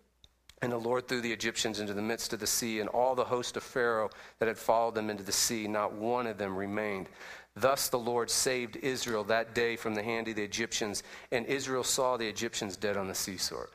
And 0.61 0.71
the 0.71 0.77
Lord 0.77 1.07
threw 1.07 1.21
the 1.21 1.31
Egyptians 1.31 1.79
into 1.79 1.93
the 1.93 2.01
midst 2.01 2.33
of 2.33 2.39
the 2.39 2.47
sea, 2.47 2.79
and 2.79 2.89
all 2.89 3.13
the 3.13 3.23
host 3.23 3.57
of 3.57 3.63
Pharaoh 3.63 4.09
that 4.39 4.47
had 4.47 4.57
followed 4.57 4.95
them 4.95 5.09
into 5.09 5.23
the 5.23 5.31
sea, 5.31 5.67
not 5.67 5.93
one 5.93 6.25
of 6.25 6.37
them 6.37 6.55
remained. 6.55 7.09
Thus 7.55 7.89
the 7.89 7.99
Lord 7.99 8.29
saved 8.29 8.75
Israel 8.77 9.23
that 9.25 9.53
day 9.53 9.75
from 9.75 9.93
the 9.93 10.03
hand 10.03 10.27
of 10.27 10.35
the 10.35 10.43
Egyptians, 10.43 11.03
and 11.31 11.45
Israel 11.45 11.83
saw 11.83 12.17
the 12.17 12.27
Egyptians 12.27 12.75
dead 12.75 12.97
on 12.97 13.07
the 13.07 13.15
seashore. 13.15 13.69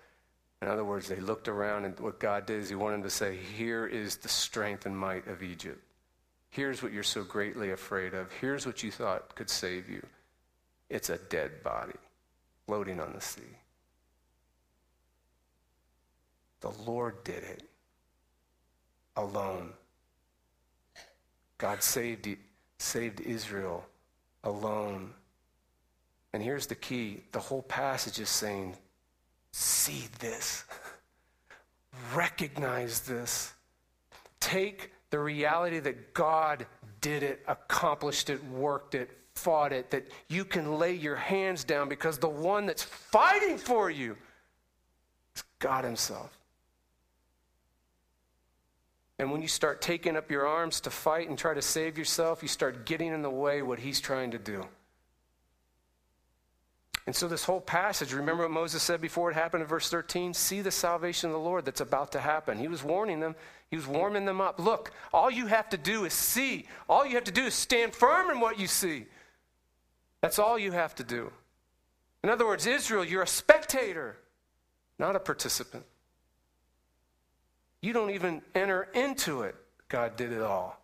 In 0.60 0.68
other 0.68 0.84
words, 0.84 1.08
they 1.08 1.20
looked 1.20 1.48
around, 1.48 1.84
and 1.84 1.98
what 1.98 2.20
God 2.20 2.46
did 2.46 2.60
is 2.60 2.68
He 2.68 2.76
wanted 2.76 2.98
them 2.98 3.02
to 3.04 3.10
say, 3.10 3.36
Here 3.36 3.86
is 3.86 4.16
the 4.16 4.28
strength 4.28 4.86
and 4.86 4.96
might 4.96 5.26
of 5.26 5.42
Egypt. 5.42 5.80
Here's 6.50 6.82
what 6.82 6.92
you're 6.92 7.02
so 7.02 7.24
greatly 7.24 7.70
afraid 7.70 8.14
of. 8.14 8.30
Here's 8.40 8.66
what 8.66 8.82
you 8.82 8.90
thought 8.90 9.34
could 9.34 9.50
save 9.50 9.88
you. 9.88 10.06
It's 10.90 11.10
a 11.10 11.18
dead 11.18 11.62
body 11.64 11.98
floating 12.66 13.00
on 13.00 13.12
the 13.14 13.20
sea. 13.20 13.42
The 16.62 16.70
Lord 16.86 17.22
did 17.24 17.42
it 17.42 17.62
alone. 19.16 19.72
God 21.58 21.82
saved, 21.82 22.28
saved 22.78 23.20
Israel 23.20 23.84
alone. 24.44 25.12
And 26.32 26.42
here's 26.42 26.66
the 26.66 26.74
key 26.74 27.22
the 27.32 27.40
whole 27.40 27.62
passage 27.62 28.18
is 28.18 28.28
saying, 28.28 28.76
see 29.50 30.06
this, 30.20 30.64
recognize 32.14 33.00
this, 33.00 33.52
take 34.40 34.92
the 35.10 35.18
reality 35.18 35.78
that 35.80 36.14
God 36.14 36.66
did 37.00 37.22
it, 37.22 37.42
accomplished 37.48 38.30
it, 38.30 38.42
worked 38.46 38.94
it, 38.94 39.10
fought 39.34 39.72
it, 39.72 39.90
that 39.90 40.06
you 40.28 40.44
can 40.44 40.78
lay 40.78 40.94
your 40.94 41.16
hands 41.16 41.64
down 41.64 41.88
because 41.88 42.18
the 42.18 42.28
one 42.28 42.66
that's 42.66 42.82
fighting 42.82 43.58
for 43.58 43.90
you 43.90 44.16
is 45.34 45.42
God 45.58 45.84
Himself. 45.84 46.38
And 49.22 49.30
when 49.30 49.40
you 49.40 49.46
start 49.46 49.80
taking 49.80 50.16
up 50.16 50.32
your 50.32 50.48
arms 50.48 50.80
to 50.80 50.90
fight 50.90 51.28
and 51.28 51.38
try 51.38 51.54
to 51.54 51.62
save 51.62 51.96
yourself, 51.96 52.42
you 52.42 52.48
start 52.48 52.84
getting 52.86 53.12
in 53.12 53.22
the 53.22 53.30
way 53.30 53.62
what 53.62 53.78
He's 53.78 54.00
trying 54.00 54.32
to 54.32 54.38
do. 54.38 54.66
And 57.06 57.14
so, 57.14 57.28
this 57.28 57.44
whole 57.44 57.60
passage, 57.60 58.12
remember 58.12 58.42
what 58.42 58.50
Moses 58.50 58.82
said 58.82 59.00
before 59.00 59.30
it 59.30 59.34
happened 59.34 59.62
in 59.62 59.68
verse 59.68 59.88
13? 59.88 60.34
See 60.34 60.60
the 60.60 60.72
salvation 60.72 61.30
of 61.30 61.34
the 61.34 61.38
Lord 61.38 61.64
that's 61.64 61.80
about 61.80 62.10
to 62.12 62.20
happen. 62.20 62.58
He 62.58 62.66
was 62.66 62.82
warning 62.82 63.20
them, 63.20 63.36
he 63.70 63.76
was 63.76 63.86
warming 63.86 64.24
them 64.24 64.40
up. 64.40 64.58
Look, 64.58 64.90
all 65.12 65.30
you 65.30 65.46
have 65.46 65.68
to 65.68 65.76
do 65.76 66.04
is 66.04 66.14
see. 66.14 66.66
All 66.88 67.06
you 67.06 67.14
have 67.14 67.22
to 67.22 67.30
do 67.30 67.44
is 67.44 67.54
stand 67.54 67.94
firm 67.94 68.28
in 68.28 68.40
what 68.40 68.58
you 68.58 68.66
see. 68.66 69.06
That's 70.20 70.40
all 70.40 70.58
you 70.58 70.72
have 70.72 70.96
to 70.96 71.04
do. 71.04 71.30
In 72.24 72.28
other 72.28 72.44
words, 72.44 72.66
Israel, 72.66 73.04
you're 73.04 73.22
a 73.22 73.28
spectator, 73.28 74.16
not 74.98 75.14
a 75.14 75.20
participant. 75.20 75.84
You 77.82 77.92
don't 77.92 78.10
even 78.10 78.40
enter 78.54 78.88
into 78.94 79.42
it. 79.42 79.54
God 79.88 80.16
did 80.16 80.32
it 80.32 80.40
all. 80.40 80.78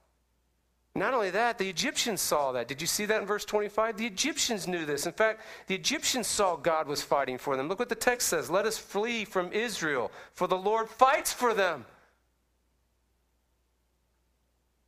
Not 0.94 1.14
only 1.14 1.30
that, 1.30 1.56
the 1.56 1.68
Egyptians 1.70 2.20
saw 2.20 2.52
that. 2.52 2.68
Did 2.68 2.80
you 2.80 2.86
see 2.86 3.06
that 3.06 3.22
in 3.22 3.26
verse 3.26 3.46
25? 3.46 3.96
The 3.96 4.06
Egyptians 4.06 4.68
knew 4.68 4.84
this. 4.84 5.06
In 5.06 5.12
fact, 5.12 5.40
the 5.66 5.74
Egyptians 5.74 6.26
saw 6.26 6.56
God 6.56 6.88
was 6.88 7.00
fighting 7.00 7.38
for 7.38 7.56
them. 7.56 7.68
Look 7.68 7.78
what 7.78 7.88
the 7.88 7.94
text 7.94 8.28
says 8.28 8.50
Let 8.50 8.66
us 8.66 8.76
flee 8.76 9.24
from 9.24 9.52
Israel, 9.52 10.10
for 10.34 10.46
the 10.46 10.58
Lord 10.58 10.90
fights 10.90 11.32
for 11.32 11.54
them. 11.54 11.86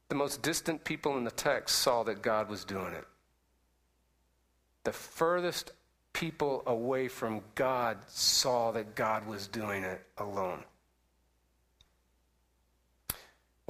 The 0.08 0.16
most 0.16 0.42
distant 0.42 0.84
people 0.84 1.16
in 1.16 1.24
the 1.24 1.30
text 1.30 1.78
saw 1.78 2.02
that 2.02 2.20
God 2.20 2.50
was 2.50 2.64
doing 2.64 2.92
it 2.92 3.06
the 4.84 4.92
furthest 4.92 5.72
people 6.12 6.62
away 6.66 7.08
from 7.08 7.42
God 7.54 7.98
saw 8.06 8.72
that 8.72 8.94
God 8.94 9.26
was 9.26 9.46
doing 9.46 9.84
it 9.84 10.04
alone. 10.18 10.64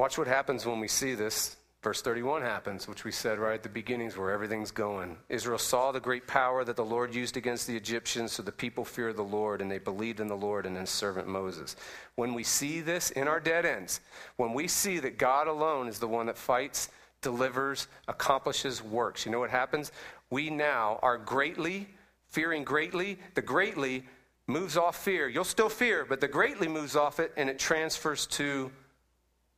Watch 0.00 0.16
what 0.16 0.28
happens 0.28 0.64
when 0.64 0.80
we 0.80 0.88
see 0.88 1.14
this. 1.14 1.56
Verse 1.82 2.00
31 2.00 2.40
happens, 2.40 2.88
which 2.88 3.04
we 3.04 3.12
said 3.12 3.38
right 3.38 3.56
at 3.56 3.62
the 3.62 3.68
beginnings 3.68 4.16
where 4.16 4.30
everything's 4.30 4.70
going. 4.70 5.18
Israel 5.28 5.58
saw 5.58 5.92
the 5.92 6.00
great 6.00 6.26
power 6.26 6.64
that 6.64 6.76
the 6.76 6.82
Lord 6.82 7.14
used 7.14 7.36
against 7.36 7.66
the 7.66 7.76
Egyptians, 7.76 8.32
so 8.32 8.42
the 8.42 8.50
people 8.50 8.82
feared 8.82 9.18
the 9.18 9.22
Lord 9.22 9.60
and 9.60 9.70
they 9.70 9.76
believed 9.76 10.18
in 10.18 10.26
the 10.26 10.34
Lord 10.34 10.64
and 10.64 10.74
in 10.74 10.80
his 10.80 10.88
servant 10.88 11.28
Moses. 11.28 11.76
When 12.14 12.32
we 12.32 12.44
see 12.44 12.80
this 12.80 13.10
in 13.10 13.28
our 13.28 13.40
dead 13.40 13.66
ends, 13.66 14.00
when 14.36 14.54
we 14.54 14.68
see 14.68 15.00
that 15.00 15.18
God 15.18 15.48
alone 15.48 15.86
is 15.86 15.98
the 15.98 16.08
one 16.08 16.24
that 16.28 16.38
fights, 16.38 16.88
delivers, 17.20 17.86
accomplishes, 18.08 18.82
works, 18.82 19.26
you 19.26 19.32
know 19.32 19.40
what 19.40 19.50
happens? 19.50 19.92
we 20.30 20.48
now 20.48 20.98
are 21.02 21.18
greatly, 21.18 21.86
fearing 22.30 22.64
greatly. 22.64 23.18
The 23.34 23.42
greatly 23.42 24.06
moves 24.46 24.78
off 24.78 25.04
fear. 25.04 25.28
You'll 25.28 25.44
still 25.44 25.68
fear, 25.68 26.06
but 26.08 26.22
the 26.22 26.28
greatly 26.28 26.68
moves 26.68 26.96
off 26.96 27.20
it 27.20 27.34
and 27.36 27.50
it 27.50 27.58
transfers 27.58 28.26
to 28.28 28.72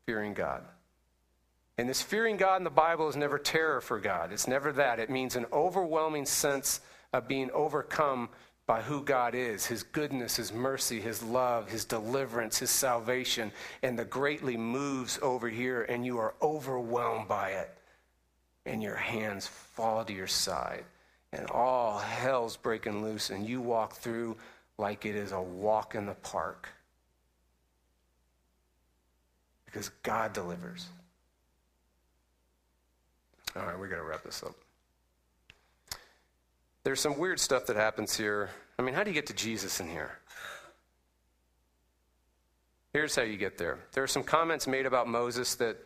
fearing 0.06 0.34
God. 0.34 0.62
And 1.78 1.88
this 1.88 2.02
fearing 2.02 2.36
God 2.36 2.56
in 2.56 2.64
the 2.64 2.70
Bible 2.70 3.08
is 3.08 3.16
never 3.16 3.38
terror 3.38 3.80
for 3.80 3.98
God. 3.98 4.32
It's 4.32 4.46
never 4.46 4.72
that. 4.72 4.98
It 4.98 5.10
means 5.10 5.36
an 5.36 5.46
overwhelming 5.52 6.26
sense 6.26 6.80
of 7.12 7.28
being 7.28 7.50
overcome 7.52 8.28
by 8.66 8.82
who 8.82 9.02
God 9.02 9.34
is 9.34 9.66
His 9.66 9.82
goodness, 9.82 10.36
His 10.36 10.52
mercy, 10.52 11.00
His 11.00 11.22
love, 11.22 11.70
His 11.70 11.84
deliverance, 11.84 12.58
His 12.58 12.70
salvation. 12.70 13.50
And 13.82 13.98
the 13.98 14.04
greatly 14.04 14.56
moves 14.56 15.18
over 15.22 15.48
here, 15.48 15.82
and 15.82 16.04
you 16.04 16.18
are 16.18 16.34
overwhelmed 16.42 17.28
by 17.28 17.50
it 17.50 17.70
and 18.66 18.82
your 18.82 18.96
hands 18.96 19.46
fall 19.46 20.04
to 20.04 20.12
your 20.12 20.26
side 20.26 20.84
and 21.32 21.50
all 21.50 21.98
hell's 21.98 22.56
breaking 22.56 23.02
loose, 23.02 23.30
and 23.30 23.48
you 23.48 23.60
walk 23.60 23.94
through 23.94 24.36
like 24.76 25.06
it 25.06 25.16
is 25.16 25.32
a 25.32 25.40
walk 25.40 25.94
in 25.94 26.04
the 26.04 26.14
park. 26.14 26.68
Because 29.72 29.88
God 30.02 30.34
delivers. 30.34 30.86
All 33.56 33.64
right, 33.64 33.78
we 33.78 33.88
got 33.88 33.96
to 33.96 34.02
wrap 34.02 34.22
this 34.22 34.42
up. 34.42 34.54
There's 36.84 37.00
some 37.00 37.18
weird 37.18 37.40
stuff 37.40 37.66
that 37.66 37.76
happens 37.76 38.16
here. 38.16 38.50
I 38.78 38.82
mean, 38.82 38.94
how 38.94 39.02
do 39.02 39.10
you 39.10 39.14
get 39.14 39.26
to 39.26 39.34
Jesus 39.34 39.80
in 39.80 39.88
here? 39.88 40.18
Here's 42.92 43.16
how 43.16 43.22
you 43.22 43.38
get 43.38 43.56
there. 43.56 43.78
There 43.92 44.02
are 44.02 44.08
some 44.08 44.22
comments 44.22 44.66
made 44.66 44.84
about 44.84 45.08
Moses 45.08 45.54
that, 45.56 45.78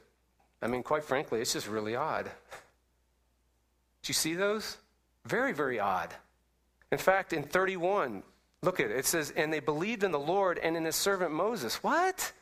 I 0.61 0.67
mean, 0.67 0.83
quite 0.83 1.05
frankly, 1.05 1.41
it's 1.41 1.53
just 1.53 1.69
really 1.69 1.95
odd. 1.95 2.25
Do 2.25 4.09
you 4.09 4.15
see 4.15 4.35
those? 4.35 4.79
Very, 5.25 5.53
very 5.53 5.79
odd. 5.79 6.13
In 6.91 6.99
fact, 6.99 7.33
in 7.33 7.43
31, 7.45 8.23
look 8.63 8.81
at 8.81 8.91
it. 8.91 8.97
It 8.97 9.07
says, 9.07 9.33
And 9.37 9.53
they 9.53 9.61
believed 9.61 10.03
in 10.03 10.11
the 10.11 10.19
Lord 10.19 10.59
and 10.59 10.77
in 10.77 10.85
his 10.85 10.97
servant 10.97 11.33
Moses. 11.33 11.83
What? 11.83 12.33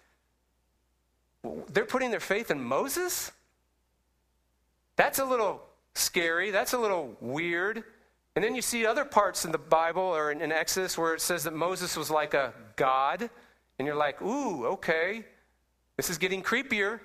They're 1.73 1.85
putting 1.85 2.11
their 2.11 2.21
faith 2.21 2.51
in 2.51 2.63
Moses? 2.63 3.33
That's 4.97 5.19
a 5.19 5.25
little 5.25 5.63
scary. 5.95 6.51
That's 6.51 6.73
a 6.73 6.79
little 6.79 7.17
weird. 7.21 7.85
And 8.37 8.45
then 8.45 8.55
you 8.55 8.63
see 8.63 8.85
other 8.85 9.05
parts 9.05 9.45
in 9.45 9.53
the 9.53 9.59
Bible 9.59 10.03
or 10.03 10.33
in, 10.33 10.41
in 10.41 10.51
Exodus 10.51 10.99
where 10.99 11.15
it 11.15 11.21
says 11.21 11.45
that 11.45 11.55
Moses 11.55 11.97
was 11.97 12.11
like 12.11 12.35
a 12.35 12.53
god. 12.77 13.31
And 13.79 13.87
you're 13.87 13.97
like, 13.97 14.21
ooh, 14.23 14.67
okay, 14.67 15.25
this 15.97 16.11
is 16.11 16.19
getting 16.19 16.43
creepier. 16.43 17.01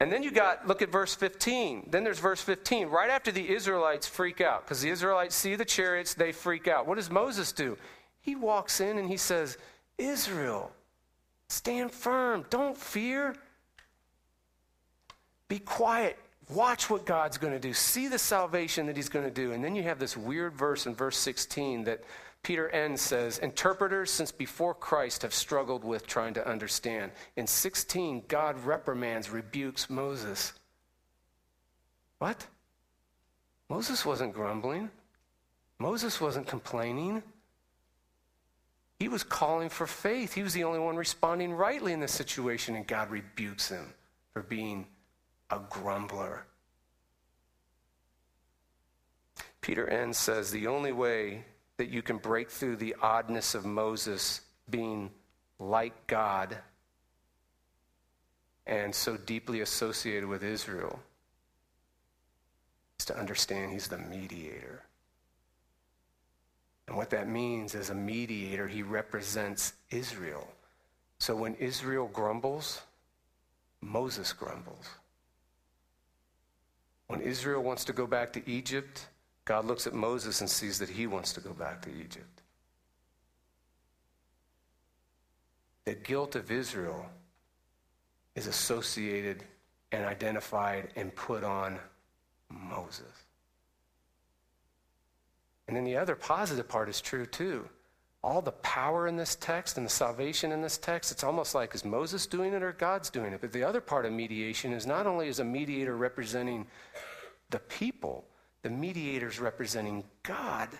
And 0.00 0.12
then 0.12 0.22
you 0.22 0.30
got, 0.30 0.66
look 0.66 0.82
at 0.82 0.90
verse 0.90 1.14
15. 1.14 1.88
Then 1.90 2.04
there's 2.04 2.18
verse 2.18 2.40
15. 2.40 2.88
Right 2.88 3.10
after 3.10 3.30
the 3.30 3.48
Israelites 3.48 4.06
freak 4.06 4.40
out, 4.40 4.64
because 4.64 4.82
the 4.82 4.90
Israelites 4.90 5.34
see 5.34 5.54
the 5.54 5.64
chariots, 5.64 6.14
they 6.14 6.32
freak 6.32 6.66
out. 6.66 6.86
What 6.86 6.96
does 6.96 7.10
Moses 7.10 7.52
do? 7.52 7.78
He 8.20 8.34
walks 8.34 8.80
in 8.80 8.98
and 8.98 9.08
he 9.08 9.16
says, 9.16 9.56
Israel, 9.96 10.72
stand 11.48 11.90
firm. 11.90 12.44
Don't 12.50 12.76
fear. 12.76 13.34
Be 15.48 15.58
quiet. 15.58 16.18
Watch 16.50 16.90
what 16.90 17.06
God's 17.06 17.38
going 17.38 17.52
to 17.52 17.58
do. 17.58 17.72
See 17.72 18.08
the 18.08 18.18
salvation 18.18 18.86
that 18.86 18.96
he's 18.96 19.08
going 19.08 19.24
to 19.24 19.30
do. 19.30 19.52
And 19.52 19.64
then 19.64 19.74
you 19.74 19.82
have 19.84 19.98
this 19.98 20.16
weird 20.16 20.54
verse 20.54 20.86
in 20.86 20.94
verse 20.94 21.16
16 21.16 21.84
that 21.84 22.04
Peter 22.42 22.68
Enns 22.68 23.00
says 23.00 23.38
interpreters 23.38 24.10
since 24.10 24.30
before 24.30 24.74
Christ 24.74 25.22
have 25.22 25.32
struggled 25.32 25.82
with 25.82 26.06
trying 26.06 26.34
to 26.34 26.46
understand. 26.46 27.12
In 27.36 27.46
16, 27.46 28.24
God 28.28 28.62
reprimands, 28.64 29.30
rebukes 29.30 29.88
Moses. 29.88 30.52
What? 32.18 32.46
Moses 33.70 34.04
wasn't 34.04 34.34
grumbling. 34.34 34.90
Moses 35.78 36.20
wasn't 36.20 36.46
complaining. 36.46 37.22
He 39.04 39.08
was 39.08 39.22
calling 39.22 39.68
for 39.68 39.86
faith. 39.86 40.32
He 40.32 40.42
was 40.42 40.54
the 40.54 40.64
only 40.64 40.78
one 40.78 40.96
responding 40.96 41.52
rightly 41.52 41.92
in 41.92 42.00
this 42.00 42.14
situation, 42.14 42.74
and 42.74 42.86
God 42.86 43.10
rebukes 43.10 43.68
him 43.68 43.92
for 44.32 44.40
being 44.40 44.86
a 45.50 45.58
grumbler. 45.68 46.46
Peter 49.60 49.86
Enns 49.86 50.16
says 50.16 50.50
the 50.50 50.68
only 50.68 50.92
way 50.92 51.44
that 51.76 51.90
you 51.90 52.00
can 52.00 52.16
break 52.16 52.48
through 52.48 52.76
the 52.76 52.96
oddness 53.02 53.54
of 53.54 53.66
Moses 53.66 54.40
being 54.70 55.10
like 55.58 56.06
God 56.06 56.56
and 58.66 58.94
so 58.94 59.18
deeply 59.18 59.60
associated 59.60 60.30
with 60.30 60.42
Israel 60.42 60.98
is 62.98 63.04
to 63.04 63.18
understand 63.18 63.70
he's 63.70 63.88
the 63.88 63.98
mediator. 63.98 64.83
And 66.86 66.96
what 66.96 67.10
that 67.10 67.28
means 67.28 67.74
as 67.74 67.90
a 67.90 67.94
mediator, 67.94 68.68
he 68.68 68.82
represents 68.82 69.72
Israel. 69.90 70.46
So 71.18 71.34
when 71.34 71.54
Israel 71.54 72.10
grumbles, 72.12 72.82
Moses 73.80 74.32
grumbles. 74.32 74.88
When 77.06 77.20
Israel 77.20 77.62
wants 77.62 77.84
to 77.84 77.92
go 77.92 78.06
back 78.06 78.32
to 78.34 78.50
Egypt, 78.50 79.06
God 79.44 79.64
looks 79.64 79.86
at 79.86 79.94
Moses 79.94 80.40
and 80.40 80.48
sees 80.48 80.78
that 80.78 80.88
he 80.88 81.06
wants 81.06 81.32
to 81.34 81.40
go 81.40 81.52
back 81.52 81.82
to 81.82 81.90
Egypt. 81.90 82.42
The 85.84 85.94
guilt 85.94 86.34
of 86.34 86.50
Israel 86.50 87.06
is 88.34 88.46
associated 88.46 89.44
and 89.92 90.04
identified 90.04 90.88
and 90.96 91.14
put 91.14 91.44
on 91.44 91.78
Moses. 92.48 93.23
And 95.66 95.76
then 95.76 95.84
the 95.84 95.96
other 95.96 96.14
positive 96.14 96.68
part 96.68 96.88
is 96.88 97.00
true 97.00 97.26
too. 97.26 97.68
All 98.22 98.40
the 98.40 98.52
power 98.52 99.06
in 99.06 99.16
this 99.16 99.36
text 99.36 99.76
and 99.76 99.86
the 99.86 99.90
salvation 99.90 100.52
in 100.52 100.62
this 100.62 100.78
text, 100.78 101.12
it's 101.12 101.24
almost 101.24 101.54
like 101.54 101.74
is 101.74 101.84
Moses 101.84 102.26
doing 102.26 102.54
it 102.54 102.62
or 102.62 102.72
God's 102.72 103.10
doing 103.10 103.32
it? 103.32 103.40
But 103.40 103.52
the 103.52 103.64
other 103.64 103.80
part 103.80 104.06
of 104.06 104.12
mediation 104.12 104.72
is 104.72 104.86
not 104.86 105.06
only 105.06 105.28
is 105.28 105.40
a 105.40 105.44
mediator 105.44 105.96
representing 105.96 106.66
the 107.50 107.58
people, 107.58 108.24
the 108.62 108.70
mediator's 108.70 109.38
representing 109.38 110.04
God. 110.22 110.70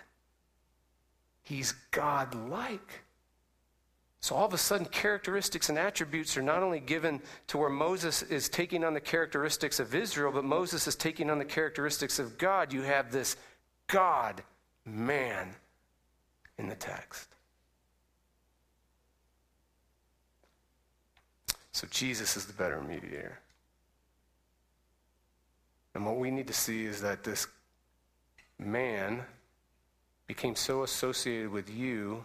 He's 1.43 1.73
God 1.91 2.33
like. 2.49 3.03
So 4.21 4.35
all 4.35 4.47
of 4.47 4.55
a 4.55 4.57
sudden, 4.57 4.87
characteristics 4.87 5.69
and 5.69 5.77
attributes 5.77 6.35
are 6.35 6.41
not 6.41 6.63
only 6.63 6.79
given 6.79 7.21
to 7.45 7.59
where 7.59 7.69
Moses 7.69 8.23
is 8.23 8.49
taking 8.49 8.83
on 8.83 8.95
the 8.95 8.99
characteristics 8.99 9.79
of 9.79 9.93
Israel, 9.93 10.31
but 10.31 10.43
Moses 10.43 10.87
is 10.87 10.95
taking 10.95 11.29
on 11.29 11.37
the 11.37 11.45
characteristics 11.45 12.17
of 12.17 12.39
God. 12.39 12.73
You 12.73 12.81
have 12.81 13.11
this 13.11 13.37
God 13.85 14.41
man 14.85 15.55
in 16.57 16.69
the 16.69 16.75
text. 16.75 17.27
So 21.71 21.87
Jesus 21.89 22.37
is 22.37 22.45
the 22.45 22.53
better 22.53 22.81
mediator. 22.81 23.39
And 25.93 26.05
what 26.05 26.17
we 26.17 26.31
need 26.31 26.47
to 26.47 26.53
see 26.53 26.85
is 26.85 27.01
that 27.01 27.23
this 27.23 27.47
man 28.59 29.23
became 30.27 30.55
so 30.55 30.83
associated 30.83 31.49
with 31.51 31.69
you 31.69 32.23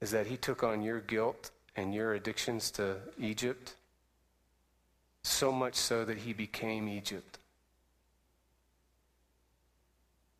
is 0.00 0.10
that 0.10 0.26
he 0.26 0.36
took 0.36 0.62
on 0.62 0.82
your 0.82 1.00
guilt 1.00 1.50
and 1.76 1.94
your 1.94 2.14
addictions 2.14 2.70
to 2.72 2.96
Egypt, 3.18 3.74
so 5.22 5.52
much 5.52 5.74
so 5.74 6.04
that 6.04 6.18
he 6.18 6.32
became 6.32 6.88
Egypt. 6.88 7.38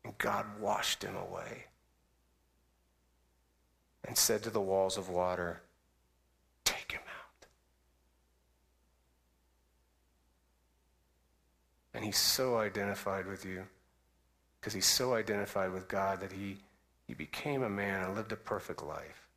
And 0.03 0.17
God 0.17 0.45
washed 0.59 1.03
him 1.03 1.15
away 1.15 1.65
and 4.05 4.17
said 4.17 4.43
to 4.43 4.49
the 4.49 4.61
walls 4.61 4.97
of 4.97 5.09
water, 5.09 5.61
Take 6.65 6.91
him 6.91 7.01
out. 7.01 7.47
And 11.93 12.03
he's 12.03 12.17
so 12.17 12.57
identified 12.57 13.25
with 13.27 13.45
you 13.45 13.63
because 14.59 14.73
he's 14.73 14.85
so 14.85 15.13
identified 15.13 15.71
with 15.73 15.87
God 15.87 16.21
that 16.21 16.31
he, 16.31 16.57
he 17.07 17.13
became 17.13 17.63
a 17.63 17.69
man 17.69 18.03
and 18.03 18.15
lived 18.15 18.31
a 18.31 18.37
perfect 18.37 18.83
life 18.83 19.27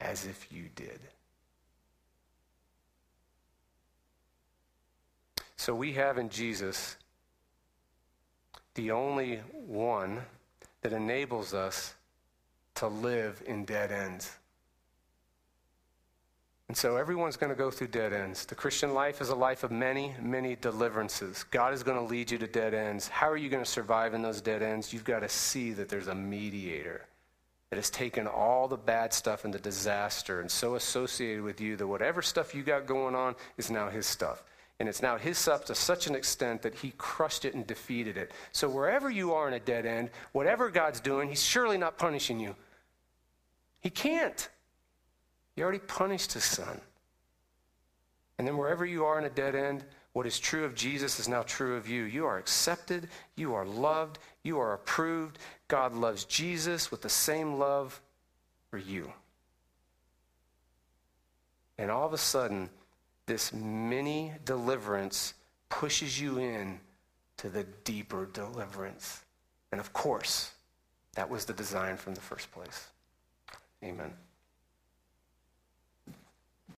as 0.00 0.26
if 0.26 0.48
you 0.50 0.64
did. 0.74 1.00
So 5.56 5.74
we 5.74 5.92
have 5.92 6.18
in 6.18 6.28
Jesus 6.28 6.96
the 8.74 8.90
only 8.90 9.36
one 9.66 10.22
that 10.82 10.92
enables 10.92 11.54
us 11.54 11.94
to 12.76 12.88
live 12.88 13.42
in 13.46 13.64
dead 13.64 13.92
ends. 13.92 14.30
And 16.68 16.76
so 16.76 16.96
everyone's 16.96 17.36
going 17.36 17.50
to 17.50 17.56
go 17.56 17.70
through 17.70 17.88
dead 17.88 18.14
ends. 18.14 18.46
The 18.46 18.54
Christian 18.54 18.94
life 18.94 19.20
is 19.20 19.28
a 19.28 19.34
life 19.34 19.62
of 19.62 19.70
many, 19.70 20.14
many 20.22 20.56
deliverances. 20.56 21.44
God 21.50 21.74
is 21.74 21.82
going 21.82 21.98
to 21.98 22.02
lead 22.04 22.30
you 22.30 22.38
to 22.38 22.46
dead 22.46 22.72
ends. 22.72 23.08
How 23.08 23.30
are 23.30 23.36
you 23.36 23.50
going 23.50 23.62
to 23.62 23.70
survive 23.70 24.14
in 24.14 24.22
those 24.22 24.40
dead 24.40 24.62
ends? 24.62 24.90
You've 24.90 25.04
got 25.04 25.20
to 25.20 25.28
see 25.28 25.72
that 25.72 25.90
there's 25.90 26.08
a 26.08 26.14
mediator 26.14 27.04
that 27.68 27.76
has 27.76 27.90
taken 27.90 28.26
all 28.26 28.68
the 28.68 28.76
bad 28.76 29.12
stuff 29.12 29.44
and 29.44 29.52
the 29.52 29.58
disaster 29.58 30.40
and 30.40 30.50
so 30.50 30.74
associated 30.74 31.42
with 31.42 31.60
you 31.60 31.76
that 31.76 31.86
whatever 31.86 32.22
stuff 32.22 32.54
you 32.54 32.62
got 32.62 32.86
going 32.86 33.14
on 33.14 33.34
is 33.58 33.70
now 33.70 33.90
his 33.90 34.06
stuff. 34.06 34.42
And 34.82 34.88
it's 34.88 35.00
now 35.00 35.16
his 35.16 35.38
stuff 35.38 35.66
to 35.66 35.76
such 35.76 36.08
an 36.08 36.16
extent 36.16 36.62
that 36.62 36.74
he 36.74 36.92
crushed 36.98 37.44
it 37.44 37.54
and 37.54 37.64
defeated 37.64 38.16
it. 38.16 38.32
So 38.50 38.68
wherever 38.68 39.08
you 39.08 39.32
are 39.32 39.46
in 39.46 39.54
a 39.54 39.60
dead 39.60 39.86
end, 39.86 40.10
whatever 40.32 40.70
God's 40.70 40.98
doing, 40.98 41.28
he's 41.28 41.40
surely 41.40 41.78
not 41.78 41.98
punishing 41.98 42.40
you. 42.40 42.56
He 43.78 43.90
can't. 43.90 44.48
He 45.54 45.62
already 45.62 45.78
punished 45.78 46.32
his 46.32 46.42
son. 46.42 46.80
And 48.38 48.48
then 48.48 48.56
wherever 48.56 48.84
you 48.84 49.04
are 49.04 49.20
in 49.20 49.24
a 49.24 49.30
dead 49.30 49.54
end, 49.54 49.84
what 50.14 50.26
is 50.26 50.40
true 50.40 50.64
of 50.64 50.74
Jesus 50.74 51.20
is 51.20 51.28
now 51.28 51.42
true 51.42 51.76
of 51.76 51.88
you. 51.88 52.02
You 52.02 52.26
are 52.26 52.38
accepted, 52.38 53.06
you 53.36 53.54
are 53.54 53.64
loved, 53.64 54.18
you 54.42 54.58
are 54.58 54.72
approved. 54.72 55.38
God 55.68 55.94
loves 55.94 56.24
Jesus 56.24 56.90
with 56.90 57.02
the 57.02 57.08
same 57.08 57.56
love 57.56 58.00
for 58.68 58.78
you. 58.78 59.12
And 61.78 61.88
all 61.88 62.04
of 62.04 62.12
a 62.12 62.18
sudden, 62.18 62.68
this 63.26 63.52
mini 63.52 64.32
deliverance 64.44 65.34
pushes 65.68 66.20
you 66.20 66.38
in 66.38 66.80
to 67.38 67.48
the 67.48 67.64
deeper 67.84 68.26
deliverance. 68.32 69.22
And 69.70 69.80
of 69.80 69.92
course, 69.92 70.52
that 71.14 71.28
was 71.28 71.44
the 71.44 71.52
design 71.52 71.96
from 71.96 72.14
the 72.14 72.20
first 72.20 72.50
place. 72.52 72.88
Amen. 73.82 74.12